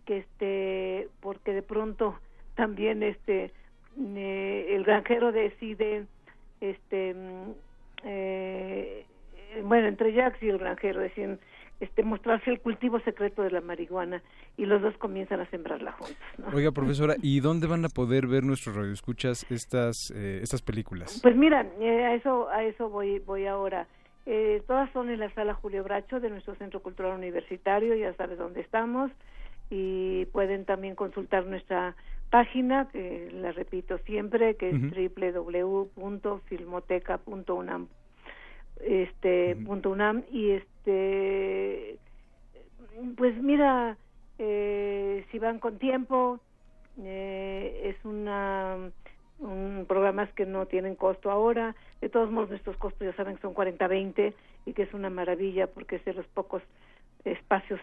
[0.04, 2.18] que este porque de pronto
[2.56, 3.52] también este
[3.98, 6.06] eh, el granjero decide
[6.60, 7.52] este mm,
[8.04, 9.06] eh,
[9.62, 11.38] bueno entre Jax y el granjero deciden
[11.80, 14.22] este mostrarse el cultivo secreto de la marihuana
[14.56, 16.48] y los dos comienzan a sembrarla juntos ¿no?
[16.54, 21.20] Oiga, profesora, ¿y dónde van a poder ver nuestros radioescuchas estas eh, estas películas?
[21.22, 23.86] Pues mira, eh, a eso a eso voy voy ahora.
[24.24, 28.38] Eh, todas son en la sala Julio Bracho de nuestro Centro Cultural Universitario, ya sabes
[28.38, 29.12] dónde estamos
[29.70, 31.94] y pueden también consultar nuestra
[32.30, 34.88] página, que la repito siempre, que es Ujú.
[38.84, 41.98] este punto UNAM y este
[43.16, 43.96] pues mira
[44.38, 46.40] eh, si van con tiempo
[47.02, 48.90] eh, es una
[49.38, 53.42] un programas que no tienen costo ahora de todos modos nuestros costos ya saben que
[53.42, 54.34] son 40-20
[54.66, 56.62] y que es una maravilla porque es de los pocos
[57.24, 57.80] espacios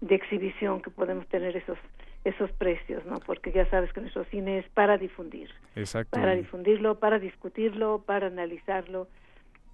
[0.00, 1.78] de exhibición que podemos tener esos
[2.22, 6.18] esos precios no porque ya sabes que nuestro cine es para difundir Exacto.
[6.20, 9.08] para difundirlo, para discutirlo, para analizarlo,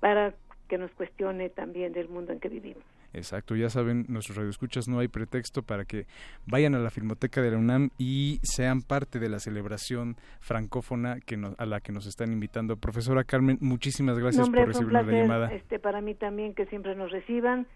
[0.01, 0.33] para
[0.69, 2.83] que nos cuestione también del mundo en que vivimos.
[3.13, 6.07] Exacto, ya saben, nuestros radioescuchas no hay pretexto para que
[6.47, 11.37] vayan a la Filmoteca de la UNAM y sean parte de la celebración francófona que
[11.37, 12.77] nos- a la que nos están invitando.
[12.77, 15.53] Profesora Carmen, muchísimas gracias No, hombre, por recibirnos la llamada.
[15.53, 17.67] este, para mí también que siempre nos reciban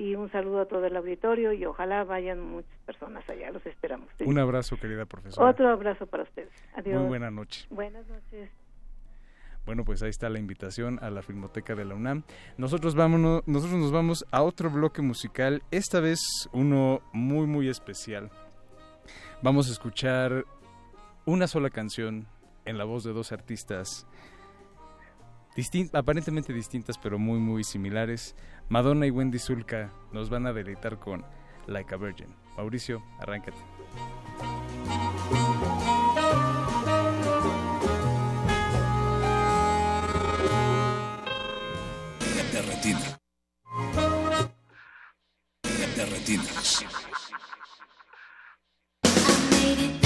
[0.00, 4.08] y un saludo a todo el auditorio y ojalá vayan muchas personas allá, los esperamos.
[4.16, 4.24] sí.
[4.24, 5.50] Un abrazo, querida profesora.
[5.50, 6.48] Otro abrazo para ustedes.
[6.74, 7.00] Adiós.
[7.00, 7.66] Muy buena noche.
[7.68, 8.50] Buenas noches.
[9.66, 12.22] Bueno, pues ahí está la invitación a la Filmoteca de la UNAM.
[12.56, 18.30] Nosotros vámonos, nosotros nos vamos a otro bloque musical, esta vez uno muy muy especial.
[19.42, 20.46] Vamos a escuchar
[21.26, 22.26] una sola canción
[22.64, 24.06] en la voz de dos artistas
[25.92, 28.34] aparentemente distintas pero muy muy similares.
[28.68, 31.24] Madonna y Wendy Zulka nos van a deleitar con
[31.66, 32.28] Like a Virgin.
[32.56, 33.58] Mauricio, arráncate.
[42.52, 43.00] De retina.
[45.96, 46.42] De retina.
[49.60, 49.99] Somehow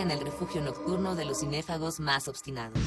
[0.00, 2.78] en el refugio nocturno de los cinéfagos más obstinados.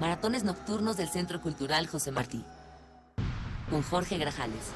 [0.00, 2.44] Maratones nocturnos del Centro Cultural José Martí.
[3.70, 4.72] Con Jorge Grajales.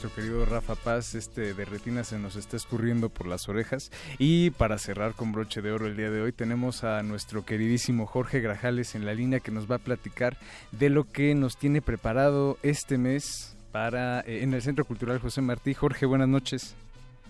[0.00, 3.90] Nuestro querido Rafa Paz, este de retina se nos está escurriendo por las orejas.
[4.16, 8.06] Y para cerrar con broche de oro el día de hoy, tenemos a nuestro queridísimo
[8.06, 10.36] Jorge Grajales en la línea que nos va a platicar
[10.70, 15.40] de lo que nos tiene preparado este mes para eh, en el Centro Cultural José
[15.40, 15.74] Martí.
[15.74, 16.76] Jorge, buenas noches.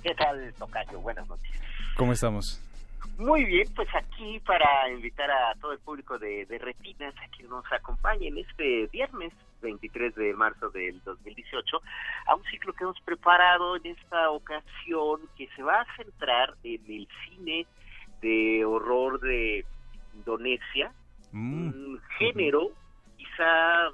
[0.03, 1.01] ¿Qué tal, Tocayo?
[1.01, 1.51] Buenas noches.
[1.97, 2.61] ¿Cómo estamos?
[3.17, 7.45] Muy bien, pues aquí para invitar a todo el público de, de Retinas a que
[7.45, 11.81] nos acompañen este viernes 23 de marzo del 2018,
[12.27, 16.83] a un ciclo que hemos preparado en esta ocasión que se va a centrar en
[16.89, 17.67] el cine
[18.21, 19.65] de horror de
[20.15, 20.93] Indonesia,
[21.33, 22.71] un género
[23.17, 23.89] quizá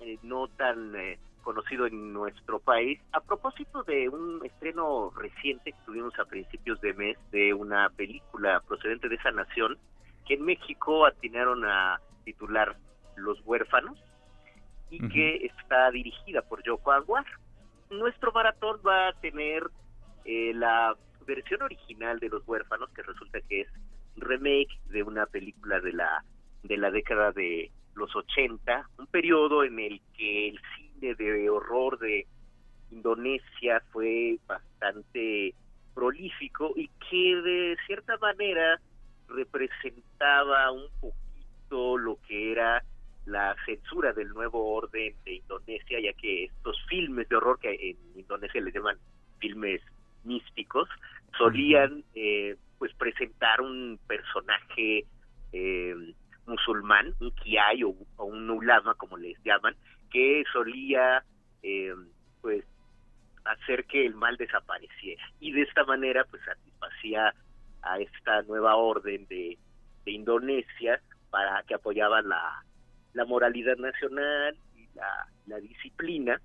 [0.00, 3.00] eh, no tan eh, conocido en nuestro país.
[3.12, 8.60] A propósito de un estreno reciente que tuvimos a principios de mes de una película
[8.66, 9.78] procedente de esa nación,
[10.26, 12.76] que en México atinaron a titular
[13.16, 13.98] Los huérfanos
[14.90, 17.24] y que está dirigida por Yoko Aguar.
[17.90, 19.64] Nuestro maratón va a tener
[20.24, 20.96] eh, la
[21.26, 23.68] versión original de Los huérfanos, que resulta que es
[24.16, 26.24] remake de una película de la
[26.62, 31.98] de la década de los 80, un periodo en el que el cine de horror
[31.98, 32.26] de
[32.90, 35.54] Indonesia fue bastante
[35.94, 38.80] prolífico y que de cierta manera
[39.28, 42.82] representaba un poquito lo que era
[43.30, 47.96] la censura del nuevo orden de Indonesia, ya que estos filmes de horror que en
[48.18, 48.98] Indonesia les llaman
[49.38, 49.80] filmes
[50.24, 50.88] místicos,
[51.38, 55.06] solían eh, pues presentar un personaje
[55.52, 55.94] eh,
[56.46, 59.74] musulmán, un kiai o, o un ulama, como les llaman,
[60.10, 61.22] que solía
[61.62, 61.94] eh,
[62.40, 62.64] pues
[63.44, 65.22] hacer que el mal desapareciera.
[65.40, 67.34] Y de esta manera pues satisfacía
[67.82, 69.56] a esta nueva orden de,
[70.04, 71.00] de Indonesia
[71.30, 72.64] para que apoyaba la,
[73.14, 76.40] la moralidad nacional y la, disciplina.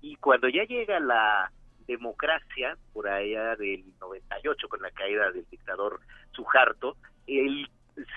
[0.00, 1.50] Y cuando ya llega la
[1.86, 6.00] democracia por allá del 98 con la caída del dictador
[6.32, 7.68] Suharto el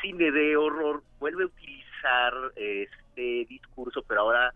[0.01, 4.53] cine de horror vuelve a utilizar este discurso pero ahora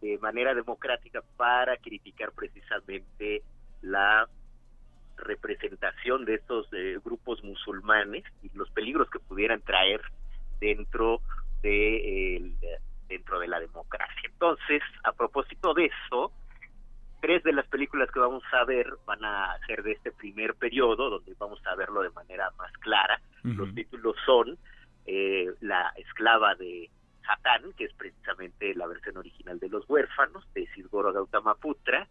[0.00, 3.42] de manera democrática para criticar precisamente
[3.82, 4.28] la
[5.16, 10.00] representación de estos eh, grupos musulmanes y los peligros que pudieran traer
[10.60, 11.20] dentro
[11.64, 12.56] de el,
[13.08, 14.30] dentro de la democracia.
[14.30, 16.30] Entonces, a propósito de eso,
[17.20, 21.08] tres de las películas que vamos a ver van a ser de este primer periodo,
[21.10, 23.20] donde vamos a verlo de manera más clara.
[23.42, 24.56] Los títulos son
[25.06, 26.90] eh, La esclava de
[27.26, 32.08] Satán, que es precisamente la versión original de Los huérfanos, de Sidgoro Gautama Putra,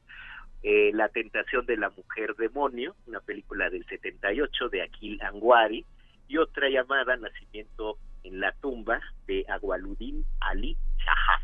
[0.64, 5.86] eh, La tentación de la mujer demonio, una película del 78 de Akil Anguari,
[6.28, 11.42] y otra llamada Nacimiento en la tumba de Agualudin Ali Shahar.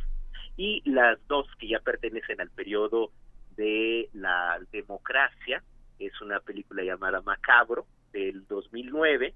[0.57, 3.11] Y las dos que ya pertenecen al periodo
[3.55, 5.63] de la democracia,
[5.99, 9.33] es una película llamada Macabro del 2009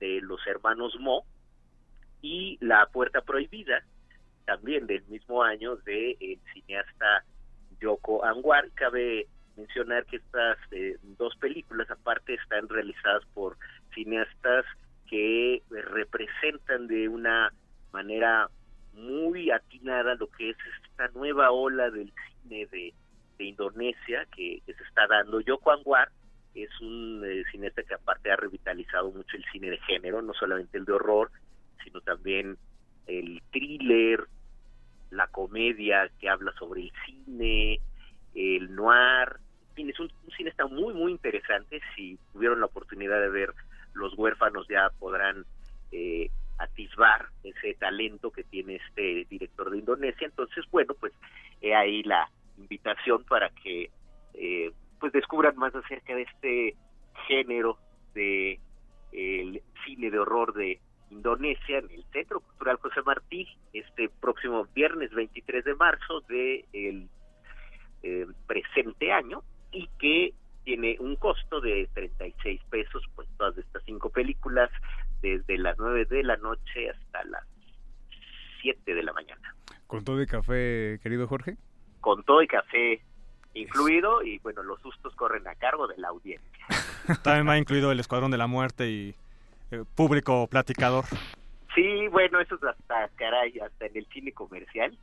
[0.00, 1.24] de los hermanos Mo
[2.22, 3.84] y La puerta prohibida
[4.46, 7.24] también del mismo año de el cineasta
[7.80, 8.70] Yoko Anwar.
[8.74, 9.26] Cabe
[9.56, 13.56] mencionar que estas eh, dos películas aparte están realizadas por
[13.94, 14.64] cineastas
[15.08, 17.52] que representan de una
[17.92, 18.48] manera
[18.94, 20.56] muy atinada lo que es
[20.88, 22.12] esta nueva ola del
[22.42, 22.94] cine de,
[23.38, 25.40] de Indonesia que, se está dando.
[25.40, 26.10] Yoko Anwar
[26.54, 30.78] es un eh, cineasta que aparte ha revitalizado mucho el cine de género, no solamente
[30.78, 31.30] el de horror,
[31.82, 32.56] sino también
[33.06, 34.24] el thriller,
[35.10, 37.80] la comedia que habla sobre el cine,
[38.34, 39.36] el noir,
[39.70, 41.80] en fin, es un, un cineasta muy, muy interesante.
[41.94, 43.54] Si tuvieron la oportunidad de ver
[43.94, 45.44] Los huérfanos ya podrán
[45.92, 50.26] eh, atisbar ese talento que tiene este director de Indonesia.
[50.26, 51.12] Entonces, bueno, pues
[51.60, 53.90] he ahí la invitación para que
[54.34, 56.76] eh, pues descubran más acerca de este
[57.26, 57.78] género
[58.14, 58.60] de
[59.84, 60.80] cine de horror de
[61.10, 67.08] Indonesia en el Centro Cultural José Martí este próximo viernes 23 de marzo de el
[68.02, 69.42] eh, presente año
[69.72, 70.34] y que
[70.64, 74.70] tiene un costo de 36 pesos pues todas estas cinco películas
[75.22, 77.44] desde las 9 de la noche hasta las
[78.62, 79.54] 7 de la mañana.
[79.86, 81.56] ¿Con todo y café, querido Jorge?
[82.00, 83.02] Con todo y café
[83.54, 86.66] incluido y bueno, los sustos corren a cargo de la audiencia.
[87.22, 89.14] También va incluido el Escuadrón de la Muerte y
[89.70, 91.04] eh, público platicador.
[91.74, 94.96] Sí, bueno, eso es hasta, caray, hasta en el cine comercial.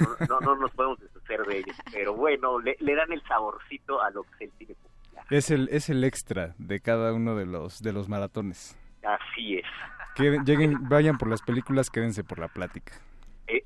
[0.00, 4.00] No, no, no nos podemos deshacer de ellos, pero bueno, le, le, dan el saborcito
[4.02, 4.93] a lo que es el cine popular.
[5.30, 8.76] Es el, es el extra de cada uno de los, de los maratones.
[9.02, 9.66] Así es.
[10.14, 12.92] Que lleguen, vayan por las películas, quédense por la plática.
[13.46, 13.62] Eh,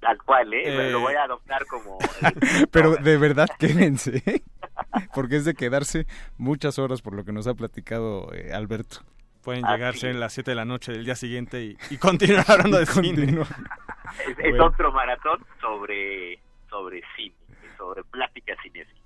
[0.00, 0.62] tal cual, ¿eh?
[0.64, 0.90] eh...
[0.90, 1.98] Lo voy a adoptar como...
[2.72, 4.42] pero de verdad, quédense,
[5.14, 6.06] porque es de quedarse
[6.38, 8.98] muchas horas por lo que nos ha platicado eh, Alberto.
[9.42, 12.78] Pueden llegarse a las 7 de la noche del día siguiente y, y continuar hablando
[12.80, 13.24] de cine.
[13.24, 14.66] Es, es bueno.
[14.66, 16.38] otro maratón sobre,
[16.68, 17.34] sobre cine,
[17.76, 19.01] sobre plática cinética.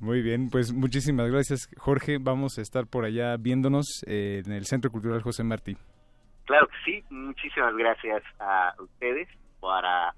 [0.00, 2.18] Muy bien, pues muchísimas gracias Jorge.
[2.20, 5.76] Vamos a estar por allá viéndonos eh, en el Centro Cultural José Martí.
[6.46, 9.28] Claro que sí, muchísimas gracias a ustedes
[9.60, 10.14] para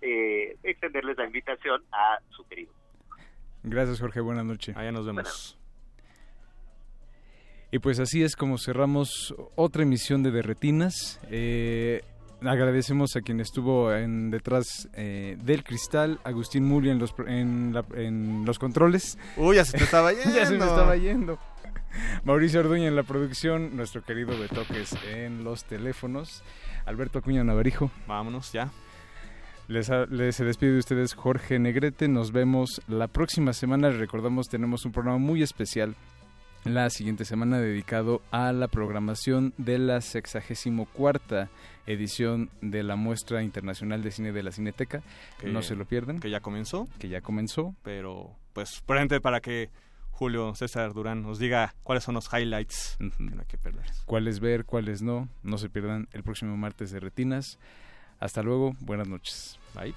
[0.00, 2.72] eh, extenderles la invitación a su querido.
[3.62, 4.20] Gracias, Jorge.
[4.20, 4.76] Buenas noches.
[4.76, 5.58] Allá nos vemos.
[7.72, 11.20] Y pues así es como cerramos otra emisión de Derretinas.
[11.30, 12.02] Eh,
[12.48, 17.72] agradecemos a quien estuvo en detrás eh, del cristal, Agustín Muli en los, pro- en,
[17.74, 19.18] la- en los controles.
[19.36, 20.64] Uy, ya se te estaba ya se me yendo.
[20.66, 21.38] estaba yendo.
[22.24, 26.42] Mauricio Orduña en la producción, nuestro querido Betoques en los teléfonos,
[26.84, 27.90] Alberto Acuña Navarijo.
[28.06, 28.70] Vámonos ya.
[29.68, 32.06] Les, se despide de ustedes Jorge Negrete.
[32.06, 33.88] Nos vemos la próxima semana.
[33.88, 35.96] Les recordamos, tenemos un programa muy especial
[36.74, 41.48] la siguiente semana dedicado a la programación de la 64
[41.86, 45.02] edición de la Muestra Internacional de Cine de la Cineteca.
[45.38, 46.18] Que- no se lo pierdan.
[46.18, 46.88] Que ya comenzó.
[46.98, 47.74] Que ya comenzó.
[47.82, 49.70] Pero, pues, ejemplo, para que
[50.10, 53.84] Julio César Durán nos diga cuáles son los highlights que no hay que perder.
[54.06, 55.28] Cuáles ver, cuáles no.
[55.42, 57.58] No se pierdan el próximo martes de Retinas.
[58.18, 58.74] Hasta luego.
[58.80, 59.58] Buenas noches.
[59.74, 59.94] Bye.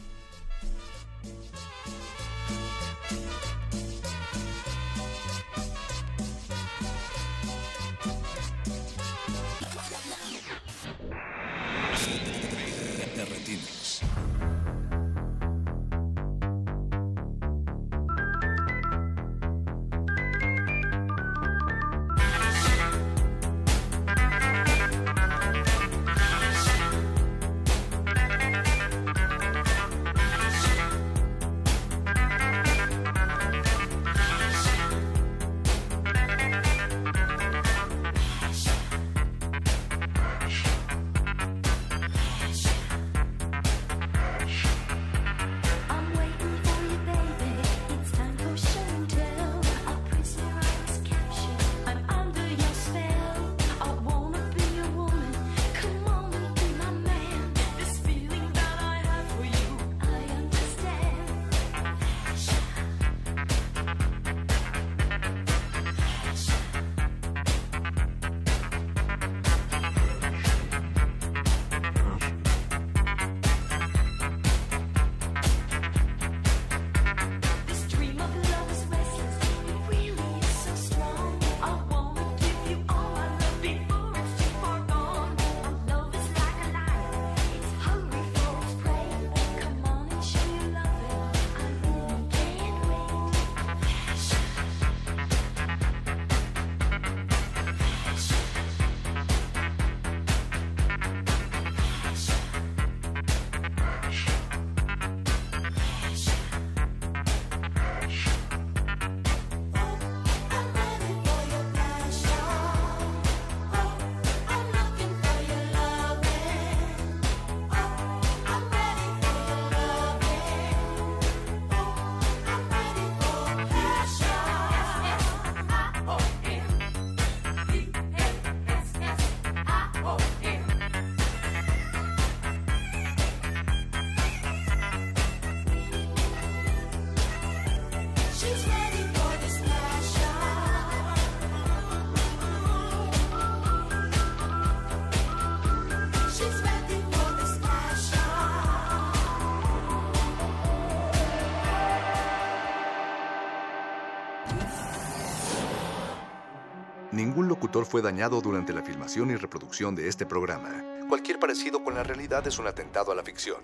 [157.70, 160.84] Locutor fue dañado durante la filmación y reproducción de este programa.
[161.08, 163.58] Cualquier parecido con la realidad es un atentado a la ficción.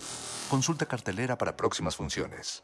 [0.48, 2.64] Consulta cartelera para próximas funciones.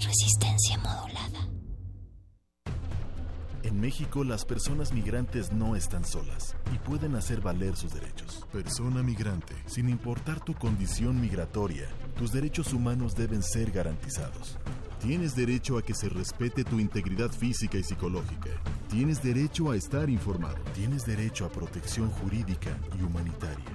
[0.00, 1.48] Resistencia modulada.
[3.62, 8.19] En México las personas migrantes no están solas y pueden hacer valer sus derechos.
[8.52, 14.58] Persona migrante, sin importar tu condición migratoria, tus derechos humanos deben ser garantizados.
[15.00, 18.50] Tienes derecho a que se respete tu integridad física y psicológica.
[18.88, 20.58] Tienes derecho a estar informado.
[20.74, 23.70] Tienes derecho a protección jurídica y humanitaria.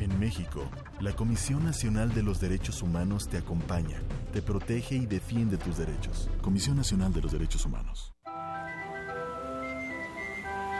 [0.00, 0.68] En México,
[0.98, 4.00] la Comisión Nacional de los Derechos Humanos te acompaña,
[4.32, 6.28] te protege y defiende tus derechos.
[6.42, 8.12] Comisión Nacional de los Derechos Humanos.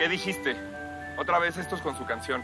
[0.01, 0.57] ¿Qué dijiste?
[1.17, 2.43] Otra vez estos con su canción.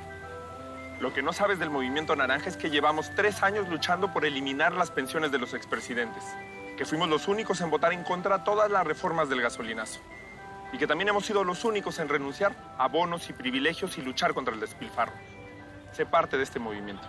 [1.00, 4.74] Lo que no sabes del movimiento naranja es que llevamos tres años luchando por eliminar
[4.74, 6.22] las pensiones de los expresidentes,
[6.76, 9.98] que fuimos los únicos en votar en contra de todas las reformas del gasolinazo,
[10.74, 14.34] y que también hemos sido los únicos en renunciar a bonos y privilegios y luchar
[14.34, 15.14] contra el despilfarro.
[15.92, 17.08] Sé parte de este movimiento.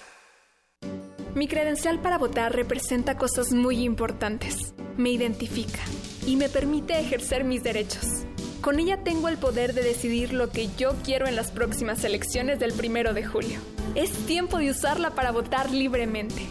[1.33, 4.73] Mi credencial para votar representa cosas muy importantes.
[4.97, 5.79] Me identifica
[6.27, 8.25] y me permite ejercer mis derechos.
[8.59, 12.59] Con ella tengo el poder de decidir lo que yo quiero en las próximas elecciones
[12.59, 13.59] del primero de julio.
[13.95, 16.47] Es tiempo de usarla para votar libremente.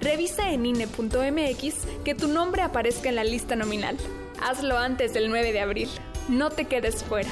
[0.00, 3.98] Revisa en INE.mx que tu nombre aparezca en la lista nominal.
[4.42, 5.88] Hazlo antes del 9 de abril.
[6.28, 7.30] No te quedes fuera.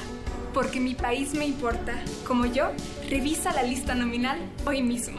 [0.52, 1.94] Porque mi país me importa.
[2.26, 2.72] Como yo,
[3.08, 5.18] revisa la lista nominal hoy mismo.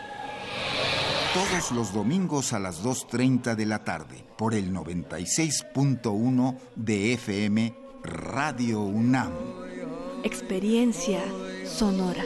[1.33, 8.81] Todos los domingos a las 2.30 de la tarde por el 96.1 de FM Radio
[8.81, 9.31] UNAM.
[10.25, 11.21] Experiencia
[11.65, 12.25] sonora.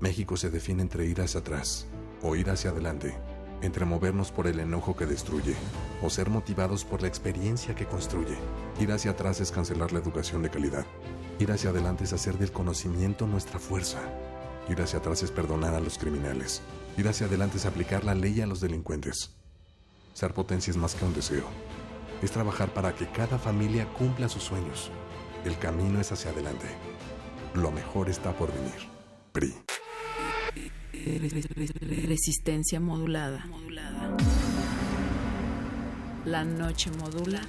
[0.00, 1.86] México se define entre ir hacia atrás
[2.22, 3.16] o ir hacia adelante,
[3.62, 5.54] entre movernos por el enojo que destruye
[6.02, 8.36] o ser motivados por la experiencia que construye.
[8.80, 10.84] Ir hacia atrás es cancelar la educación de calidad.
[11.38, 14.00] Ir hacia adelante es hacer del conocimiento nuestra fuerza.
[14.68, 16.62] Ir hacia atrás es perdonar a los criminales.
[16.96, 19.36] Ir hacia adelante es aplicar la ley a los delincuentes.
[20.14, 21.46] Ser potencia es más que un deseo.
[22.22, 24.90] Es trabajar para que cada familia cumpla sus sueños.
[25.44, 26.66] El camino es hacia adelante.
[27.54, 28.91] Lo mejor está por venir.
[29.32, 29.54] PRI.
[32.06, 33.44] Resistencia modulada.
[36.24, 37.40] La noche modula.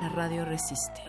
[0.00, 1.00] La radio resiste.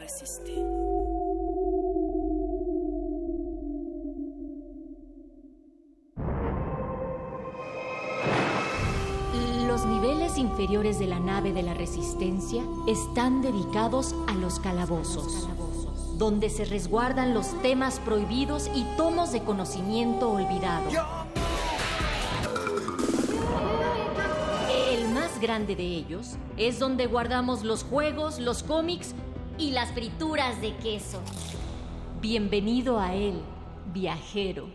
[9.67, 15.49] Los niveles inferiores de la nave de la Resistencia están dedicados a los calabozos,
[16.17, 20.85] donde se resguardan los temas prohibidos y tomos de conocimiento olvidado.
[24.91, 29.13] El más grande de ellos es donde guardamos los juegos, los cómics
[29.57, 31.21] y las frituras de queso.
[32.21, 33.41] Bienvenido a él,
[33.93, 34.67] viajero.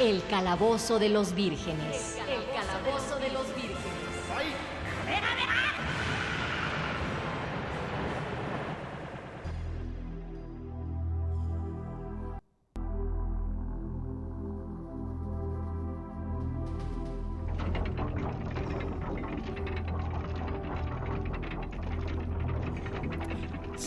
[0.00, 2.18] El calabozo de los vírgenes.
[2.28, 3.63] El calabozo de los vírgenes.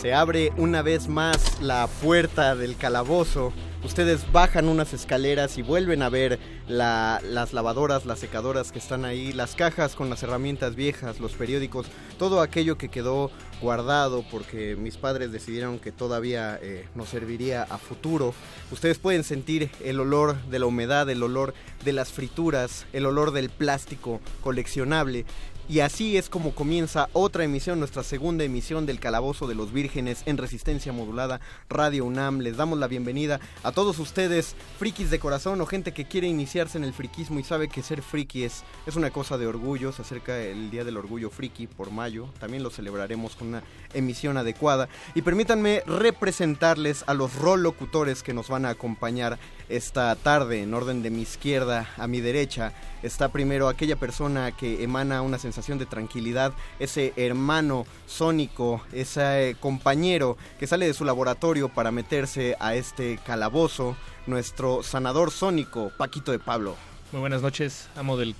[0.00, 3.52] Se abre una vez más la puerta del calabozo.
[3.82, 6.38] Ustedes bajan unas escaleras y vuelven a ver
[6.68, 11.88] las lavadoras, las secadoras que están ahí, las cajas con las herramientas viejas, los periódicos,
[12.16, 17.78] todo aquello que quedó guardado porque mis padres decidieron que todavía eh, nos serviría a
[17.78, 18.34] futuro.
[18.70, 21.54] Ustedes pueden sentir el olor de la humedad, el olor
[21.84, 25.24] de las frituras, el olor del plástico coleccionable
[25.68, 30.22] y así es como comienza otra emisión, nuestra segunda emisión del Calabozo de los Vírgenes
[30.24, 32.38] en Resistencia Modulada Radio UNAM.
[32.38, 36.78] Les damos la bienvenida a todos ustedes, frikis de corazón o gente que quiere iniciarse
[36.78, 39.92] en el friquismo y sabe que ser friki es, es una cosa de orgullo.
[39.92, 42.28] Se acerca el Día del Orgullo Friki por mayo.
[42.40, 43.62] También lo celebraremos con una
[43.92, 44.88] emisión adecuada.
[45.14, 49.38] Y permítanme representarles a los locutores que nos van a acompañar
[49.68, 52.72] esta tarde en orden de mi izquierda a mi derecha
[53.02, 60.36] está primero aquella persona que emana una sensación de tranquilidad, ese hermano sónico, ese compañero
[60.58, 63.96] que sale de su laboratorio para meterse a este calabozo,
[64.26, 66.76] nuestro sanador sónico, Paquito de Pablo.
[67.12, 68.34] Muy buenas noches, amo del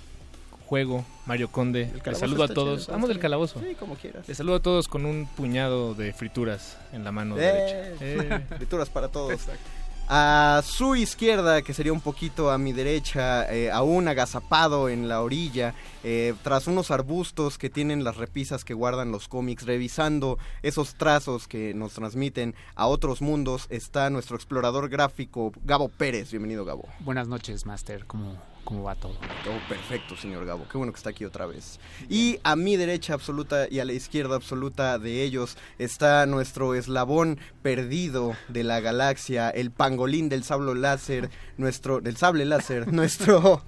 [0.69, 1.91] juego, Mario Conde.
[2.05, 2.89] Les saludo a todos.
[2.89, 3.59] amo del calabozo.
[3.59, 4.27] Sí, como quieras.
[4.27, 7.95] Les saludo a todos con un puñado de frituras en la mano derecha.
[7.99, 8.45] Eh.
[8.57, 9.31] Frituras para todos.
[9.31, 9.78] Exacto.
[10.11, 15.21] A su izquierda, que sería un poquito a mi derecha, eh, aún agazapado en la
[15.21, 20.95] orilla, eh, tras unos arbustos que tienen las repisas que guardan los cómics, revisando esos
[20.95, 26.31] trazos que nos transmiten a otros mundos, está nuestro explorador gráfico, Gabo Pérez.
[26.31, 26.89] Bienvenido, Gabo.
[27.01, 28.07] Buenas noches, Master.
[28.07, 28.35] ¿Cómo,
[28.69, 29.13] cómo va todo?
[29.43, 30.67] Todo perfecto, señor Gabo.
[30.71, 31.79] Qué bueno que está aquí otra vez.
[32.07, 37.39] Y a mi derecha absoluta y a la izquierda absoluta de ellos está nuestro eslabón
[37.63, 43.63] perdido de la galaxia, el pangolín del sable láser, nuestro del sable láser, nuestro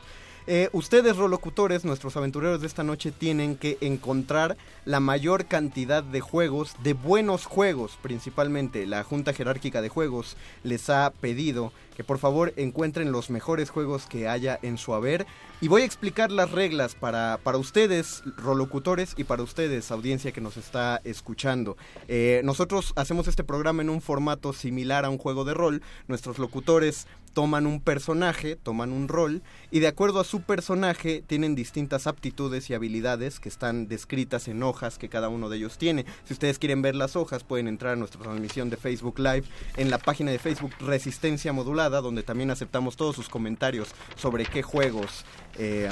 [0.49, 4.55] Eh, ustedes, rolocutores, nuestros aventureros de esta noche, tienen que encontrar
[4.85, 8.85] la mayor cantidad de juegos, de buenos juegos principalmente.
[8.85, 14.05] La Junta Jerárquica de Juegos les ha pedido que por favor encuentren los mejores juegos
[14.05, 15.25] que haya en su haber.
[15.59, 20.39] Y voy a explicar las reglas para, para ustedes, rolocutores, y para ustedes, audiencia que
[20.39, 21.75] nos está escuchando.
[22.07, 25.81] Eh, nosotros hacemos este programa en un formato similar a un juego de rol.
[26.07, 27.07] Nuestros locutores
[27.37, 32.67] toman un personaje, toman un rol y de acuerdo a su personaje tienen distintas aptitudes
[32.71, 36.07] y habilidades que están descritas en hojas que cada uno de ellos tiene.
[36.25, 39.43] Si ustedes quieren ver las hojas pueden entrar a nuestra transmisión de Facebook Live
[39.75, 44.63] en la página de Facebook Resistencia Modulada donde también aceptamos todos sus comentarios sobre qué
[44.63, 45.23] juegos,
[45.59, 45.91] eh,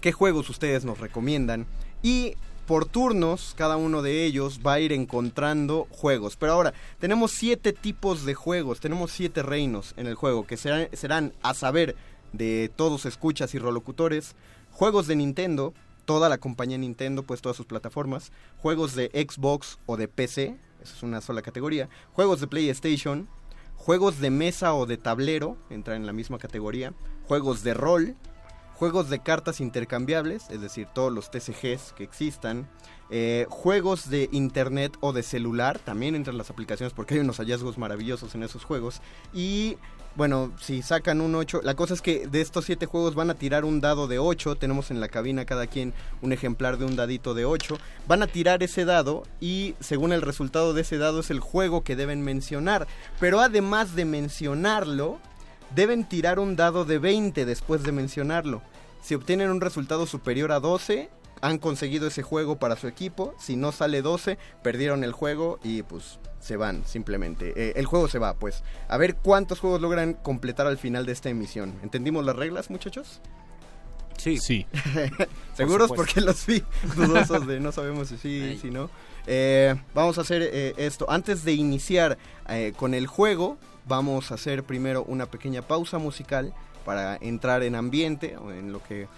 [0.00, 1.66] qué juegos ustedes nos recomiendan
[2.04, 2.36] y
[2.68, 6.36] por turnos, cada uno de ellos va a ir encontrando juegos.
[6.36, 11.32] Pero ahora, tenemos siete tipos de juegos, tenemos siete reinos en el juego, que serán,
[11.40, 11.96] a saber
[12.34, 14.36] de todos escuchas y rolocutores,
[14.70, 15.72] juegos de Nintendo,
[16.04, 20.94] toda la compañía Nintendo, pues todas sus plataformas, juegos de Xbox o de PC, esa
[20.94, 23.30] es una sola categoría, juegos de PlayStation,
[23.76, 26.92] juegos de mesa o de tablero, entra en la misma categoría,
[27.26, 28.14] juegos de rol,
[28.78, 32.68] juegos de cartas intercambiables, es decir, todos los TCGs que existan,
[33.10, 37.76] eh, juegos de internet o de celular, también entre las aplicaciones porque hay unos hallazgos
[37.76, 39.00] maravillosos en esos juegos,
[39.34, 39.78] y
[40.14, 43.34] bueno, si sacan un 8, la cosa es que de estos 7 juegos van a
[43.34, 45.92] tirar un dado de 8, tenemos en la cabina cada quien
[46.22, 50.22] un ejemplar de un dadito de 8, van a tirar ese dado y según el
[50.22, 52.86] resultado de ese dado es el juego que deben mencionar,
[53.18, 55.18] pero además de mencionarlo,
[55.74, 58.62] deben tirar un dado de 20 después de mencionarlo.
[59.02, 61.08] Si obtienen un resultado superior a 12,
[61.40, 63.34] han conseguido ese juego para su equipo.
[63.38, 67.52] Si no sale 12, perdieron el juego y pues se van simplemente.
[67.56, 68.62] Eh, el juego se va, pues.
[68.88, 71.74] A ver cuántos juegos logran completar al final de esta emisión.
[71.82, 73.20] ¿Entendimos las reglas, muchachos?
[74.16, 74.38] Sí.
[74.38, 74.66] Sí.
[75.54, 75.92] ¿Seguros?
[75.94, 76.62] Porque los vi
[76.96, 78.90] dudosos de no sabemos si sí, si no.
[79.26, 81.06] Eh, vamos a hacer eh, esto.
[81.08, 82.18] Antes de iniciar
[82.76, 83.58] con el juego,
[83.88, 86.54] vamos a hacer primero una pequeña pausa musical
[86.84, 89.08] para entrar en ambiente, en lo que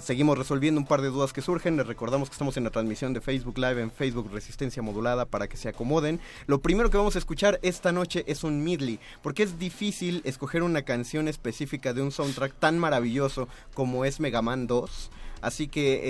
[0.00, 1.76] seguimos resolviendo un par de dudas que surgen.
[1.76, 5.48] Les recordamos que estamos en la transmisión de Facebook Live en Facebook Resistencia Modulada para
[5.48, 6.20] que se acomoden.
[6.46, 10.62] Lo primero que vamos a escuchar esta noche es un medley, porque es difícil escoger
[10.62, 15.10] una canción específica de un soundtrack tan maravilloso como es Mega Man 2.
[15.42, 16.00] Así que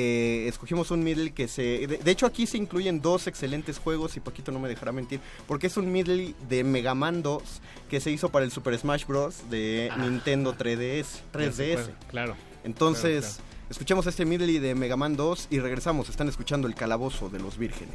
[0.44, 1.86] eh, escogimos un middle que se...
[1.86, 5.68] De, hecho aquí se incluyen dos excelentes juegos y Paquito no me dejará mentir, porque
[5.68, 7.42] es un middle de Mega Man 2
[7.88, 9.48] que se hizo para el Super Smash Bros.
[9.50, 9.96] de Ah.
[9.98, 11.22] Nintendo 3DS.
[11.32, 11.90] 3DS.
[12.08, 12.36] Claro.
[12.64, 13.66] Entonces, Claro, claro.
[13.70, 16.08] escuchemos este medley de Mega Man 2 y regresamos.
[16.08, 17.94] Están escuchando el calabozo de los vírgenes.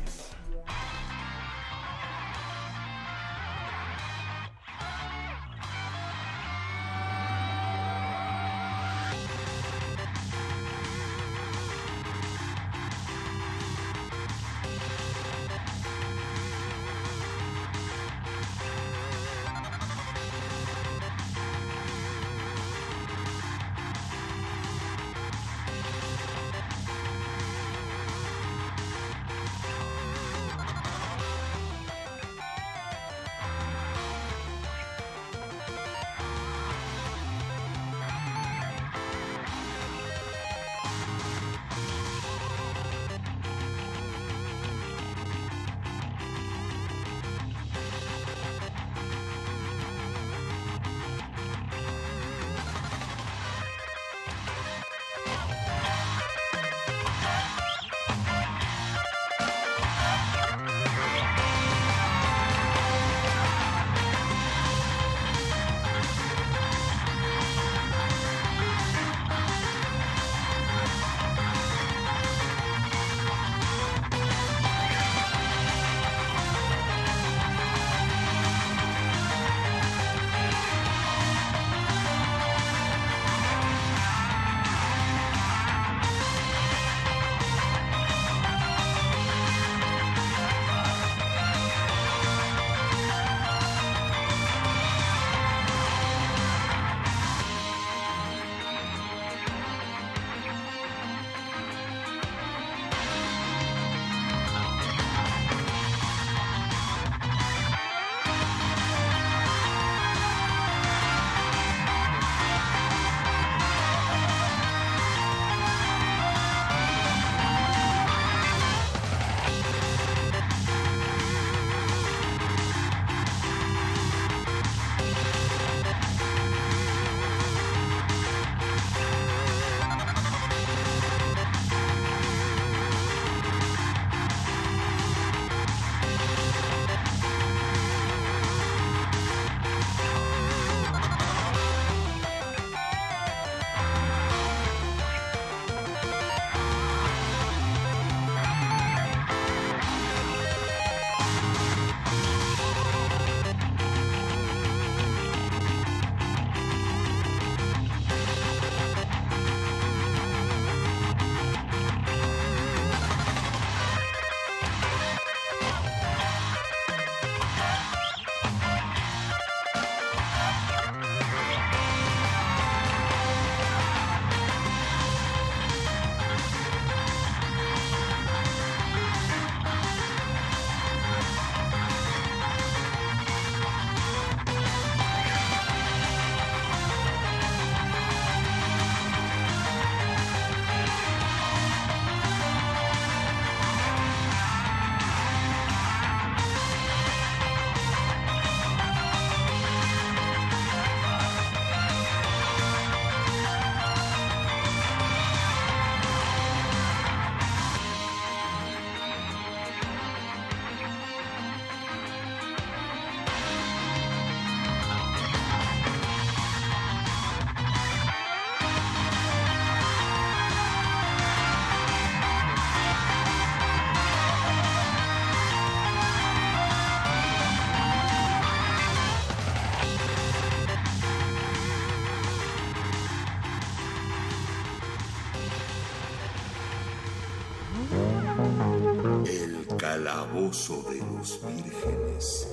[240.45, 242.47] De los vírgenes.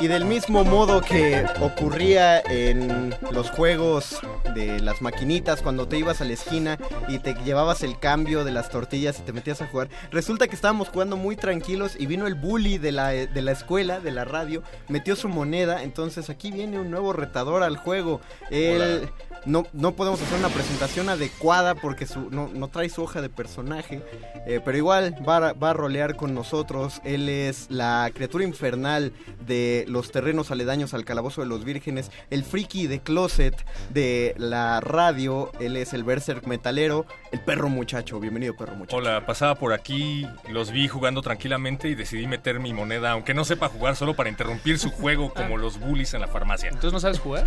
[0.00, 4.20] Y del mismo modo que ocurría en los juegos
[4.54, 8.52] de las maquinitas cuando te ibas a la esquina y te llevabas el cambio de
[8.52, 12.26] las tortillas y te metías a jugar, resulta que estábamos jugando muy tranquilos y vino
[12.26, 16.50] el bully de la, de la escuela, de la radio, metió su moneda, entonces aquí
[16.50, 18.20] viene un nuevo retador al juego.
[18.50, 19.08] El,
[19.44, 23.28] no, no podemos hacer una presentación adecuada porque su, no, no trae su hoja de
[23.28, 24.02] personaje,
[24.46, 27.00] eh, pero igual va, a- va a rolear con nosotros.
[27.04, 29.12] Él es la criatura infernal
[29.46, 33.54] de los terrenos aledaños al calabozo de los vírgenes, el friki de closet
[33.90, 38.20] de la radio, él es el berserk metalero, el perro muchacho.
[38.20, 38.96] Bienvenido, perro muchacho.
[38.96, 43.44] Hola, pasaba por aquí, los vi jugando tranquilamente y decidí meter mi moneda, aunque no
[43.44, 46.68] sepa jugar, solo para interrumpir su juego como los bullies en la farmacia.
[46.68, 47.46] ¿Entonces no sabes jugar?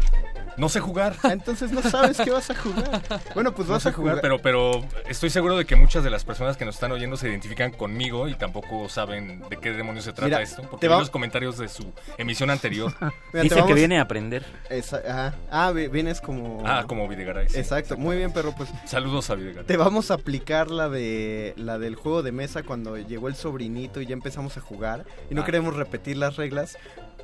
[0.57, 1.15] No sé jugar.
[1.23, 3.01] Entonces no sabes qué vas a jugar.
[3.33, 4.19] Bueno, pues No vas a jugar.
[4.21, 7.29] pero, pero estoy seguro de que muchas de las personas que nos están oyendo se
[7.29, 11.09] identifican conmigo y tampoco saben de qué demonios se trata Mira, esto, porque vi los
[11.09, 12.93] comentarios de su emisión anterior.
[13.33, 14.45] Mira, Dice vamos- que viene a aprender.
[14.69, 15.35] Esa- ajá.
[15.51, 16.63] Ah, vi- vienes como...
[16.65, 17.49] Ah, como Videgaray.
[17.49, 17.57] sí.
[17.59, 18.69] Exacto, muy bien, pero pues...
[18.85, 19.65] Saludos a Videgaray.
[19.65, 24.01] Te vamos a aplicar la de la del juego de mesa cuando llegó el sobrinito
[24.01, 25.45] y ya empezamos a jugar y no Ah.
[25.45, 26.77] queremos repetir las reglas.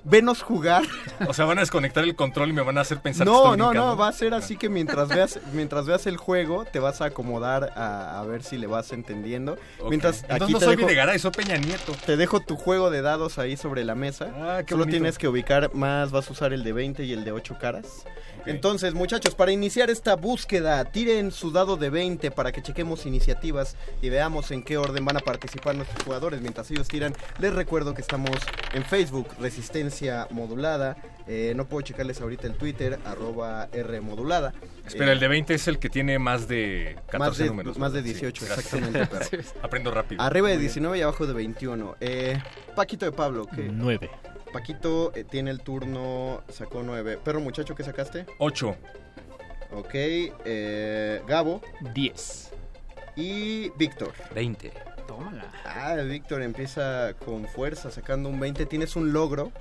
[0.04, 0.82] Venos jugar.
[1.28, 3.38] O sea, van a desconectar el control y me van a hacer pensar que No,
[3.44, 3.92] estoy no, brincando.
[3.92, 7.06] no, va a ser así que mientras veas mientras veas el juego te vas a
[7.06, 9.58] acomodar a, a ver si le vas entendiendo.
[9.90, 11.94] Mientras Entonces aquí no te soy dejo- Videgaray, soy Peña Nieto.
[12.06, 14.30] Te dejo tu juego de dados ahí sobre la mesa.
[14.36, 14.96] Ah, qué Solo bonito.
[14.98, 18.06] tienes que ubicar más, vas a usar el de 20 y el de 8 caras.
[18.46, 23.76] Entonces, muchachos, para iniciar esta búsqueda, tiren su dado de 20 para que chequemos iniciativas
[24.02, 26.42] y veamos en qué orden van a participar nuestros jugadores.
[26.42, 28.32] Mientras ellos tiran, les recuerdo que estamos
[28.74, 30.98] en Facebook, Resistencia Modulada.
[31.28, 34.54] Eh, no puedo checarles ahorita el Twitter, arroba R Modulada.
[34.86, 37.78] Espera, Eh, el de 20 es el que tiene más de 14 más de, números.
[37.78, 38.14] más de ¿verdad?
[38.16, 38.74] Sí, 18, gracias.
[38.74, 39.18] exactamente.
[39.32, 40.22] pero- Aprendo rápido.
[40.22, 40.68] Arriba de Muy bien.
[40.74, 41.96] 19 y abajo de 21.
[42.02, 42.42] Eh,
[42.76, 43.70] Paquito de Pablo, ¿qué?
[43.72, 44.10] 9.
[44.52, 47.20] Paquito eh, tiene el turno, sacó 9.
[47.24, 48.26] Perro muchacho, ¿qué sacaste?
[48.40, 48.76] 8.
[49.74, 51.62] Ok, eh, Gabo.
[51.94, 52.52] 10.
[53.16, 54.14] Y Víctor.
[54.36, 54.72] 20.
[55.08, 55.52] Tómala.
[55.66, 58.66] Ah, Víctor empieza con fuerza, sacando un 20.
[58.66, 59.52] Tienes un logro.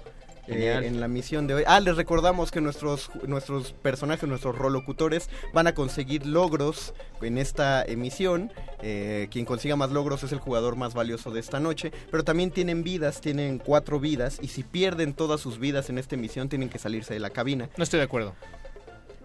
[0.50, 1.64] Eh, en la misión de hoy.
[1.66, 7.82] Ah, les recordamos que nuestros, nuestros personajes, nuestros rolocutores, van a conseguir logros en esta
[7.82, 8.52] emisión.
[8.82, 11.92] Eh, quien consiga más logros es el jugador más valioso de esta noche.
[12.10, 14.38] Pero también tienen vidas, tienen cuatro vidas.
[14.42, 17.68] Y si pierden todas sus vidas en esta emisión, tienen que salirse de la cabina.
[17.76, 18.34] No estoy de acuerdo.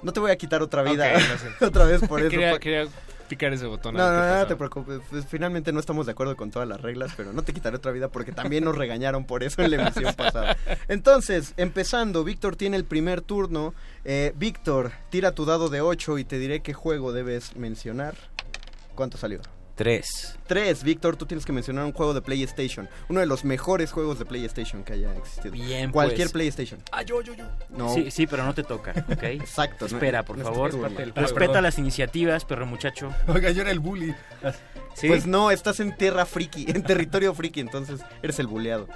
[0.03, 1.11] No te voy a quitar otra vida.
[1.61, 2.30] Otra vez por eso.
[2.30, 2.88] Quería
[3.27, 3.95] picar ese botón.
[3.95, 5.02] No, no, no, no te preocupes.
[5.10, 7.91] Pues, finalmente no estamos de acuerdo con todas las reglas, pero no te quitaré otra
[7.91, 10.57] vida porque también nos regañaron por eso en la emisión pasada.
[10.88, 13.73] Entonces, empezando, Víctor tiene el primer turno.
[14.03, 18.15] Eh, Víctor, tira tu dado de 8 y te diré qué juego debes mencionar.
[18.95, 19.41] ¿Cuánto salió?
[19.76, 20.39] 3.
[20.47, 20.84] 3.
[20.84, 22.89] Víctor, tú tienes que mencionar un juego de PlayStation.
[23.10, 25.52] Uno de los mejores juegos de PlayStation que haya existido.
[25.52, 26.31] Bien, Cualquier pues.
[26.34, 26.81] PlayStation.
[26.91, 27.45] Ah, yo, yo, yo.
[27.69, 27.93] No.
[27.93, 29.23] Sí, sí, pero no te toca, ¿ok?
[29.23, 29.88] Exacto.
[29.89, 30.72] no- Espera, por no favor.
[30.73, 31.64] Respeta perdón.
[31.64, 33.14] las iniciativas, perro muchacho.
[33.27, 34.15] Oiga, yo era el bully.
[34.93, 35.07] ¿Sí?
[35.10, 38.88] Pues no, estás en tierra friki, en territorio friki, entonces eres el buleado.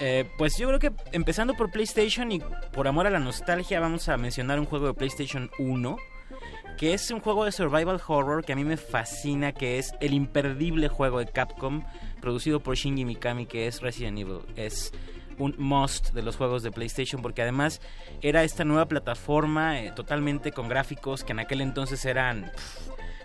[0.00, 2.40] Eh, pues yo creo que empezando por PlayStation y
[2.72, 5.96] por amor a la nostalgia vamos a mencionar un juego de PlayStation 1
[6.82, 10.12] que es un juego de survival horror que a mí me fascina, que es el
[10.14, 11.84] imperdible juego de Capcom
[12.20, 14.40] producido por Shinji Mikami que es Resident Evil.
[14.56, 14.92] Es
[15.38, 17.80] un must de los juegos de PlayStation porque además
[18.20, 22.50] era esta nueva plataforma eh, totalmente con gráficos que en aquel entonces eran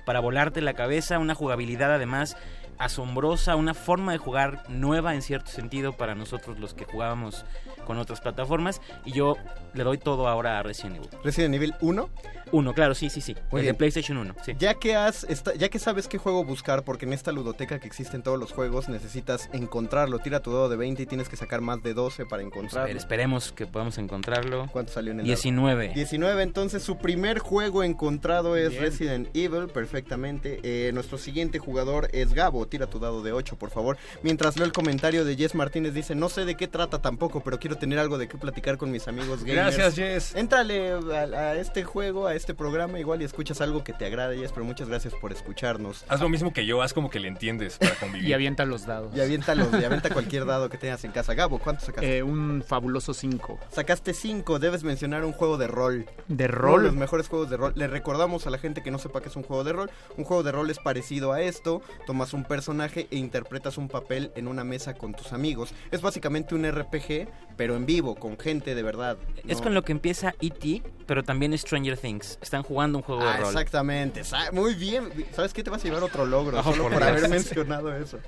[0.05, 2.37] para volarte la cabeza, una jugabilidad además
[2.77, 7.43] asombrosa, una forma de jugar nueva en cierto sentido para nosotros los que jugábamos
[7.87, 9.37] con otras plataformas y yo
[9.73, 11.09] le doy todo ahora a Resident Evil.
[11.23, 12.09] Resident Evil 1.
[12.51, 13.33] Uno, claro, sí, sí, sí.
[13.51, 13.73] Muy el bien.
[13.73, 14.53] de PlayStation 1, sí.
[14.59, 17.87] Ya que has esta- ya que sabes qué juego buscar, porque en esta ludoteca que
[17.87, 20.19] existe en todos los juegos necesitas encontrarlo.
[20.19, 22.87] Tira tu dado de 20 y tienes que sacar más de 12 para A encontrarlo.
[22.87, 24.67] ver, esperemos que podamos encontrarlo.
[24.71, 25.35] ¿Cuánto salió en el dado?
[25.35, 25.91] 19.
[25.93, 28.81] 19, entonces su primer juego encontrado es Bien.
[28.81, 30.59] Resident Evil, perfectamente.
[30.63, 33.97] Eh, nuestro siguiente jugador es Gabo, tira tu dado de 8, por favor.
[34.23, 37.59] Mientras leo el comentario de Jess Martínez, dice, no sé de qué trata tampoco, pero
[37.59, 39.75] quiero tener algo de qué platicar con mis amigos gamers.
[39.77, 40.35] Gracias, Jess.
[40.35, 44.37] Entrale a, a este juego, a este programa, igual y escuchas algo que te agrade,
[44.37, 46.03] Jess, pero muchas gracias por escucharnos.
[46.07, 48.27] Haz lo mismo que yo, haz como que le entiendes para convivir.
[48.29, 49.15] Y avienta los dados.
[49.15, 51.33] Y avienta, los, y avienta cualquier dado que tengas en casa.
[51.33, 52.17] Gabo, ¿cuánto sacaste?
[52.17, 53.59] Eh, un fabuloso 5.
[53.71, 56.05] Sacaste 5, debes mencionar un juego de rol.
[56.27, 56.83] ¿De Uno de rol?
[56.83, 57.73] los mejores juegos de rol.
[57.75, 59.91] Le recordamos a la gente que no sepa que es un juego de rol.
[60.17, 61.81] Un juego de rol es parecido a esto.
[62.05, 65.73] Tomas un personaje e interpretas un papel en una mesa con tus amigos.
[65.91, 67.27] Es básicamente un RPG,
[67.57, 69.17] pero en vivo, con gente de verdad.
[69.47, 72.37] Es con lo que empieza E.T., pero también Stranger Things.
[72.41, 73.47] Están jugando un juego de Ah, rol.
[73.47, 74.21] exactamente.
[74.51, 75.09] Muy bien.
[75.31, 75.63] ¿Sabes qué?
[75.63, 78.19] Te vas a llevar otro logro solo por haber mencionado eso.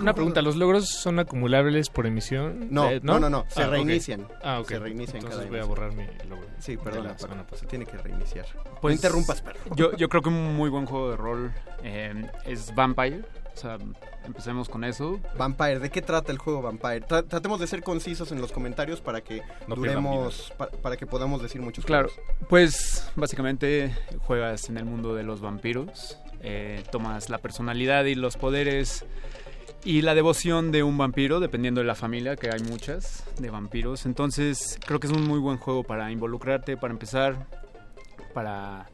[0.00, 2.68] Una pregunta, ¿los logros son acumulables por emisión?
[2.70, 4.26] No, Eh, no, no, no, se Ah, reinician.
[4.42, 4.68] Ah, ok.
[4.68, 6.48] Se reinician Entonces cada voy a borrar mi logro.
[6.58, 8.46] Sí, la semana pero se tiene que reiniciar.
[8.64, 9.58] no Pues, interrumpas, perro.
[9.76, 11.52] Yo, yo creo que un muy buen juego de rol
[11.84, 13.22] eh, es Vampire.
[13.54, 13.78] O sea,
[14.24, 15.20] empecemos con eso.
[15.36, 17.02] Vampire, ¿de qué trata el juego Vampire?
[17.06, 21.06] Tra- tratemos de ser concisos en los comentarios para que No duremos, pa- para que
[21.06, 22.48] podamos decir muchos Claro, juegos.
[22.48, 23.94] pues básicamente
[24.26, 29.04] juegas en el mundo de los vampiros, eh, tomas la personalidad y los poderes
[29.84, 34.06] y la devoción de un vampiro, dependiendo de la familia, que hay muchas de vampiros.
[34.06, 37.46] Entonces creo que es un muy buen juego para involucrarte, para empezar,
[38.32, 38.86] para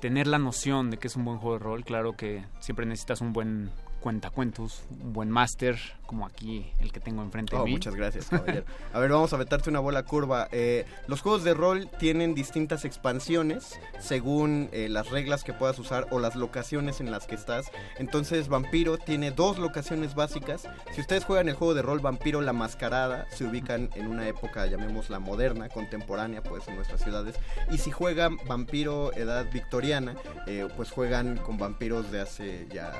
[0.00, 1.84] tener la noción de que es un buen juego de rol.
[1.84, 3.70] Claro que siempre necesitas un buen
[4.06, 5.76] cuentacuentos, un buen máster,
[6.06, 7.72] como aquí el que tengo enfrente Oh, de mí.
[7.72, 8.64] muchas gracias, caballero.
[8.92, 10.46] A ver, vamos a aventarte una bola curva.
[10.52, 16.06] Eh, los juegos de rol tienen distintas expansiones según eh, las reglas que puedas usar
[16.12, 17.66] o las locaciones en las que estás.
[17.98, 20.68] Entonces, Vampiro tiene dos locaciones básicas.
[20.92, 24.66] Si ustedes juegan el juego de rol Vampiro La Mascarada, se ubican en una época,
[24.66, 27.34] llamémosla moderna, contemporánea, pues en nuestras ciudades.
[27.72, 30.14] Y si juegan Vampiro Edad Victoriana,
[30.46, 32.92] eh, pues juegan con vampiros de hace ya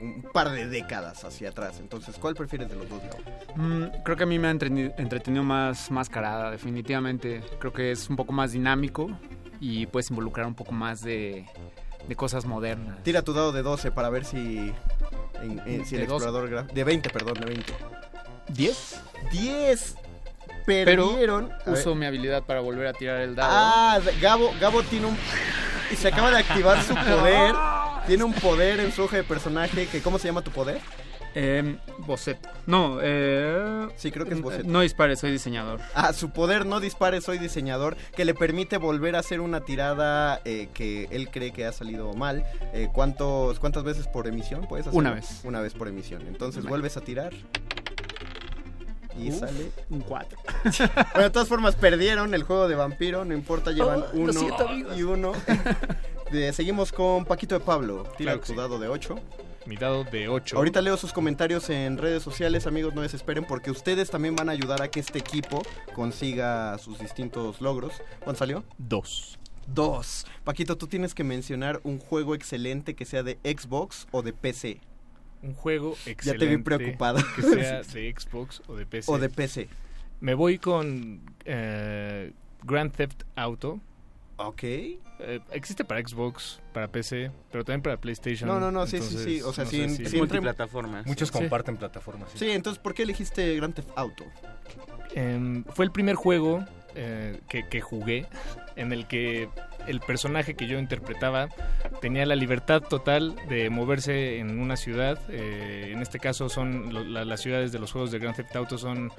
[0.00, 1.78] un par de décadas hacia atrás.
[1.80, 3.00] Entonces, ¿cuál prefieres de los dos?
[3.02, 3.18] Gabo?
[3.56, 7.42] Mm, creo que a mí me ha entretenido más Mascarada, definitivamente.
[7.58, 9.08] Creo que es un poco más dinámico
[9.60, 11.46] y puedes involucrar un poco más de,
[12.08, 13.02] de cosas modernas.
[13.02, 14.72] Tira tu dado de 12 para ver si,
[15.42, 16.24] en- en- si el ¿De 12?
[16.26, 16.50] explorador...
[16.50, 17.72] gra- De 20, perdón, de 20.
[18.52, 18.96] ¿10?
[19.30, 19.96] 10.
[20.66, 21.48] Pero Perdieron.
[21.66, 21.74] Ver.
[21.74, 23.52] uso mi habilidad para volver a tirar el dado.
[23.54, 25.16] Ah, Gabo, Gabo tiene un...
[25.98, 27.54] Se acaba de activar su poder.
[28.06, 30.02] Tiene un poder en su hoja de personaje que...
[30.02, 30.80] ¿Cómo se llama tu poder?
[31.34, 32.48] Eh, boceto.
[32.66, 33.88] No, eh...
[33.96, 34.68] Sí, creo que es boceto.
[34.68, 35.80] No dispare, soy diseñador.
[35.94, 40.40] Ah, su poder no dispare, soy diseñador, que le permite volver a hacer una tirada
[40.44, 42.44] eh, que él cree que ha salido mal.
[42.72, 44.98] Eh, ¿cuántos, ¿Cuántas veces por emisión puedes hacer?
[44.98, 45.40] Una vez.
[45.44, 46.22] Una vez por emisión.
[46.26, 47.32] Entonces vuelves a tirar.
[49.18, 50.38] Y Uf, sale un 4.
[51.12, 54.66] Bueno, de todas formas, perdieron el juego de vampiro, no importa, llevan Oh, uno siento,
[54.96, 55.32] y uno.
[56.30, 58.04] De- seguimos con Paquito de Pablo.
[58.16, 58.54] Tira Claro sí.
[58.54, 59.16] dado de 8.
[59.66, 60.56] Mi dado de 8.
[60.56, 64.52] Ahorita leo sus comentarios en redes sociales, amigos, no desesperen porque ustedes también van a
[64.52, 65.62] ayudar a que este equipo
[65.94, 67.92] consiga sus distintos logros.
[68.24, 68.64] ¿Cuánto salió?
[68.78, 69.38] Dos.
[69.66, 70.26] Dos.
[70.44, 74.80] Paquito, tú tienes que mencionar un juego excelente que sea de Xbox o de PC.
[75.44, 76.24] Un juego excelente.
[76.46, 77.18] Ya te vi preocupado.
[77.36, 79.10] Que sea de Xbox o de PC.
[79.12, 79.68] O de PC.
[80.20, 82.32] Me voy con eh,
[82.62, 83.80] Grand Theft Auto.
[84.36, 84.62] Ok.
[84.64, 84.98] Eh,
[85.52, 88.48] existe para Xbox, para PC, pero también para PlayStation.
[88.48, 90.40] No, no, no, sí, sí, entonces, sí, o sea, no sí, si- sí, entre-
[91.06, 91.32] Muchos Sí.
[91.32, 92.32] comparten plataformas.
[92.32, 92.38] sí.
[92.38, 94.24] Sí, entonces, ¿por qué elegiste Grand Theft Auto?
[95.14, 96.64] Em, fue el primer juego
[96.96, 98.26] eh, que, que jugué
[98.76, 99.48] en el que
[99.88, 101.48] el personaje que yo interpretaba
[102.00, 105.18] tenía la libertad total de moverse en una ciudad.
[105.28, 108.54] eh, en este caso son lo- la- las ciudades de los juegos de Grand Theft
[108.56, 109.10] Auto son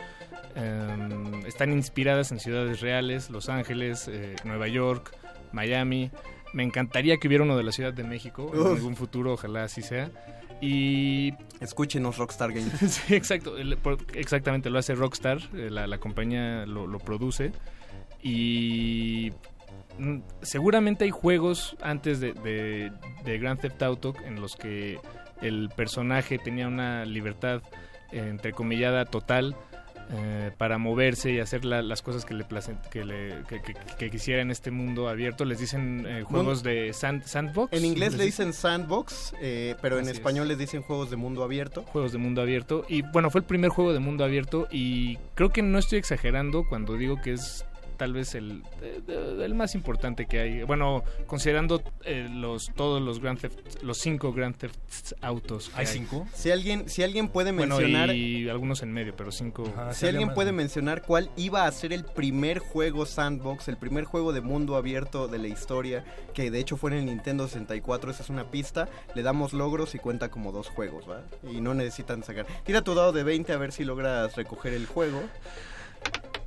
[0.55, 5.11] em, están inspiradas en ciudades reales, Los Ángeles, eh, Nueva York,
[5.51, 6.11] Miami.
[6.53, 9.81] Me encantaría que hubiera uno de la Ciudad de México en algún futuro, ojalá así
[9.81, 10.09] sea.
[10.61, 12.71] Y escúchenos Rockstar Games.
[13.05, 17.51] sí, exacto, el- por- exactamente lo hace Rockstar, eh, la, la compañía lo, lo produce
[18.23, 19.31] y
[20.41, 22.91] seguramente hay juegos antes de, de,
[23.23, 24.99] de Grand Theft Auto en los que
[25.41, 27.61] el personaje tenía una libertad
[28.11, 29.55] eh, entrecomillada total
[30.11, 33.73] eh, para moverse y hacer la- las cosas que le, placen- que, le que, que-
[33.97, 35.45] que quisiera en este mundo abierto.
[35.45, 37.73] Les dicen eh, juegos de sand- sandbox.
[37.73, 40.17] En inglés ¿les le dicen sandbox, eh, pero en Así es.
[40.17, 41.81] español les dicen juegos de mundo abierto.
[41.91, 42.85] juegos de mundo abierto.
[42.87, 46.65] Y bueno, fue el primer juego de mundo abierto y creo que no estoy exagerando
[46.69, 47.65] cuando digo que es
[47.95, 48.63] tal vez el,
[49.07, 50.63] el más importante que hay.
[50.63, 55.71] Bueno, considerando eh, los todos los Grand Theft, los cinco Grand Theft Autos.
[55.75, 56.27] ¿Hay cinco?
[56.33, 59.71] Si alguien, si alguien puede Bueno, mencionar, y algunos en medio, pero cinco.
[59.91, 64.33] si alguien puede mencionar cuál iba a ser el primer juego sandbox, el primer juego
[64.33, 68.23] de mundo abierto de la historia, que de hecho fue en el Nintendo 64, esa
[68.23, 71.21] es una pista, le damos logros y cuenta como dos juegos, ¿va?
[71.49, 72.45] Y no necesitan sacar.
[72.63, 75.21] Tira tu dado de 20 a ver si logras recoger el juego.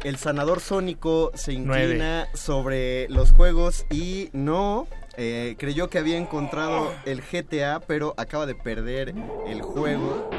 [0.05, 4.87] El sanador sónico se inclina sobre los juegos y no
[5.17, 9.15] eh, creyó que había encontrado el GTA, pero acaba de perder
[9.49, 10.31] el juego.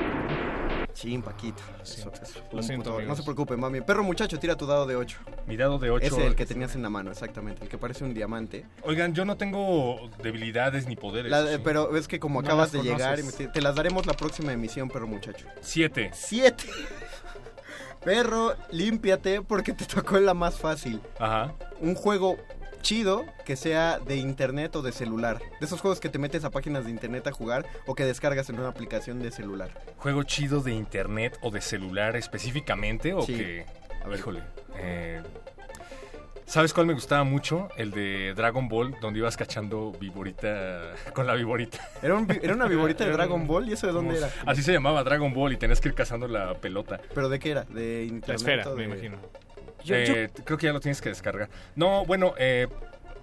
[0.94, 1.62] Chin, Paquito.
[1.82, 2.40] Eso, eso.
[2.52, 3.80] Lo siento, No se preocupe, mami.
[3.80, 5.18] Perro muchacho, tira tu dado de 8.
[5.48, 6.06] Mi dado de 8.
[6.08, 7.64] Ese el que tenías en la mano, exactamente.
[7.64, 8.66] El que parece un diamante.
[8.84, 11.32] Oigan, yo no tengo debilidades ni poderes.
[11.32, 13.52] La- eh, pero es que como No acabas de llegar, conoces.
[13.52, 15.46] te las daremos la próxima emisión, perro muchacho.
[15.62, 16.10] Siete.
[16.14, 16.66] Siete.
[18.04, 21.02] Perro, límpiate porque te tocó la más fácil.
[21.20, 21.54] Ajá.
[21.80, 22.38] Un juego
[22.82, 25.40] chido que sea de internet o de celular.
[25.60, 28.50] De esos juegos que te metes a páginas de internet a jugar o que descargas
[28.50, 29.70] en una aplicación de celular.
[29.98, 33.14] ¿Juego chido de internet o de celular específicamente?
[33.14, 33.36] ¿O Sí.
[33.36, 33.66] que,
[34.16, 34.42] híjole,
[34.78, 35.22] eh,
[36.50, 37.70] ¿sabes cuál me gustaba mucho?
[37.78, 41.80] El de Dragon Ball, donde ibas cachando viborita con la viborita.
[42.02, 43.70] ¿Era, un vi- era una viborita de Dragon Ball?
[43.70, 44.30] ¿Y eso de dónde era?
[44.46, 47.00] Así se llamaba Dragon Ball y tenías que ir cazando la pelota.
[47.14, 47.64] ¿Pero de qué era?
[47.64, 48.38] ¿De internet?
[48.40, 49.18] esfera, o me imagino.
[49.88, 51.50] Eh, Creo que ya lo tienes que descargar.
[51.76, 52.68] No, bueno, eh,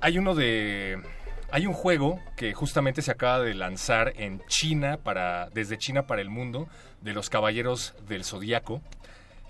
[0.01, 0.99] hay uno de...
[1.53, 6.21] Hay un juego que justamente se acaba de lanzar en China, para, desde China para
[6.21, 6.67] el mundo,
[7.03, 8.83] de los Caballeros del Zodíaco,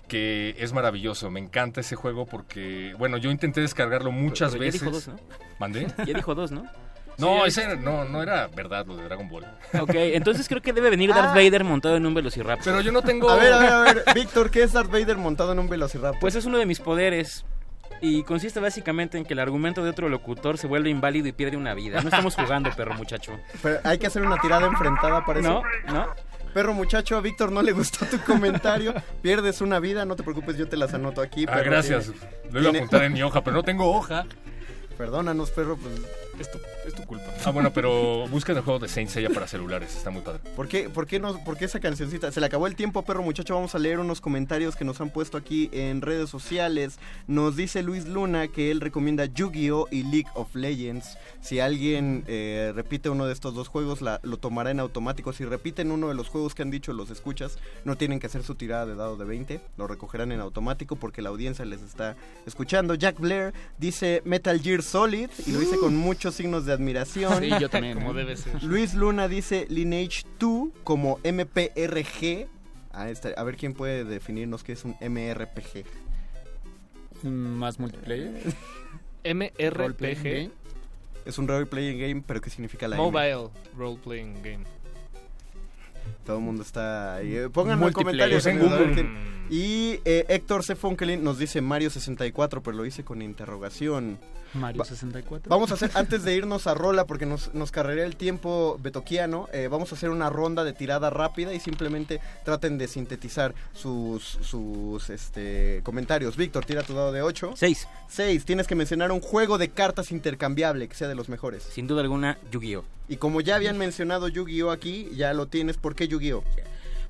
[0.07, 1.29] que es maravilloso.
[1.29, 4.81] Me encanta ese juego porque, bueno, yo intenté descargarlo muchas Pero ya veces.
[4.81, 5.15] dijo dos, ¿no?
[5.59, 5.87] ¿Mandé?
[6.05, 6.65] Ya dijo dos, ¿no?
[7.17, 9.43] No, Sí, ese no, no era verdad lo de Dragon Ball.
[9.79, 12.63] Ok, entonces creo que debe venir Darth Vader montado en un Velociraptor.
[12.63, 13.29] Pero yo no tengo...
[13.29, 14.03] A ver, a ver, a ver.
[14.13, 16.19] Víctor, ¿qué es Darth Vader montado en un velociraptor?
[16.21, 17.43] Pues es uno de mis poderes.
[17.99, 21.57] Y consiste básicamente en que el argumento de otro locutor se vuelve inválido y pierde
[21.57, 22.01] una vida.
[22.01, 23.31] No estamos jugando, perro muchacho.
[23.63, 25.63] Pero hay que hacer una tirada enfrentada para eso.
[25.87, 26.07] No, no.
[26.57, 28.91] Perro muchacho, a Víctor no le gustó tu comentario.
[29.21, 31.45] Pierdes una vida, no te preocupes, yo te las anoto aquí.
[31.47, 32.05] Ah, gracias.
[32.05, 34.25] tiene- Lo iba a apuntar en mi hoja, pero no tengo hoja.
[34.97, 35.93] Perdónanos, perro, pues...
[36.39, 37.25] Es tu, es tu culpa.
[37.45, 40.39] Ah, bueno, pero busquen el juego de Saint Seiya para celulares, está muy padre.
[40.55, 42.31] ¿Por qué, por, qué no, ¿Por qué esa cancioncita?
[42.31, 43.55] Se le acabó el tiempo, perro muchacho.
[43.55, 46.99] Vamos a leer unos comentarios que nos han puesto aquí en redes sociales.
[47.27, 49.87] Nos dice Luis Luna que él recomienda Yu-Gi-Oh!
[49.91, 51.17] y League of Legends.
[51.41, 55.33] Si alguien eh, repite uno de estos dos juegos, la- lo tomará en automático.
[55.33, 58.43] Si repiten uno de los juegos que han dicho los escuchas, no tienen que hacer
[58.43, 59.59] su tirada de dado de 20.
[59.77, 62.93] Lo recogerán en automático porque la audiencia les está escuchando.
[62.95, 65.95] Jack Blair dice Metal Gear Solid y lo dice con
[66.27, 67.41] muchos signos de admiración.
[67.41, 67.93] Sí, yo también.
[67.95, 68.15] Como ¿eh?
[68.15, 68.61] debe ser.
[68.63, 72.47] Luis Luna dice Lineage 2 como MPRG.
[72.91, 75.85] Ah, esta- a ver quién puede definirnos qué es un MRPG.
[77.23, 78.41] Más multiplayer.
[79.23, 80.51] MRPG.
[81.25, 83.03] Es un role playing game, pero ¿qué significa la M?
[83.05, 84.63] Mobile Role Playing Game.
[86.25, 87.35] Todo el mundo está ahí.
[87.35, 88.45] Eh, Pónganlo en comentarios.
[88.45, 89.09] En a ver Google.
[89.49, 90.75] Y eh, Héctor C.
[90.75, 94.17] Fonkelin nos dice Mario 64, pero lo hice con interrogación.
[94.57, 95.49] Mario Va- 64.
[95.49, 99.47] Vamos a hacer, antes de irnos a rola, porque nos, nos carrerá el tiempo betoquiano,
[99.53, 104.23] eh, vamos a hacer una ronda de tirada rápida y simplemente traten de sintetizar sus,
[104.41, 106.35] sus este, comentarios.
[106.37, 107.53] Víctor, tira tu dado de 8.
[107.55, 107.87] Seis.
[108.09, 108.45] 6.
[108.45, 111.63] Tienes que mencionar un juego de cartas intercambiable que sea de los mejores.
[111.63, 112.83] Sin duda alguna, Yu-Gi-Oh!
[113.09, 115.77] Y como ya habían mencionado Yu-Gi-Oh aquí, ya lo tienes.
[115.77, 116.43] ¿Por qué Yu-Gi-Oh?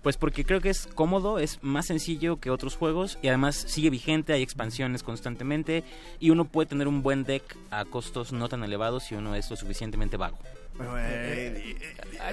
[0.03, 3.89] Pues porque creo que es cómodo, es más sencillo que otros juegos y además sigue
[3.89, 5.83] vigente, hay expansiones constantemente
[6.19, 9.49] y uno puede tener un buen deck a costos no tan elevados si uno es
[9.49, 10.37] lo suficientemente vago.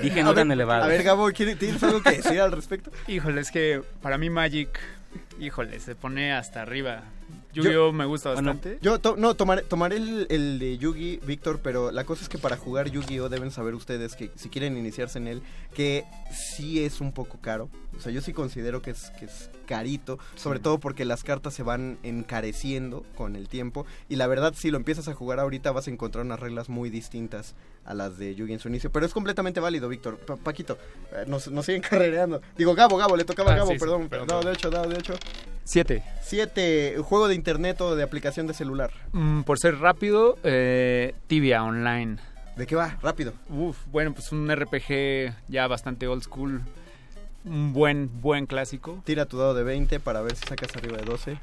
[0.02, 0.84] Dije no ver, tan elevados.
[0.84, 2.90] A ver, Gabo, ¿quiere- ¿tienes algo que decir al respecto?
[3.08, 4.68] Híjole, es que para mí Magic,
[5.40, 7.02] híjole, se pone hasta arriba.
[7.54, 8.78] Yu-Gi-Oh me gusta Bueno, bastante.
[8.82, 12.38] yo to- no, tomaré, tomaré el, el de Yugi, Víctor, pero la cosa es que
[12.38, 15.42] para jugar Yu-Gi-Oh deben saber ustedes que si quieren iniciarse en él,
[15.74, 17.68] que sí es un poco caro.
[17.98, 21.54] O sea, yo sí considero que es, que es carito, sobre todo porque las cartas
[21.54, 23.86] se van encareciendo con el tiempo.
[24.08, 26.90] Y la verdad, si lo empiezas a jugar ahorita vas a encontrar unas reglas muy
[26.90, 28.90] distintas a las de Yugi en su inicio.
[28.90, 30.18] Pero es completamente válido, Víctor.
[30.18, 30.76] Pa- Paquito,
[31.12, 32.40] eh, nos, nos siguen carrereando.
[32.56, 34.08] Digo, Gabo, Gabo, le tocaba a Ah, Gabo, sí, sí, perdón.
[34.08, 34.58] perdón, dado de perdón.
[34.58, 35.14] 8, dado de 8.
[35.64, 36.02] Siete.
[36.22, 36.96] 7.
[37.02, 38.90] Juego de internet o de aplicación de celular.
[39.12, 42.16] Mm, por ser rápido, eh, Tibia Online.
[42.56, 42.98] ¿De qué va?
[43.02, 43.32] Rápido.
[43.48, 46.62] Uf, bueno, pues un RPG ya bastante old school.
[47.44, 49.00] Un buen, buen clásico.
[49.04, 51.38] Tira tu dado de 20 para ver si sacas arriba de 12.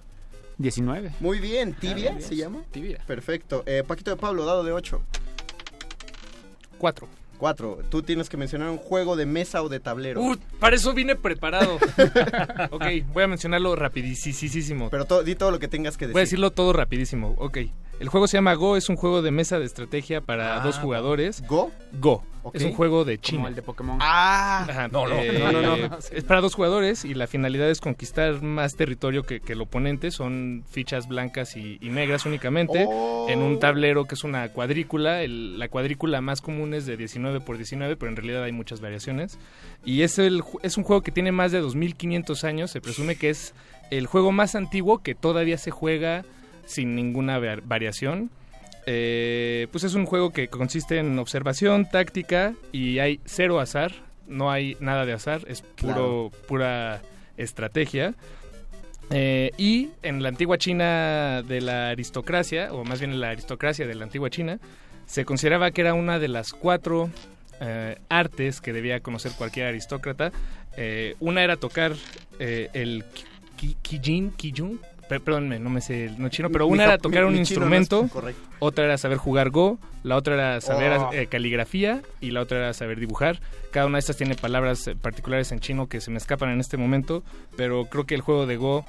[0.57, 1.11] 19.
[1.19, 2.21] Muy bien, ¿Tibia bien.
[2.21, 2.63] se llama?
[2.71, 2.99] Tibia.
[3.07, 3.63] Perfecto.
[3.65, 5.01] Eh, Paquito de Pablo, dado de 8.
[6.77, 7.07] Cuatro.
[7.37, 7.79] 4.
[7.89, 10.21] Tú tienes que mencionar un juego de mesa o de tablero.
[10.21, 11.75] Uh, para eso vine preparado.
[12.71, 14.89] ok, voy a mencionarlo rapidísimo.
[14.91, 16.13] Pero to- di todo lo que tengas que decir.
[16.13, 17.35] Voy a decirlo todo rapidísimo.
[17.39, 17.57] Ok.
[17.99, 20.77] El juego se llama Go, es un juego de mesa de estrategia para Ah, dos
[20.77, 21.43] jugadores.
[21.47, 21.71] ¿Go?
[21.93, 22.23] Go.
[22.53, 23.37] Es un juego de China.
[23.39, 23.97] Como el de Pokémon.
[24.01, 25.15] Ah, Ajá, No, no.
[25.15, 25.97] eh, No, no, no.
[26.11, 30.11] Es para dos jugadores y la finalidad es conquistar más territorio que, que el oponente.
[30.11, 32.85] Son fichas blancas y, y negras únicamente.
[32.87, 33.27] Oh.
[33.29, 35.21] En un tablero que es una cuadrícula.
[35.23, 38.81] El- la cuadrícula más común es de 19 por 19, pero en realidad hay muchas
[38.81, 39.37] variaciones.
[39.85, 42.71] Y es, el, es un juego que tiene más de 2500 años.
[42.71, 43.53] Se presume que es
[43.91, 46.23] el juego más antiguo que todavía se juega
[46.65, 48.29] sin ninguna var- variación.
[48.85, 53.91] Eh, pues es un juego que consiste en observación, táctica y hay cero azar.
[54.27, 57.01] No hay nada de azar, es puro, pura
[57.37, 58.13] estrategia.
[59.09, 63.85] Eh, y en la antigua China de la aristocracia, o más bien en la aristocracia
[63.85, 64.59] de la antigua China,
[65.05, 67.09] se consideraba que era una de las cuatro
[67.59, 70.31] eh, artes que debía conocer cualquier aristócrata.
[71.19, 71.91] Una era tocar
[72.39, 73.03] el
[73.57, 74.79] ki- kijin, kijun,
[75.19, 77.41] perdónme, no me sé el no chino, pero Mi una era tocar mi- un no
[77.41, 78.41] es instrumento, correcto.
[78.59, 81.09] otra era saber jugar Go, la otra era saber Oh.
[81.13, 83.39] eh, caligrafía y la otra era saber dibujar.
[83.71, 86.59] Cada una de estas tiene palabras eh, particulares en chino que se me escapan en
[86.59, 87.23] este momento,
[87.57, 88.85] pero creo que el juego de Go...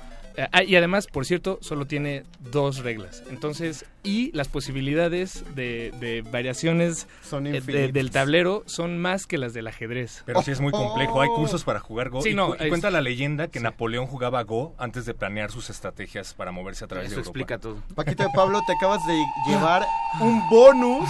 [0.53, 3.23] ah, y además, por cierto, solo tiene dos reglas.
[3.31, 9.39] Entonces, y las posibilidades de, de variaciones Son eh, de- del tablero son más que
[9.39, 10.23] las del ajedrez.
[10.27, 11.21] Pero sí es muy complejo.
[11.21, 12.23] Hay cursos para jugar Go.
[12.23, 15.15] Sí, y, no, cu- y es- cuenta la leyenda que Napoleón jugaba Go antes de
[15.15, 17.31] planear sus estrategias para moverse a través Eso de Europa.
[17.39, 17.77] explica todo.
[17.95, 19.87] Paquito de Pablo, te acabas de llevar
[20.21, 21.09] un bonus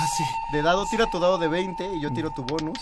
[0.52, 0.84] de dado.
[0.90, 2.78] Tira tu dado de 20 y yo tiro tu bonus.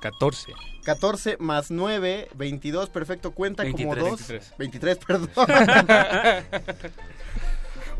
[0.00, 0.52] 14.
[0.84, 4.10] 14 más 9, 22, perfecto, cuenta como 23.
[4.10, 4.28] 2.
[4.28, 4.54] 23.
[4.58, 5.30] 23, perdón.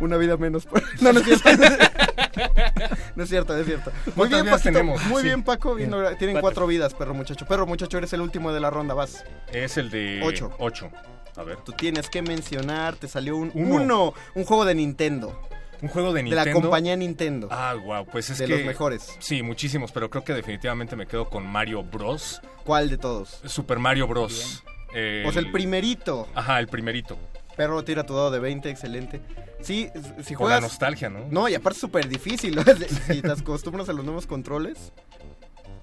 [0.01, 0.67] Una vida menos.
[1.01, 1.51] No, no es cierto.
[3.17, 3.91] No es cierto, es cierto.
[4.07, 4.71] Muy ¿Cuántas bien, Paquito.
[4.73, 5.05] tenemos?
[5.07, 5.27] Muy Sí.
[5.29, 5.75] bien, Paco.
[5.75, 5.91] bien.
[5.91, 6.41] Tienen Cuatro.
[6.41, 7.45] cuatro vidas, perro muchacho.
[7.47, 9.25] Perro muchacho, eres el último de la ronda, vas.
[9.53, 10.51] Es el de Ocho.
[10.59, 10.91] 8.
[11.37, 11.59] A ver.
[11.59, 13.75] Tú tienes que mencionar, te salió un Uno.
[13.75, 15.39] uno, un juego de Nintendo.
[15.83, 16.61] Un juego de De la Nintendo.
[16.61, 17.49] compañía Nintendo.
[17.51, 18.57] Ah, wow, pues es De que...
[18.57, 19.17] los mejores.
[19.19, 22.41] Sí, muchísimos, pero creo que definitivamente me quedo con Mario Bros.
[22.65, 23.41] ¿Cuál de todos?
[23.47, 24.63] Super Mario Bros.
[24.93, 26.29] Sea, el primerito.
[26.35, 27.19] Ajá, el primerito.
[27.57, 29.21] Perro tira tu dado de 20, excelente.
[29.61, 29.91] Sí,
[30.23, 30.63] si Con la juegas...
[30.63, 31.27] nostalgia, ¿no?
[31.31, 32.57] No, y aparte es súper difícil.
[32.57, 32.63] ¿no?
[33.07, 34.93] si te acostumbras a los nuevos controles.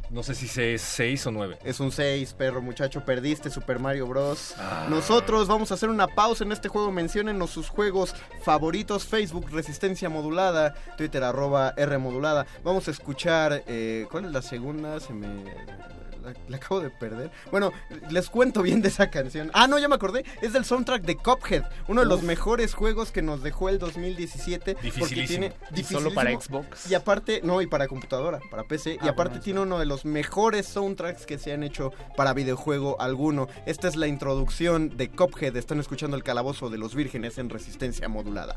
[0.10, 1.60] No sé si es 6 o 9.
[1.66, 4.56] Es un 6, perro muchacho, perdiste Super Mario Bros.
[4.58, 4.88] Ah.
[4.90, 6.92] Nosotros vamos a hacer una pausa en este juego.
[6.92, 9.06] Menciónenos sus juegos favoritos.
[9.06, 10.76] Facebook, Resistencia Modulada.
[10.98, 12.46] Twitter, arroba R Modulada.
[12.64, 13.64] Vamos a escuchar...
[13.68, 15.00] eh, ¿Cuál es la segunda?
[15.00, 15.28] Se me...
[16.28, 17.32] La, la acabo de perder.
[17.52, 17.72] Bueno,
[18.10, 19.50] les cuento bien de esa canción.
[19.54, 20.26] Ah, no, ya me acordé.
[20.42, 21.64] Es del soundtrack de Cuphead.
[21.88, 24.76] Uno de los mejores juegos que nos dejó el 2017.
[25.00, 25.54] Porque tiene...
[25.76, 26.32] Y solo para.
[26.32, 26.90] Xbox.
[26.92, 28.96] Y aparte, no, y para computadora, para PC.
[29.02, 32.34] y Ah, aparte bueno, tiene uno de los mejores soundtracks que se han hecho para
[32.34, 33.48] videojuego alguno.
[33.66, 35.56] Esta es la introducción de Cuphead.
[35.56, 38.56] Están escuchando el calabozo de los vírgenes en resistencia modulada.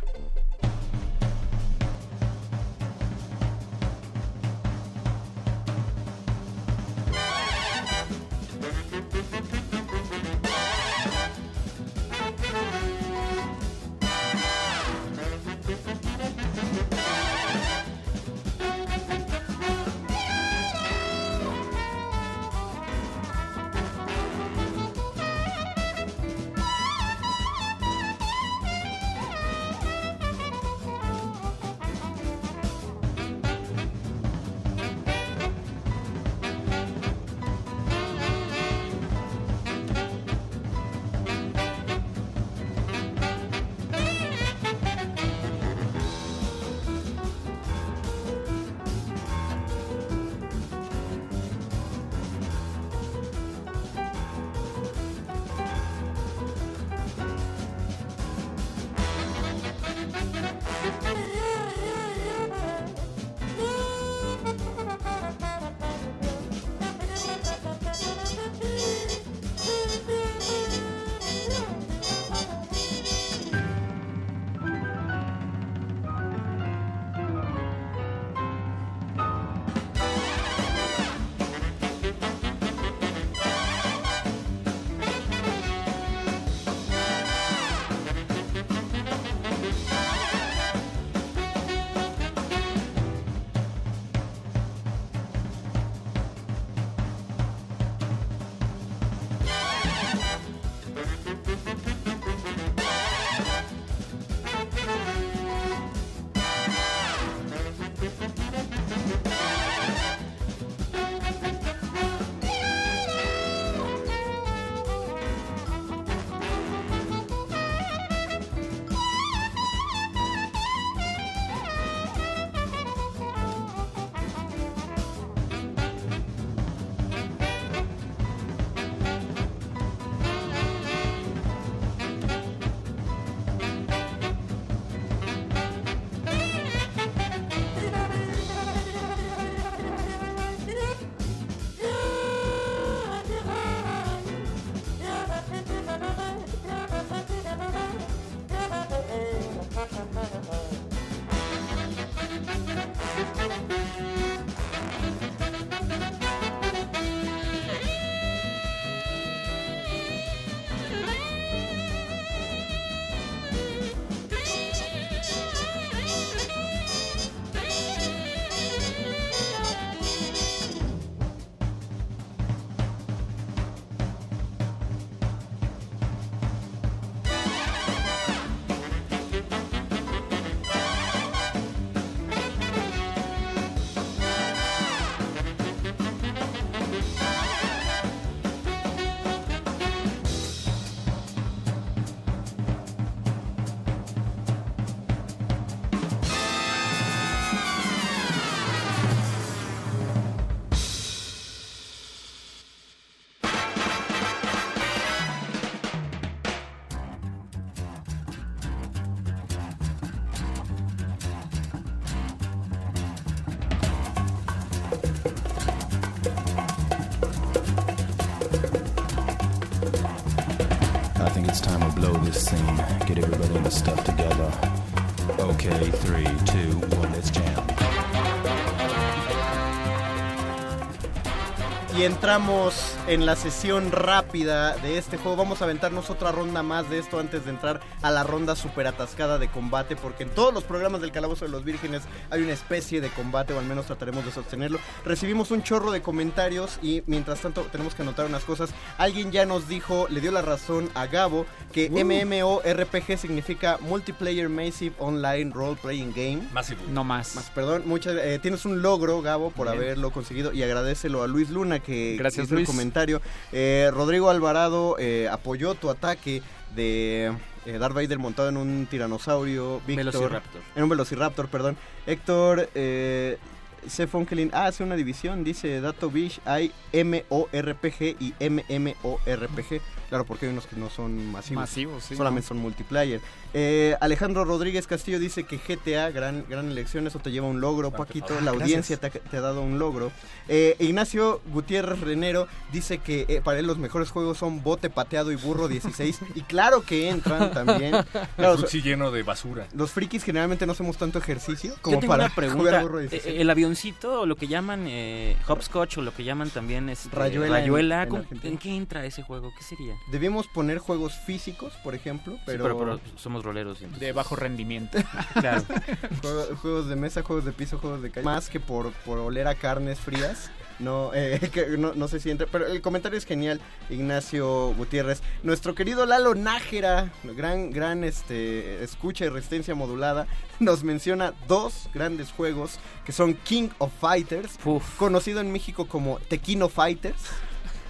[232.00, 235.36] Y entramos en la sesión rápida de este juego.
[235.36, 238.86] Vamos a aventarnos otra ronda más de esto antes de entrar a la ronda super
[238.86, 239.96] atascada de combate.
[239.96, 243.52] Porque en todos los programas del Calabozo de los Vírgenes hay una especie de combate,
[243.52, 244.78] o al menos trataremos de sostenerlo.
[245.04, 248.70] Recibimos un chorro de comentarios y mientras tanto tenemos que anotar unas cosas.
[248.98, 252.04] Alguien ya nos dijo, le dio la razón a Gabo, que Uh.
[252.04, 256.40] MMORPG significa Multiplayer Massive Online Role Playing Game.
[256.52, 256.80] Massive.
[256.90, 257.34] No más.
[257.34, 259.78] Más, perdón, muchas, eh, tienes un logro, Gabo, por Bien.
[259.78, 263.20] haberlo conseguido y agradecelo a Luis Luna que Gracias, hizo el comentario.
[263.52, 266.42] Eh, Rodrigo Alvarado eh, apoyó tu ataque
[266.74, 267.32] de
[267.66, 269.80] eh, Darth Vader montado en un tiranosaurio.
[269.86, 270.62] Víctor, Velociraptor.
[270.74, 271.76] En un velociraptor, perdón.
[272.06, 273.38] Héctor eh,
[273.86, 274.06] C.
[274.06, 279.80] Fonkelin ah, hace una división, dice Dato Bish, hay MORPG y MMORPG.
[280.10, 281.62] Claro, porque hay unos que no son masivos.
[281.62, 282.48] Masivos, sí, Solamente ¿no?
[282.48, 283.20] son multiplayer.
[283.54, 287.90] Eh, Alejandro Rodríguez Castillo dice que GTA, gran, gran elección, eso te lleva un logro,
[287.90, 288.38] Paquito.
[288.42, 290.12] La audiencia te ha, te ha dado un logro.
[290.48, 295.32] Eh, Ignacio Gutiérrez Renero dice que eh, para él los mejores juegos son Bote Pateado
[295.32, 296.18] y Burro 16.
[296.34, 297.94] y claro que entran también.
[298.36, 299.66] Claro, El lleno de basura.
[299.74, 302.82] los frikis generalmente no hacemos tanto ejercicio como Yo tengo para una jugar.
[302.82, 303.34] Burro Eh, 16.
[303.40, 307.58] El avioncito, o lo que llaman eh, hopscotch, o lo que llaman también este, Rayuela
[307.60, 308.52] rayuela, en ¿cómo- Argentina.
[308.52, 309.52] ¿en qué entra ese juego?
[309.56, 309.94] ¿Qué sería?
[310.08, 312.76] Debemos poner juegos físicos, por ejemplo, Sí, pero...
[312.78, 313.78] pero, somos roleros.
[313.80, 314.98] entonces- De bajo rendimiento.
[315.34, 315.62] Claro.
[316.22, 318.24] Juego- juegos de mesa, juegos de piso, juegos de calle.
[318.24, 320.50] Más que por, por oler a carnes frías.
[320.80, 322.46] No, eh, que no, no se siente.
[322.46, 325.22] Pero el comentario es genial, Ignacio Gutiérrez.
[325.42, 330.26] Nuestro querido Lalo Nájera, gran, gran este, escucha y resistencia modulada,
[330.58, 334.58] nos menciona dos grandes juegos que son King of Fighters,
[334.98, 337.20] conocido en México como Tequino Fighters,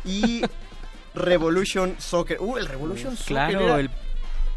[0.04, 0.42] y
[1.14, 2.38] Revolution Soccer.
[2.40, 3.26] Uh, el Revolution Soccer.
[3.34, 3.90] Claro, era el-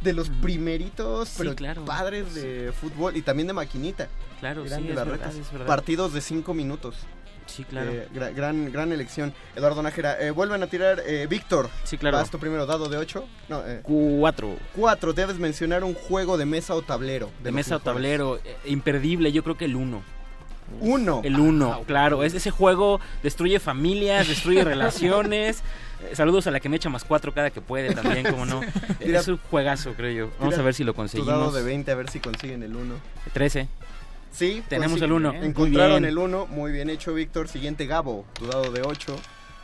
[0.01, 1.85] de los primeritos, Sí, pero claro.
[1.85, 4.09] padres de fútbol y también de maquinita.
[4.41, 5.35] Claro, Eran sí, de es las verdad, retas.
[5.39, 5.65] es verdad.
[5.67, 6.97] Partidos de cinco minutos.
[7.45, 7.89] Sí, claro.
[7.91, 9.33] Eh, gra- gran, gran elección.
[9.55, 11.01] Eduardo Nájera, eh, vuelven a tirar.
[11.05, 11.69] eh, Víctor.
[11.85, 12.17] Sí, claro.
[12.17, 13.25] Vas tú primero, dado de 8.
[13.47, 14.57] No, eh, Cuatro.
[14.75, 15.13] 4.
[15.13, 17.29] Debes mencionar un juego de mesa o tablero.
[17.41, 20.03] De mesa o tablero, eh, imperdible, yo creo que el uno.
[20.79, 21.21] Uno.
[21.23, 22.23] El uno, claro.
[22.23, 25.61] Es, ese juego destruye familias, destruye relaciones.
[26.11, 28.61] Eh, Saludos a la que me echa más cuatro cada que puede también, como no.
[28.99, 30.31] Tira- es un juegazo, creo yo.
[30.39, 31.27] Vamos a ver si lo Tu conseguimos.
[31.33, 32.95] dado de 20, a ver si consiguen el 1.
[33.33, 33.67] 13.
[34.31, 35.31] Sí, Tenemos el uno.
[35.33, 36.47] Muy Encontraron el 1.
[36.47, 37.47] Muy bien hecho, Víctor.
[37.47, 38.25] Siguiente, Gabo.
[38.33, 39.15] Tu dado de 8.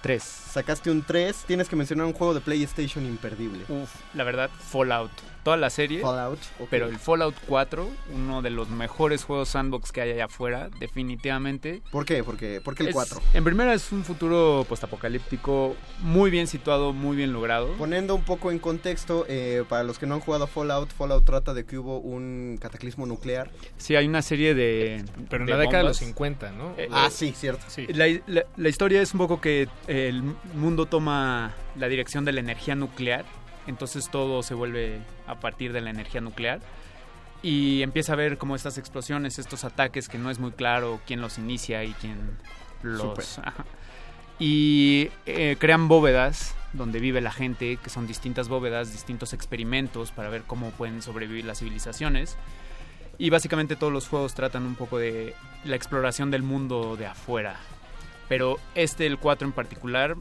[0.02, 0.24] 3.
[0.50, 1.44] Sacaste un 3.
[1.48, 3.64] Tienes que mencionar un juego de PlayStation imperdible.
[3.70, 5.12] Uf, la verdad, Fallout.
[5.44, 6.02] Toda la serie.
[6.02, 6.40] Fallout.
[6.70, 11.82] Pero el Fallout 4, uno de los mejores juegos sandbox que hay allá afuera, definitivamente.
[11.92, 12.24] ¿Por qué?
[12.24, 13.22] Porque, porque el Es- 4.
[13.34, 17.72] En primera es un futuro postapocalíptico muy bien situado, muy bien logrado.
[17.78, 21.26] Poniendo un poco en contexto, eh, para los que no han jugado a Fallout, Fallout
[21.26, 23.50] trata de que hubo un cataclismo nuclear.
[23.78, 25.04] Sí, hay una serie de.
[25.30, 26.06] Pero en de la década de los bombas.
[26.08, 26.74] 50, ¿no?
[26.78, 27.64] Eh, Ah, sí, cierto.
[27.70, 27.88] Sí.
[27.94, 30.22] La, la- la historia es un poco que el
[30.54, 33.26] mundo toma la dirección de la energía nuclear,
[33.68, 36.60] entonces todo se vuelve a partir de la energía nuclear
[37.42, 41.22] y empieza a ver como estas explosiones, estos ataques que no es muy claro quién
[41.22, 42.38] los inicia y quién
[42.82, 43.40] los...
[44.42, 50.30] Y eh, crean bóvedas donde vive la gente, que son distintas bóvedas, distintos experimentos para
[50.30, 52.38] ver cómo pueden sobrevivir las civilizaciones.
[53.18, 55.36] Y básicamente todos los juegos tratan un poco de
[55.66, 57.60] la exploración del mundo de afuera.
[58.30, 60.16] Pero este, el 4 en particular,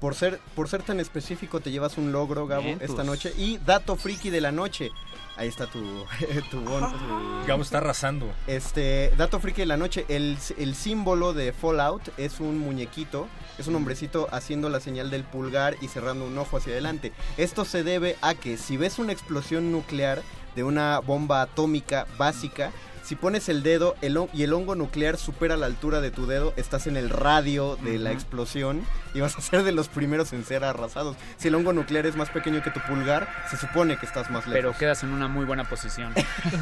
[0.00, 2.90] Por ser, por ser tan específico, te llevas un logro, Gabo, Vientos.
[2.90, 3.32] esta noche.
[3.38, 4.90] Y dato friki de la noche.
[5.36, 5.80] Ahí está tu,
[6.50, 6.90] tu bono.
[6.92, 8.30] tu- Gabo está arrasando.
[8.46, 13.66] Este, dato friki de la noche, el, el símbolo de Fallout es un muñequito, es
[13.66, 17.12] un hombrecito haciendo la señal del pulgar y cerrando un ojo hacia adelante.
[17.38, 20.22] Esto se debe a que si ves una explosión nuclear
[20.54, 22.72] de una bomba atómica básica,
[23.04, 26.54] si pones el dedo el y el hongo nuclear supera la altura de tu dedo,
[26.56, 30.44] estás en el radio de la explosión y vas a ser de los primeros en
[30.44, 31.16] ser arrasados.
[31.36, 34.46] Si el hongo nuclear es más pequeño que tu pulgar, se supone que estás más
[34.46, 34.52] lejos.
[34.54, 36.14] pero quedas en una muy buena posición.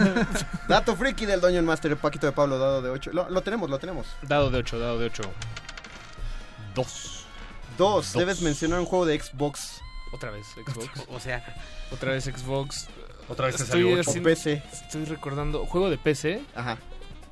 [0.68, 3.10] Dato friki del Dungeon Master, Paquito de Pablo, dado de 8.
[3.12, 4.06] Lo, lo tenemos, lo tenemos.
[4.22, 5.22] Dado de 8, dado de 8.
[6.74, 7.24] Dos.
[7.78, 8.12] Dos, Dos.
[8.14, 9.80] debes mencionar un juego de Xbox.
[10.12, 10.88] Otra vez Xbox.
[11.08, 11.42] O sea,
[11.90, 12.88] Otra vez Xbox.
[13.28, 14.62] Otra vez te Estoy salió haciendo- PC.
[14.72, 15.64] Estoy recordando.
[15.66, 16.42] ¿Juego de PC?
[16.54, 16.78] Ajá,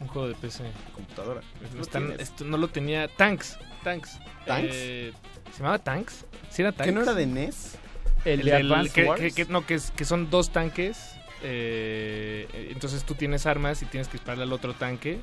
[0.00, 0.64] Un juego de PC.
[0.94, 1.40] computadora.
[1.74, 2.28] No, están- tienes?
[2.28, 3.08] esto no lo tenía.
[3.08, 3.58] Tanks.
[3.84, 4.18] Tanks.
[4.46, 4.68] ¿Tanks?
[4.72, 5.12] Eh,
[5.52, 6.24] ¿Se llamaba Tanks?
[6.50, 6.86] ¿Sí era Tanks?
[6.86, 7.76] ¿Que no era de NES?
[8.24, 9.20] El, El de que, Wars.
[9.20, 11.14] que- que- no, que, es- que son dos tanques.
[11.42, 15.20] eh, entonces tú tienes armas y tienes que dispararle al otro tanque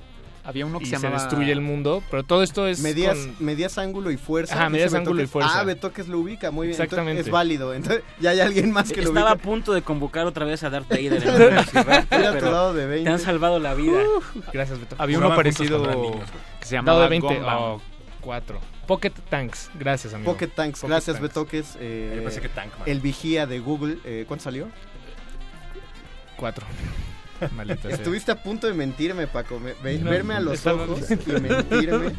[0.47, 3.17] Había uno que y se se, llamaba- destruye el mundo, pero todo esto es Medias,
[3.17, 4.55] con- medias ángulo y fuerza.
[4.55, 5.07] Ajá, medias Betoques.
[5.07, 5.59] ángulo y fuerza.
[5.59, 6.71] Ah, Betoques lo ubica, muy bien.
[6.75, 7.21] Entonces, Exactamente.
[7.23, 7.73] es válido.
[7.73, 9.43] Entonces, ya hay alguien más que lo Estaba a ubica.
[9.43, 11.21] punto de convocar otra vez a Darth Vader
[12.73, 13.03] de 20.
[13.03, 13.99] te han salvado la vida.
[14.53, 14.95] Gracias, Beto.
[14.97, 15.83] Había uno parecido
[16.59, 17.57] que se Dado llamaba de 20 Gundam.
[17.61, 17.81] o
[18.21, 18.59] 4.
[18.87, 19.69] Pocket Tanks.
[19.77, 20.31] Gracias, amigo.
[20.31, 21.21] Pocket Tanks, Pocket gracias Tanks.
[21.27, 21.77] Betoques.
[21.81, 22.87] eh, Yo pensé que Tankman.
[22.87, 24.69] El vigía de Google, eh, ¿cuánto salió?
[26.37, 26.65] 4.
[27.55, 27.91] Maldita sea.
[27.91, 29.59] Estuviste a punto de mentirme, Paco.
[29.59, 32.13] me- ve- No, verme a los ojos y mentirme.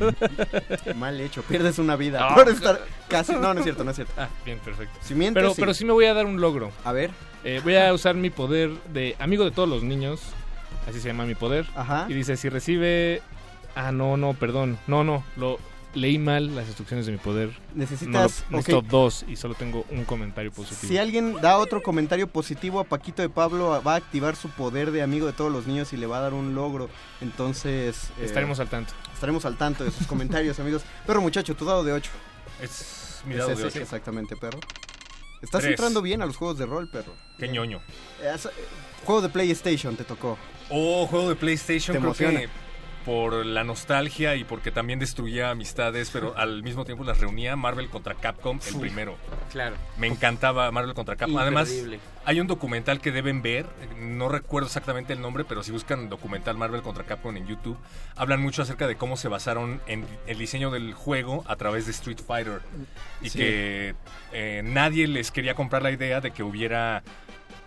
[0.94, 2.28] Mal hecho, pierdes una vida.
[2.28, 2.34] No.
[2.34, 3.32] Por estar casi.
[3.34, 4.12] No, no es cierto, no es cierto.
[4.16, 4.98] Ah, bien, perfecto.
[5.02, 5.60] Si mientes, pero, sí.
[5.60, 6.70] pero sí me voy a dar un logro.
[6.84, 7.10] A ver.
[7.44, 10.20] Eh, voy a usar mi poder de amigo de todos los niños.
[10.88, 11.66] Así se llama mi poder.
[11.76, 12.06] Ajá.
[12.08, 13.22] Y dice, si recibe...
[13.76, 14.78] Ah, no, no, perdón.
[14.86, 15.22] No, no.
[15.36, 15.58] Lo
[15.94, 17.50] leí mal las instrucciones de mi poder.
[17.74, 20.88] Necesitas- No lo- necesito dos y solo tengo un comentario positivo.
[20.88, 24.90] Si alguien da otro comentario positivo a Paquito de Pablo, va a activar su poder
[24.92, 26.88] de amigo de todos los niños y le va a dar un logro.
[27.20, 28.10] Entonces.
[28.18, 28.92] eh, Estaremos al tanto.
[29.14, 30.82] Estaremos al tanto de sus comentarios, amigos.
[31.06, 32.10] Perro muchacho, tu dado de 8.
[32.62, 33.78] Es mi dado de ocho.
[33.80, 34.58] Exactamente, perro.
[35.42, 35.72] Estás Tres.
[35.72, 37.14] entrando bien a los juegos de rol, perro.
[37.38, 37.78] Qué ñoño.
[38.20, 38.48] Eh, eh,
[39.04, 40.36] juego de PlayStation te tocó.
[40.70, 42.40] Oh, juego de PlayStation, Te creo emociona.
[42.40, 42.48] que
[43.08, 47.88] por la nostalgia y porque también destruía amistades, pero al mismo tiempo las reunía, Marvel
[47.88, 48.80] contra Capcom, el Uf.
[48.82, 49.16] primero.
[49.50, 49.76] Claro.
[49.96, 51.38] Me encantaba Marvel contra Capcom.
[51.38, 51.72] Además,
[52.26, 53.64] hay un documental que deben ver,
[53.98, 57.78] no recuerdo exactamente el nombre, pero si buscan documental Marvel contra Capcom en YouTube,
[58.14, 61.92] hablan mucho acerca de cómo se basaron en el diseño del juego a través de
[61.92, 62.60] Street Fighter
[63.22, 63.38] y Sí.
[63.38, 63.94] que
[64.34, 67.02] eh, nadie les quería comprar la idea de que hubiera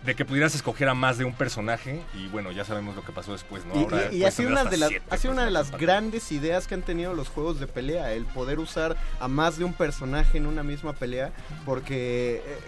[0.04, 3.12] de que pudieras escoger a más de un personaje y bueno, ya sabemos lo que
[3.12, 3.74] pasó después, ¿no?
[3.74, 6.32] Y, Ahora y- y ha sido una de las, ha sido una de las grandes
[6.32, 9.72] ideas que han tenido los juegos de pelea, el poder usar a más de un
[9.74, 11.30] personaje en una misma pelea,
[11.64, 12.58] porque eh,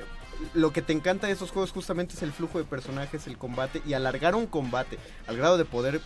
[0.54, 3.80] lo que te encanta de esos juegos justamente es el flujo de personajes, el combate
[3.86, 6.00] y alargar un combate al grado de poder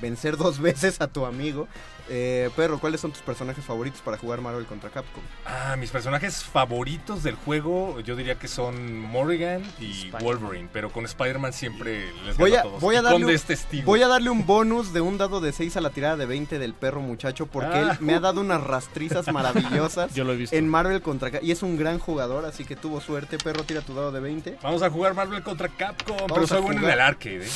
[0.00, 1.68] vencer dos veces a tu amigo.
[2.12, 5.22] Eh, Perro, ¿cuáles son tus personajes favoritos para jugar Marvel contra Capcom?
[5.46, 11.04] Ah, mis personajes favoritos del juego, yo diría que son Morrigan y Wolverine, pero con
[11.04, 12.80] Spider-Man siempre les Voy gano a, todos.
[12.80, 13.84] voy, a darle un, de este estilo.
[13.86, 16.58] voy a darle un bonus de un dado de 6 a la tirada de 20
[16.58, 17.92] del perro muchacho porque Ah.
[17.92, 20.56] él me ha dado unas rastrizas maravillosas Yo lo he visto.
[20.56, 23.82] en Marvel contra Ca- y es un gran jugador, así que tuvo suerte, perro, tira
[23.82, 24.58] tu dado de 20.
[24.62, 27.50] Vamos a jugar Marvel contra Capcom, Vamos pero soy bueno en el arcade, ¿eh?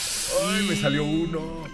[0.48, 1.64] Ay, me salió uno.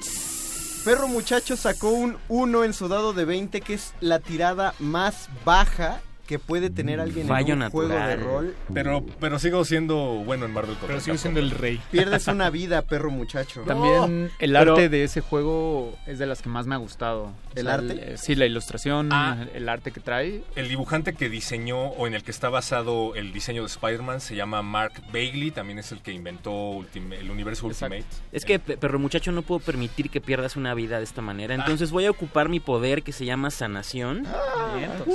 [0.84, 5.28] Perro muchacho sacó un 1 en su dado de 20 que es la tirada más
[5.44, 6.00] baja
[6.30, 8.54] que puede tener alguien Fallo en un juego de rol.
[8.72, 11.80] Pero, pero sigo siendo bueno en Marvel contra Pero sigo siendo el rey.
[11.90, 13.62] Pierdes una vida, perro muchacho.
[13.66, 17.32] También el pero- arte de ese juego es de las que más me ha gustado.
[17.56, 18.12] ¿El arte?
[18.12, 19.44] eh, sí, la ilustración, Ah.
[19.52, 20.44] el arte que trae.
[20.54, 24.36] El dibujante que diseñó o en el que está basado el diseño de Spider-Man se
[24.36, 28.04] llama Mark Bagley, también es el que inventó Ultima- el universo Ultimate.
[28.30, 31.56] Es que, pe- perro muchacho, no puedo permitir que pierdas una vida de esta manera.
[31.56, 34.28] Entonces voy a ocupar mi poder que se llama sanación,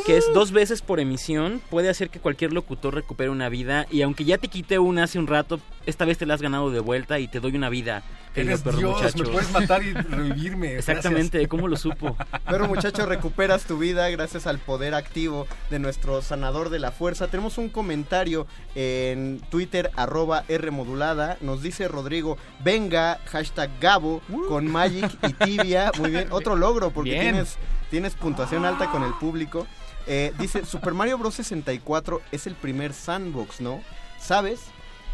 [0.06, 1.62] que es dos veces por emisión.
[1.70, 3.86] Puede hacer que cualquier locutor recupere una vida.
[3.90, 6.72] Y aunque ya te quité una hace un rato, esta vez te la has ganado
[6.72, 8.04] de vuelta y te doy una vida.
[8.36, 9.24] Eres perro Dios, muchacho.
[9.24, 10.76] me puedes matar y revivirme.
[10.76, 12.18] Exactamente, ¿cómo lo supo?
[12.50, 17.28] Perro muchacho, recuperas tu vida gracias al poder activo de nuestro sanador de la fuerza.
[17.28, 21.38] Tenemos un comentario en Twitter, arroba Rmodulada.
[21.40, 25.92] Nos dice Rodrigo, venga, hashtag Gabo, con Magic y Tibia.
[25.98, 27.22] Muy bien, otro logro porque Bien.
[27.22, 27.58] tienes,
[27.90, 29.66] tienes puntuación alta con el público.
[30.08, 31.36] Eh, dice, Super Mario Bros.
[31.36, 33.82] 64 es el primer sandbox, ¿no?
[34.20, 34.62] ¿Sabes?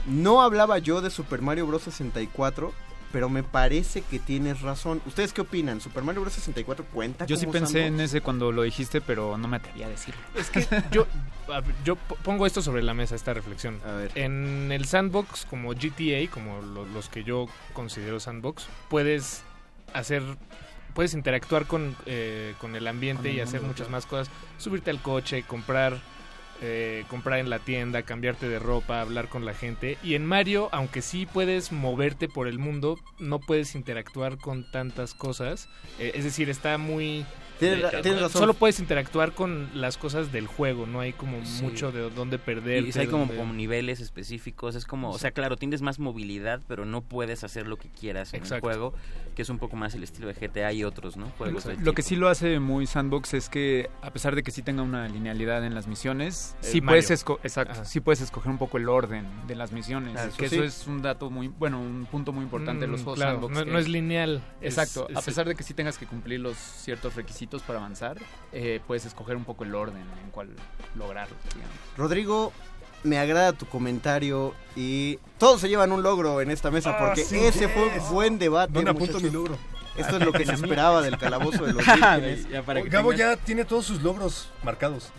[0.05, 1.83] No hablaba yo de Super Mario Bros.
[1.83, 2.73] 64,
[3.11, 5.01] pero me parece que tienes razón.
[5.05, 5.81] ¿Ustedes qué opinan?
[5.81, 6.33] ¿Super Mario Bros.
[6.33, 9.89] 64 cuenta Yo sí pensé en ese cuando lo dijiste, pero no me atreví a
[9.89, 10.21] decirlo.
[10.35, 11.05] Es que yo,
[11.47, 13.79] ver, yo po- pongo esto sobre la mesa, esta reflexión.
[13.85, 14.11] A ver.
[14.15, 19.43] En el sandbox, como GTA, como lo- los que yo considero sandbox, puedes
[19.93, 20.23] hacer,
[20.91, 24.29] puedes interactuar con, eh, con el ambiente Con el y hacer muchas más cosas.
[24.57, 25.99] Subirte al coche, comprar,
[26.61, 29.97] eh, comprar en la tienda, cambiarte de ropa, hablar con la gente.
[30.03, 35.13] Y en Mario, aunque sí puedes moverte por el mundo, no puedes interactuar con tantas
[35.13, 35.69] cosas.
[35.99, 37.25] Eh, es decir, está muy...
[37.61, 38.41] Tienes ra- tienes razón.
[38.41, 41.63] Solo puedes interactuar con las cosas del juego, no hay como Sí.
[41.63, 42.83] mucho de dónde perder.
[42.85, 44.75] Y hay como, como niveles específicos.
[44.75, 48.33] Es como, o sea, claro, tienes más movilidad, pero no puedes hacer lo que quieras
[48.33, 48.55] en Exacto.
[48.69, 48.93] el juego,
[49.35, 51.27] que es un poco más el estilo de GTA y otros, ¿no?
[51.37, 54.61] Juegos Lo que sí lo hace muy sandbox es que a pesar de que sí
[54.61, 57.01] tenga una linealidad en las misiones, El sí Mario.
[57.05, 57.85] puedes, esco- exacto, Ajá.
[57.85, 60.55] sí puedes escoger un poco el orden de las misiones, Claro, eso que sí.
[60.55, 63.31] eso es un dato muy, bueno, un punto muy importante de los Mm, juegos claro,
[63.33, 63.53] sandbox.
[63.53, 64.41] no, que- no es lineal.
[64.61, 67.79] es- Exacto, a es- pesar de que sí tengas que cumplir los ciertos requisitos para
[67.79, 68.17] avanzar,
[68.53, 70.49] eh, puedes escoger un poco el orden en cual
[70.95, 71.35] lograrlo.
[71.53, 71.75] digamos.
[71.97, 72.53] Rodrigo,
[73.03, 77.25] me agrada tu comentario y todos se llevan un logro en esta mesa Ah, porque
[77.25, 78.71] sí, ese fue un buen debate.
[78.71, 79.57] ¿Dónde apunto mi logro?
[79.97, 82.47] Esto es lo que se esperaba del calabozo de los vírgenes.
[82.49, 85.09] ya para que Gabo ya tiene todos sus logros marcados.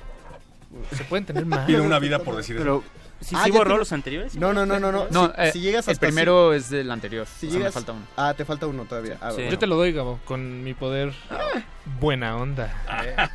[0.92, 1.66] Se pueden tener más.
[1.66, 3.01] Tiene una vida por decir Pero- eso.
[3.22, 4.34] Si Ah, sí borró los anteriores.
[4.36, 5.06] No, no, no, no, no.
[5.10, 7.26] No, si, eh, si llegas el hasta primero es del anterior.
[7.26, 8.06] Si o sea, me llegas, falta uno.
[8.16, 9.16] Ah, te falta uno todavía.
[9.20, 9.50] Ah, bueno.
[9.50, 11.12] Yo te lo doy, Gabo, con mi poder
[12.00, 12.72] buena onda.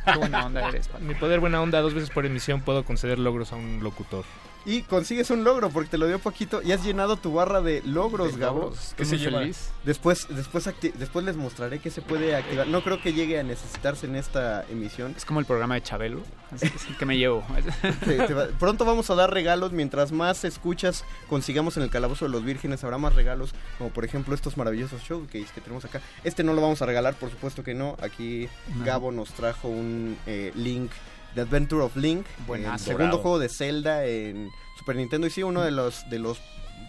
[0.04, 0.88] Qué buena onda eres.
[1.00, 4.24] Mi poder buena onda, dos veces por emisión puedo conceder logros a un locutor.
[4.68, 7.82] Y consigues un logro porque te lo dio poquito y has llenado tu barra de
[7.86, 8.60] logros, De Gabo.
[8.60, 8.92] logros.
[8.96, 9.70] ¿Qué se Muy feliz.
[9.84, 12.66] Después, después, después les mostraré que se puede activar.
[12.66, 15.14] No creo que llegue a necesitarse en esta emisión.
[15.16, 16.20] Es como el programa de Chabelo.
[16.52, 17.42] Así es el que me llevo.
[18.04, 19.72] Te- te va- Pronto vamos a dar regalos.
[19.72, 23.54] Mientras más escuchas consigamos en el Calabozo de los Vírgenes, habrá más regalos.
[23.78, 26.02] Como por ejemplo estos maravillosos showcase que tenemos acá.
[26.24, 27.96] Este no lo vamos a regalar, por supuesto que no.
[28.02, 28.84] Aquí No.
[28.84, 30.90] Gabo nos trajo un eh, Link,
[31.38, 32.26] The Adventure of Link.
[32.48, 32.90] Buenazo.
[32.90, 35.28] el segundo juego de Zelda en Super Nintendo.
[35.28, 36.40] Y sí, uno de los, de los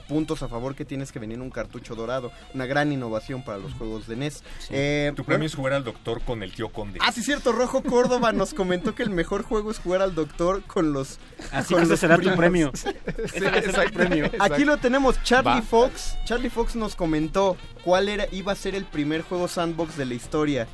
[0.08, 2.32] puntos a favor que tienes que venir un cartucho dorado.
[2.56, 4.44] Una gran innovación para los juegos de NES.
[4.72, 6.98] Eh, Tu premio es jugar al doctor con el tío Conde.
[7.04, 7.52] Ah, sí, cierto.
[7.52, 11.20] Rojo Córdoba nos comentó que el mejor juego es jugar al doctor con los.
[11.52, 12.38] Así con ese los será tu primos.
[12.40, 12.72] premio.
[12.82, 12.90] Sí,
[13.36, 13.94] Ese tu exacto.
[13.94, 14.26] premio.
[14.26, 14.66] Aquí Exacto.
[14.66, 15.22] lo tenemos.
[15.24, 15.62] Charlie Va.
[15.62, 16.16] Fox.
[16.26, 20.14] Charlie Fox nos comentó cuál era iba a ser el primer juego sandbox de la
[20.14, 20.68] historia.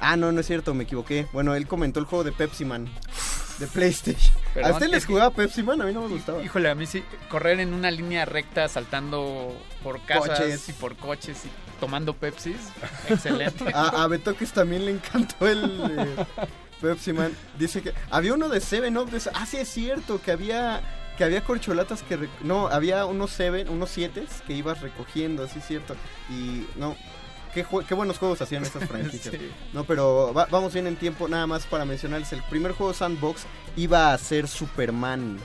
[0.00, 1.26] Ah, no, no es cierto, me equivoqué.
[1.32, 2.88] Bueno, él comentó el juego de Pepsi Man.
[3.58, 4.34] De PlayStation.
[4.64, 5.80] ¿A usted les que- jugaba Pepsi Man?
[5.82, 6.42] A mí no me gustaba.
[6.42, 10.68] Híjole, a mí sí, correr en una línea recta saltando por casas Coches.
[10.68, 11.48] y por coches y
[11.80, 12.56] tomando Pepsis,
[13.08, 13.64] excelente.
[13.74, 15.64] A, a Betoques también le encantó el
[15.98, 16.24] eh,
[16.80, 17.32] Pepsi Man.
[17.58, 19.10] Dice que había uno de Seven Up.
[19.10, 20.80] De, ah, sí, es cierto que había
[21.20, 25.66] que había corcholatas que no había unos Seven, unos siete que ibas recogiendo, así es
[25.66, 25.94] cierto.
[26.30, 26.96] Y no.
[27.52, 29.34] Qué, qué buenos juegos hacían estas franquicias.
[29.34, 29.50] Sí.
[29.74, 31.28] No, pero va- vamos bien en tiempo.
[31.28, 33.42] Nada más para mencionarles: el primer juego Sandbox
[33.76, 35.36] iba a ser Superman.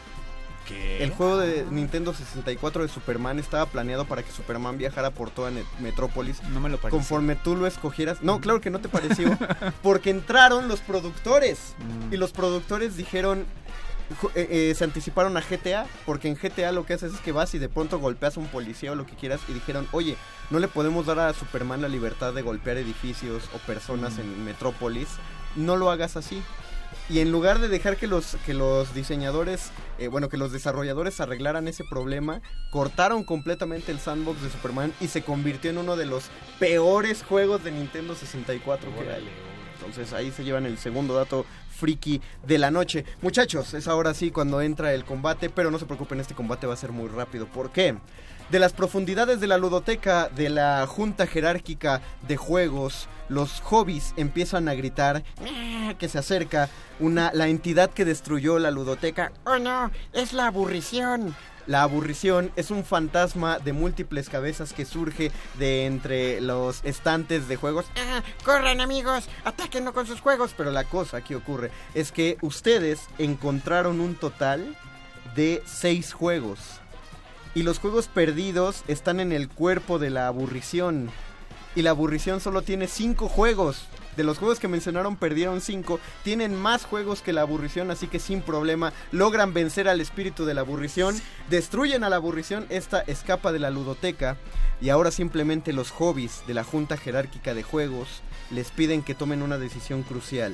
[0.65, 1.03] ¿Qué?
[1.03, 5.51] El juego de Nintendo 64 de Superman estaba planeado para que Superman viajara por toda
[5.81, 6.41] Metrópolis.
[6.43, 6.97] No me lo pareció.
[6.97, 8.21] Conforme tú lo escogieras.
[8.23, 9.37] No, claro que no te pareció.
[9.83, 11.75] porque entraron los productores.
[12.07, 12.13] Mm.
[12.13, 13.45] Y los productores dijeron.
[14.35, 15.85] Eh, eh, se anticiparon a GTA.
[16.06, 18.48] Porque en GTA lo que haces es que vas y de pronto golpeas a un
[18.48, 19.42] policía o lo que quieras.
[19.48, 20.17] Y dijeron, oye,
[20.50, 24.22] no le podemos dar a Superman la libertad de golpear edificios o personas Mm.
[24.22, 25.08] en Metrópolis.
[25.56, 26.42] No lo hagas así.
[27.08, 31.19] Y en lugar de dejar que los, que los diseñadores, eh, bueno, que los desarrolladores
[31.19, 36.06] arreglaran ese problema, cortaron completamente el sandbox de Superman y se convirtió en uno de
[36.08, 36.25] los
[36.59, 39.27] peores juegos de Nintendo 64 que hay.
[39.77, 43.05] Entonces ahí se llevan el segundo dato friki de la noche.
[43.21, 46.73] Muchachos, es ahora sí cuando entra el combate, pero no se preocupen, este combate va
[46.73, 47.45] a ser muy rápido.
[47.45, 47.95] ¿Por qué?
[48.49, 54.69] De las profundidades de la ludoteca de la Junta Jerárquica de Juegos, los hobbies empiezan
[54.69, 55.23] a gritar
[55.97, 59.31] que se acerca una, la entidad que destruyó la ludoteca.
[59.45, 59.89] ¡Oh no!
[60.13, 61.35] ¡Es la aburrición!
[61.68, 67.56] La aburrición es un fantasma de múltiples cabezas que surge de entre los estantes de
[67.56, 67.85] juegos.
[67.98, 68.22] ¡Ah!
[68.44, 69.27] ¡Corran amigos!
[69.44, 70.53] ¡Atáquenlo con sus juegos!
[70.56, 74.77] Pero la cosa que ocurre es que ustedes encontraron un total
[75.35, 76.60] de seis juegos.
[77.56, 81.10] Y los juegos perdidos están en el cuerpo de la aburrición.
[81.74, 83.88] Y la aburrición solo tiene cinco juegos.
[84.18, 86.00] De los juegos que mencionaron perdieron cinco.
[86.24, 90.53] Tienen más juegos que la aburrición, así que sin problema logran vencer al espíritu de
[90.53, 91.19] la aburrición.
[91.50, 94.38] Destruyen a la aburrición, esta escapa de la ludoteca.
[94.82, 98.22] Y ahora simplemente los hobbies de la Junta Jerárquica de Juegos
[98.52, 100.53] les piden que tomen una decisión crucial.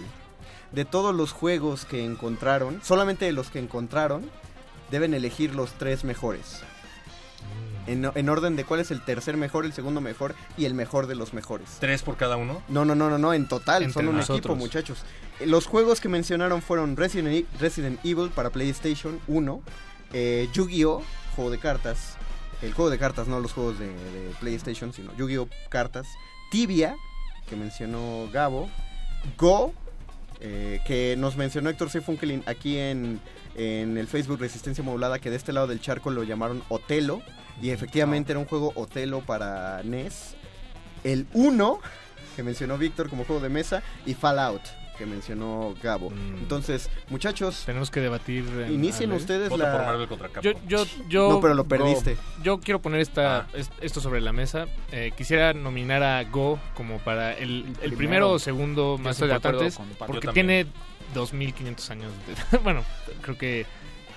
[0.71, 4.29] De todos los juegos que encontraron, solamente de los que encontraron,
[4.89, 6.63] deben elegir los tres mejores.
[7.87, 11.07] En, en orden de cuál es el tercer mejor, el segundo mejor y el mejor
[11.07, 11.67] de los mejores.
[11.79, 12.61] ¿Tres por cada uno?
[12.69, 14.37] No, no, no, no, no, en total, Entre son un nosotros.
[14.39, 14.99] equipo, muchachos.
[15.45, 19.61] Los juegos que mencionaron fueron Resident, E- Resident Evil para PlayStation 1,
[20.13, 21.01] eh, Yu-Gi-Oh,
[21.35, 22.15] juego de cartas,
[22.61, 26.05] el juego de cartas, no los juegos de, de PlayStation, sino Yu-Gi-Oh cartas,
[26.51, 26.95] Tibia,
[27.49, 28.69] que mencionó Gabo,
[29.37, 29.73] Go,
[30.39, 32.01] eh, que nos mencionó Héctor C.
[32.01, 33.19] Funkelin aquí en,
[33.55, 37.21] en el Facebook Resistencia Modulada, que de este lado del charco lo llamaron Otelo,
[37.61, 40.35] y efectivamente era un juego Otelo para NES.
[41.03, 41.79] El 1,
[42.35, 44.61] que mencionó Víctor como juego de mesa, y Fallout,
[44.97, 46.11] que mencionó Gabo.
[46.39, 48.45] Entonces, muchachos, Tenemos que debatir.
[48.67, 49.71] en- inicien ustedes la...
[49.71, 50.29] por Marvel contra.
[50.41, 51.29] Yo, yo, yo.
[51.29, 52.13] No, pero lo perdiste.
[52.15, 52.21] Go.
[52.43, 53.47] Yo quiero poner esta, Ah.
[53.53, 54.65] es- esto sobre la mesa.
[54.91, 57.97] Eh, quisiera nominar a Go como para el, el primero.
[57.97, 59.97] primero o segundo más estoy de acuerdo importantes.
[60.05, 60.67] Porque tiene
[61.13, 62.11] 2500 años.
[62.51, 62.83] de- bueno,
[63.21, 63.65] creo que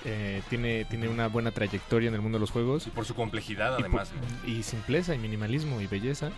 [0.05, 2.85] eh, tiene, tiene una buena trayectoria en el mundo de los juegos.
[2.87, 4.11] Y por su complejidad, además.
[4.45, 6.31] Y, simpleza, y minimalismo, y belleza.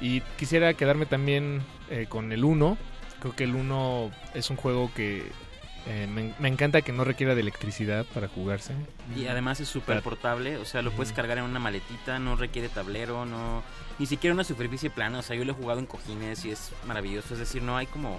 [0.00, 2.76] Y quisiera quedarme también eh, con el 1.
[3.20, 5.30] Creo que el 1 es un juego que
[5.88, 8.72] Eh, me, me encanta que no requiera de electricidad para jugarse.
[9.16, 12.68] Y además es súper portable, o sea, lo puedes cargar en una maletita, no requiere
[12.68, 13.62] tablero, no
[13.98, 16.70] ni siquiera una superficie plana, o sea, yo lo he jugado en cojines y es
[16.86, 18.18] maravilloso, es decir, no hay como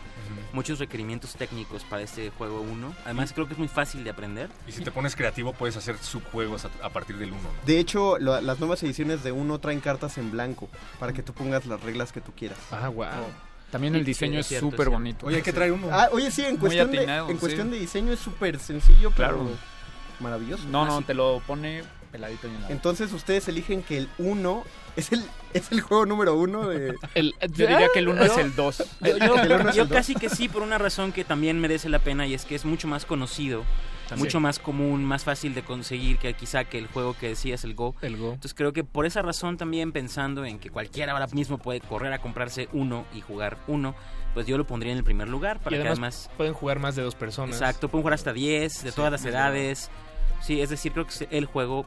[0.54, 2.96] muchos requerimientos técnicos para este juego 1.
[3.06, 4.50] Además, creo que es muy fácil de aprender.
[4.68, 7.42] Y si te pones creativo, puedes hacer subjuegos a, a partir del 1.
[7.44, 7.50] ¿no?
[7.66, 10.68] De hecho, lo- las nuevas ediciones de uno traen cartas en blanco
[11.00, 12.58] para que tú pongas las reglas que tú quieras.
[12.72, 13.06] Ah, wow.
[13.72, 15.26] También el diseño es súper bonito.
[15.28, 15.88] Oye, hay que traer uno.
[15.92, 17.34] Ah, oye, sí, en cuestión, de, en sí.
[17.36, 19.50] cuestión de diseño es súper sencillo, pero Claro.
[20.20, 20.64] maravilloso.
[20.70, 24.10] No, Ah, no, te lo pone peladito y en la Entonces ustedes eligen que el
[24.18, 24.64] 1
[24.96, 25.24] es el,
[25.54, 26.96] es el juego número uno de...
[27.14, 28.78] El, Yo diría que el uno Yo- es el 2.
[28.78, 29.98] Yo, yo- El uno es yo el dos.
[29.98, 32.64] casi que sí, por una razón que también merece la pena y es que es
[32.64, 33.64] mucho más conocido,
[34.08, 34.26] También.
[34.26, 37.76] mucho más común, más fácil de conseguir que quizá que el juego que decías, el
[37.76, 37.96] Go.
[38.02, 38.34] El Go.
[38.34, 42.14] Entonces creo que por esa razón también pensando en que cualquiera ahora mismo puede correr
[42.14, 43.96] a comprarse uno y jugar uno,
[44.34, 46.38] pues yo lo pondría en el primer lugar para y que además, además...
[46.38, 47.56] pueden jugar más de dos personas.
[47.56, 49.90] Exacto, pueden jugar hasta 10, de Sí, todas las edades.
[50.42, 51.86] Sí, es decir, creo que es el juego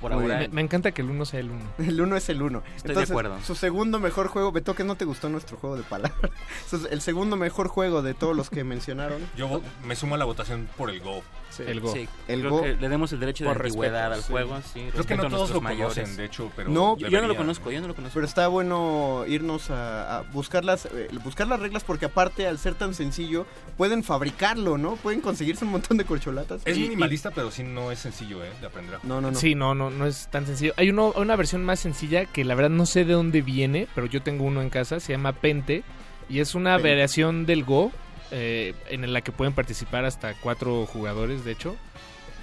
[0.00, 0.38] por Muy ahora.
[0.38, 1.64] Me, me encanta que el 1 sea el 1.
[1.78, 2.62] El 1 es el 1.
[2.76, 3.38] Estoy de acuerdo.
[3.44, 6.30] Su segundo mejor juego, Beto, que no te gustó nuestro juego de palabras.
[6.90, 9.20] El segundo mejor juego de todos los que mencionaron.
[9.36, 11.22] Yo me sumo a la votación por el Go.
[11.58, 11.92] El Go.
[11.92, 12.62] Sí, El creo Go.
[12.62, 14.30] que le demos el derecho de antigüedad respeto, al sí.
[14.32, 14.60] juego.
[14.72, 15.94] Sí, Creo que no todos lo mayores.
[15.94, 18.14] conocen, de hecho, pero No, Yo no lo conozco, yo no lo conozco.
[18.14, 22.58] Pero está bueno irnos a, a buscar, las, eh, buscar las reglas porque aparte al
[22.58, 23.46] ser tan sencillo
[23.76, 24.96] pueden fabricarlo, ¿no?
[24.96, 26.62] Pueden conseguirse un montón de corcholatas.
[26.64, 28.50] Es Y- minimalista, pero sí no es sencillo ¿eh?
[28.60, 29.08] de aprender a jugar.
[29.16, 29.38] No, no, no.
[29.38, 30.74] Sí, no, no, no es tan sencillo.
[30.76, 34.06] Hay uno, una versión más sencilla que la verdad no sé de dónde viene, pero
[34.06, 35.82] yo tengo uno en casa, se llama Pente,
[36.28, 36.88] y es una Pente.
[36.90, 37.90] variación del Go,
[38.30, 41.76] eh, en la que pueden participar hasta cuatro jugadores, de hecho.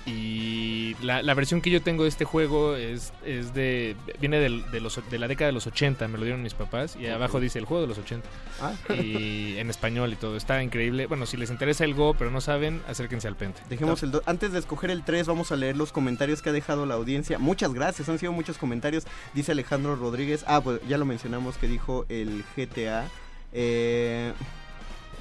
[0.07, 4.79] Y la, la versión que yo tengo de este juego es, es de viene de,
[4.79, 7.57] los, de la década de los 80, me lo dieron mis papás, y abajo dice
[7.57, 8.27] el juego de los 80.
[8.61, 8.73] Ah.
[8.93, 11.07] Y en español y todo, está increíble.
[11.07, 13.61] Bueno, si les interesa el Go, pero no saben, acérquense al Pente.
[13.67, 16.53] Dejemos el do- Antes de escoger el 3, vamos a leer los comentarios que ha
[16.53, 17.39] dejado la audiencia.
[17.39, 19.05] Muchas gracias, han sido muchos comentarios.
[19.33, 20.45] Dice Alejandro Rodríguez.
[20.45, 23.07] Ah, pues ya lo mencionamos que dijo el GTA.
[23.53, 24.33] Eh,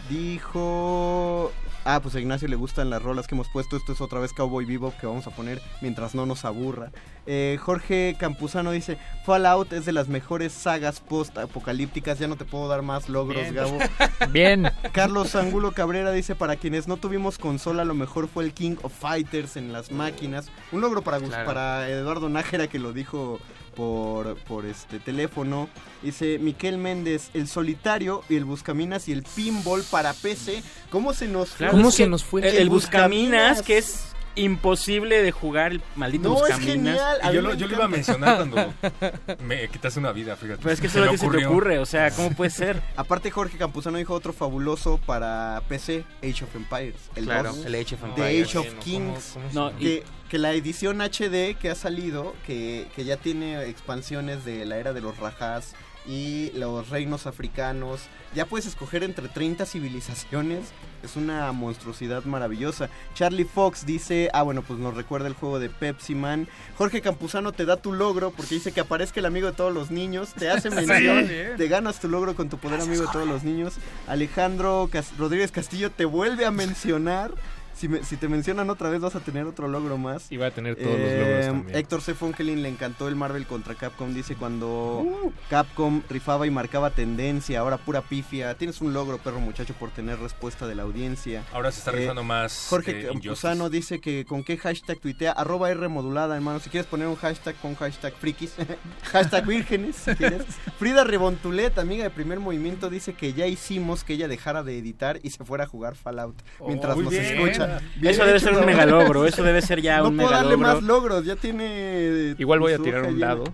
[0.08, 1.52] dijo.
[1.86, 3.76] Ah, pues a Ignacio le gustan las rolas que hemos puesto.
[3.76, 6.90] Esto es otra vez Cowboy Bebop que vamos a poner mientras no nos aburra.
[7.26, 12.18] Eh, Jorge Campuzano dice: Fallout es de las mejores sagas post-apocalípticas.
[12.18, 13.54] Ya no te puedo dar más logros, Bien.
[13.54, 13.78] Gabo.
[14.32, 14.70] Bien.
[14.92, 18.92] Carlos Angulo Cabrera dice, para quienes no tuvimos consola, lo mejor fue el King of
[18.98, 20.50] Fighters en las máquinas.
[20.72, 21.44] Un logro para, Claro.
[21.46, 23.40] para Eduardo Nájera que lo dijo
[23.74, 25.68] por, por este teléfono.
[26.02, 30.62] Dice Miquel Méndez, el solitario y el buscaminas y el pinball para PC.
[30.90, 31.58] ¿Cómo se nos fue?
[31.58, 32.48] Claro, ¿Cómo se nos fue?
[32.48, 36.66] El, el Buscaminas, que es imposible de jugar, el maldito No, es Buscaminas.
[36.74, 37.18] genial.
[37.22, 38.74] A yo, lo, me yo lo iba a mencionar cuando
[39.44, 40.58] me quitaste una vida, fíjate.
[40.60, 42.82] Pero es que eso es lo que se te ocurre, o sea, ¿cómo puede ser?
[42.96, 46.96] Aparte Jorge Campuzano dijo otro fabuloso para PC, Age of Empires.
[47.14, 47.66] El Claro, 2.
[47.66, 48.48] el Age of The Empires.
[48.48, 49.30] Age of Kings.
[49.34, 50.02] ¿cómo- cómo se No, y-
[50.34, 54.92] que, la edición HD que ha salido, que, que ya tiene expansiones de la era
[54.92, 55.74] de los Rajás
[56.06, 58.00] y los reinos africanos,
[58.34, 60.64] ya puedes escoger entre 30 civilizaciones,
[61.04, 62.90] es una monstruosidad maravillosa.
[63.14, 66.48] Charlie Fox dice, ah bueno, pues nos recuerda el juego de Pepsi Man.
[66.76, 69.90] Jorge Campuzano te da tu logro porque dice que aparezca el amigo de todos los
[69.92, 71.56] niños, te hace mención, bien.
[71.56, 73.74] te ganas tu logro con tu poder amigo de todos los niños.
[74.08, 77.30] Alejandro Cas- Rodríguez Castillo te vuelve a mencionar.
[77.74, 80.30] Si, me- si te mencionan otra vez vas a tener otro logro más.
[80.30, 81.76] Y va a tener todos los logros también.
[81.76, 82.14] Héctor C.
[82.14, 84.14] Funkelin le encantó el Marvel contra Capcom.
[84.14, 85.32] Dice cuando Uh.
[85.50, 88.54] Capcom rifaba y marcaba tendencia, ahora pura pifia.
[88.56, 91.42] Tienes un logro, perro muchacho, por tener respuesta de la audiencia.
[91.52, 92.66] Ahora se está Eh, rifando más.
[92.70, 96.60] Jorge eh, Campuzano dice que con qué hashtag tuitea, arroba R modulada, hermano.
[96.60, 98.54] Si quieres poner un hashtag, pon hashtag frikis,
[99.12, 100.42] hashtag vírgenes, si quieres.
[100.78, 105.18] Frida Rebontulet, amiga de primer movimiento, dice que ya hicimos que ella dejara de editar
[105.22, 106.36] y se fuera a jugar Fallout
[106.66, 107.24] mientras muy nos bien.
[107.24, 107.63] escucha.
[107.96, 110.56] Bien Eso debe hecho, ser un megalogro, eso debe ser ya no un puedo darle
[110.56, 110.74] megalogro.
[110.74, 112.34] más logros, ya tiene.
[112.38, 113.26] Igual voy a tirar un llena.
[113.28, 113.44] dado.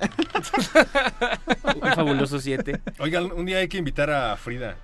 [1.83, 2.81] Un fabuloso 7.
[2.99, 4.77] Oigan, un día hay que invitar a Frida.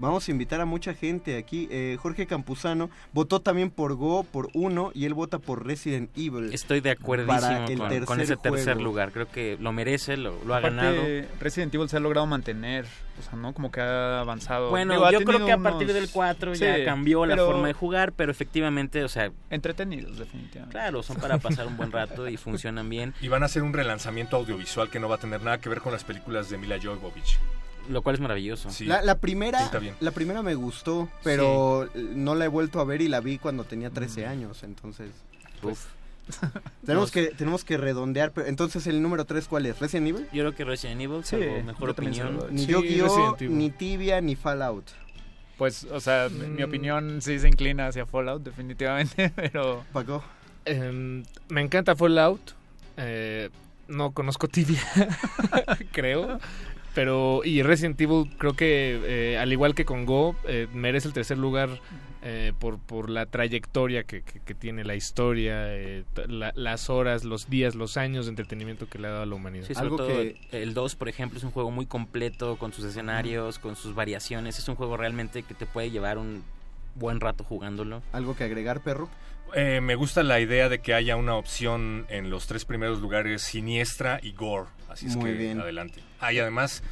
[0.00, 1.68] Vamos a invitar a mucha gente aquí.
[1.70, 6.52] Eh, Jorge Campuzano votó también por Go, por Uno, y él vota por Resident Evil.
[6.52, 8.80] Estoy de el con, tercer con ese tercer juego.
[8.82, 9.12] lugar.
[9.12, 11.02] Creo que lo merece, lo, lo ha Aparte, ganado.
[11.38, 12.86] Resident Evil se ha logrado mantener,
[13.18, 13.52] o sea, ¿no?
[13.52, 14.70] Como que ha avanzado.
[14.70, 17.34] Bueno, Digo, ha yo creo que a partir unos- del 4 Sí, ya cambió la
[17.34, 20.72] pero forma de jugar, pero efectivamente, o sea, Entretenidos, definitivamente.
[20.72, 23.74] claro, son para pasar un buen rato y funcionan bien, Y van a hacer un
[23.74, 26.78] relanzamiento audiovisual que no va a tener nada que ver con las películas de Mila
[26.82, 27.38] Jovovich.
[27.88, 28.70] Lo cual es maravilloso.
[28.70, 28.84] Sí.
[28.84, 33.08] La, la primera, la primera me gustó, pero no la he vuelto a ver y
[33.08, 35.10] la vi cuando tenía 13 años, entonces
[35.62, 35.86] Uf.
[36.86, 38.32] tenemos que tenemos que redondear.
[38.32, 39.78] Pero, entonces el número 3 ¿cuál es?
[39.80, 40.26] Resident Evil.
[40.32, 42.38] Yo creo que Resident Evil, Sí, mejor yo opinión.
[42.50, 43.58] Ni Resident Evil.
[43.58, 44.84] ni Tibia, ni Fallout.
[45.58, 46.68] Pues, o sea, mi- mi Mm.
[46.68, 49.84] opinión sí se inclina hacia Fallout, definitivamente, pero...
[49.92, 50.22] Paco.
[50.64, 52.52] Em, me encanta Fallout.
[52.96, 53.50] eh,
[53.88, 54.80] no conozco Tibia,
[55.92, 56.38] creo.
[56.94, 59.00] Pero, y Resident Evil, creo que
[59.32, 61.68] eh, al igual que con Go, eh, merece el tercer lugar
[62.22, 67.24] eh, por, por la trayectoria que, que- que tiene, la historia, eh, la- las horas,
[67.24, 69.66] los días, los años de entretenimiento que le ha dado a la humanidad.
[69.66, 70.20] Sí, sobre todo
[70.52, 74.58] el 2, por ejemplo, es un juego muy completo con sus escenarios, con sus variaciones.
[74.58, 76.42] Es un juego realmente que te puede llevar un
[76.96, 78.02] buen rato jugándolo.
[78.12, 79.08] ¿Algo que agregar, perro?
[79.54, 83.42] Eh, me gusta la idea de que haya una opción en los tres primeros lugares
[83.42, 84.66] siniestra y gore.
[84.90, 85.60] Así es Muy que bien.
[85.60, 86.00] adelante.
[86.20, 86.82] Ah, y además,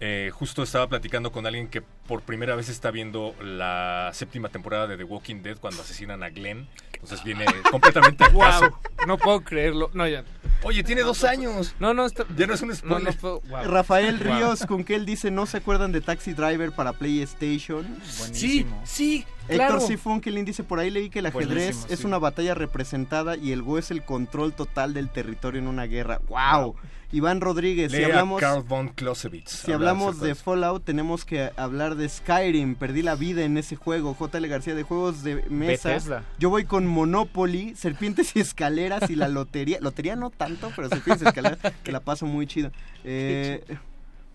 [0.00, 4.86] eh, justo estaba platicando con alguien que por primera vez está viendo la séptima temporada
[4.86, 6.68] de The Walking Dead cuando asesinan a Glenn.
[6.94, 8.70] Entonces viene completamente a caso.
[8.70, 9.90] Wow, no puedo creerlo.
[9.94, 10.24] No, ya.
[10.64, 11.76] Oye, tiene dos años.
[11.78, 12.24] No, no, está...
[12.36, 13.02] Ya no es un spoiler.
[13.04, 13.64] No, no puedo- wow.
[13.64, 14.34] Rafael Wow.
[14.36, 17.86] Ríos, con que él dice, ¿no se acuerdan de Taxi Driver para PlayStation?
[18.04, 19.80] Sí, sí, Héctor claro.
[19.80, 21.46] Sifón, que dice por ahí leí que el ajedrez
[21.76, 22.06] Buenísimo, es sí.
[22.06, 26.20] una batalla representada y el Go es el control total del territorio en una guerra.
[26.28, 26.74] ¡Wow!
[27.10, 29.50] Iván Rodríguez, si hablamos, Carl von Clausewitz.
[29.50, 30.34] si habla hablamos de.
[30.34, 32.74] Fallout, tenemos que hablar de Skyrim.
[32.74, 34.14] Perdí la vida en ese juego.
[34.18, 35.88] JL García de juegos de mesa.
[35.88, 36.24] Bethesda.
[36.38, 39.78] Yo voy con Monopoly, Serpientes y Escaleras y la lotería.
[39.88, 42.70] Lotería no tanto, pero Serpientes y Escaleras, que la paso muy chido.
[43.04, 43.64] Eh,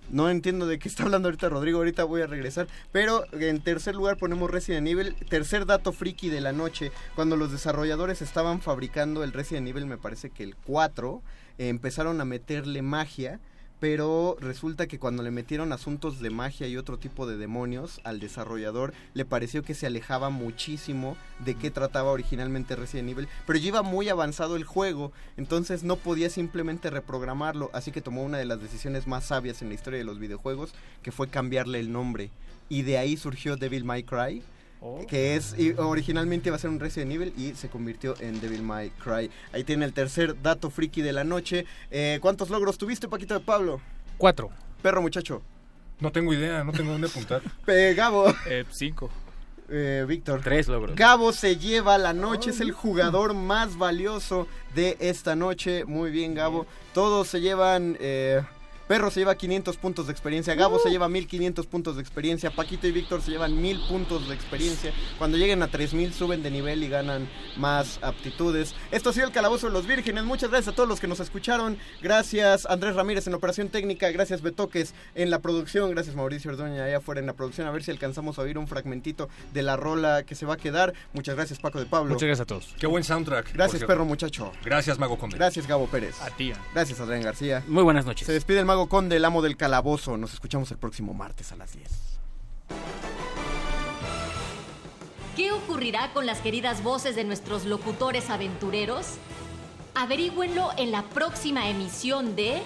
[0.09, 2.67] no entiendo de qué está hablando ahorita Rodrigo, ahorita voy a regresar.
[2.91, 5.15] Pero en tercer lugar ponemos Resident Evil.
[5.29, 6.91] Tercer dato friki de la noche.
[7.15, 11.21] Cuando los desarrolladores estaban fabricando el Resident Evil, me parece que el 4,
[11.57, 13.39] eh, empezaron a meterle magia.
[13.79, 18.21] Pero resulta que cuando le metieron asuntos de magia y otro tipo de demonios al
[18.21, 23.27] desarrollador, le pareció que se alejaba muchísimo de qué trataba originalmente Resident Evil.
[23.45, 27.71] Pero ya iba muy avanzado el juego, entonces no podía simplemente reprogramarlo.
[27.73, 30.73] Así que tomó una de las decisiones más sabias en la historia de los videojuegos,
[31.01, 32.31] que fue cambiarle el nombre.
[32.69, 34.43] Y de ahí surgió Devil May Cry.
[35.07, 38.63] Que es, y originalmente iba a ser un Resident Evil y se convirtió en Devil
[38.63, 39.29] May Cry.
[39.53, 41.65] Ahí tiene el tercer dato friki de la noche.
[41.91, 43.79] Eh, ¿Cuántos logros tuviste, Paquito de Pablo?
[44.17, 44.49] Cuatro.
[44.81, 45.41] Perro muchacho.
[45.99, 47.41] No tengo idea, no tengo dónde apuntar.
[47.67, 48.25] Eh, Gabo.
[48.47, 49.09] Eh, cinco.
[49.69, 50.41] Eh, Víctor.
[50.43, 50.95] Tres logros.
[50.97, 55.85] Gabo se lleva la noche, es el jugador más valioso de esta noche.
[55.85, 56.65] Muy bien, Gabo.
[56.93, 57.95] Todos se llevan...
[58.01, 58.41] eh,
[58.93, 62.85] Perro se lleva 500 puntos de experiencia, Gabo se lleva 1500 puntos de experiencia, Paquito
[62.85, 64.93] y Víctor se llevan 1000 puntos de experiencia.
[65.17, 68.75] Cuando lleguen a 3000 suben de nivel y ganan más aptitudes.
[68.91, 70.25] Esto ha sido el Calabozo de los Vírgenes.
[70.25, 71.79] Muchas gracias a todos los que nos escucharon.
[72.03, 76.97] Gracias Andrés Ramírez en operación técnica, gracias Betoques en la producción, gracias Mauricio Ordoña allá
[76.97, 77.65] afuera en la producción.
[77.65, 80.57] A ver si alcanzamos a oír un fragmentito de la rola que se va a
[80.57, 80.93] quedar.
[81.13, 82.13] Muchas gracias Paco de Pablo.
[82.13, 82.75] Muchas gracias a todos.
[82.79, 83.53] Qué buen soundtrack.
[83.53, 84.51] Gracias perro muchacho.
[84.63, 85.35] Gracias, Mago Conde.
[85.35, 86.21] Gracias Gabo Pérez.
[86.21, 86.53] A ti.
[86.75, 87.63] Gracias Adrián García.
[87.65, 88.27] Muy buenas noches.
[88.27, 90.17] Se despide el mago conde, el amo del calabozo.
[90.17, 91.89] Nos escuchamos el próximo martes a las 10.
[95.35, 99.17] ¿Qué ocurrirá con las queridas voces de nuestros locutores aventureros?
[99.95, 102.61] Averígüenlo en la próxima emisión de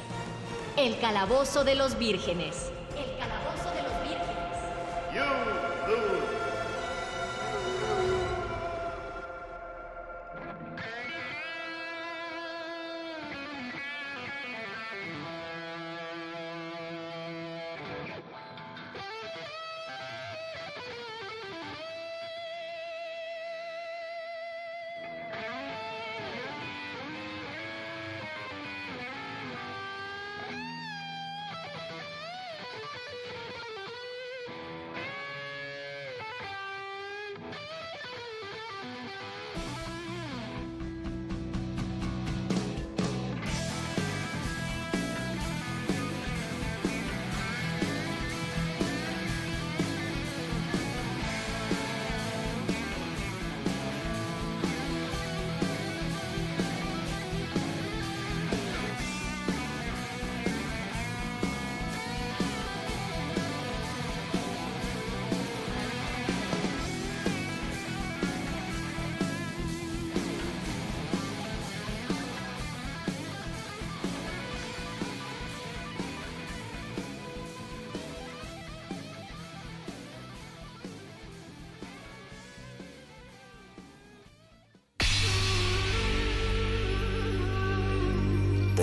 [0.75, 2.71] El Calabozo de los Vírgenes.
[2.97, 4.27] El Calabozo de los Vírgenes.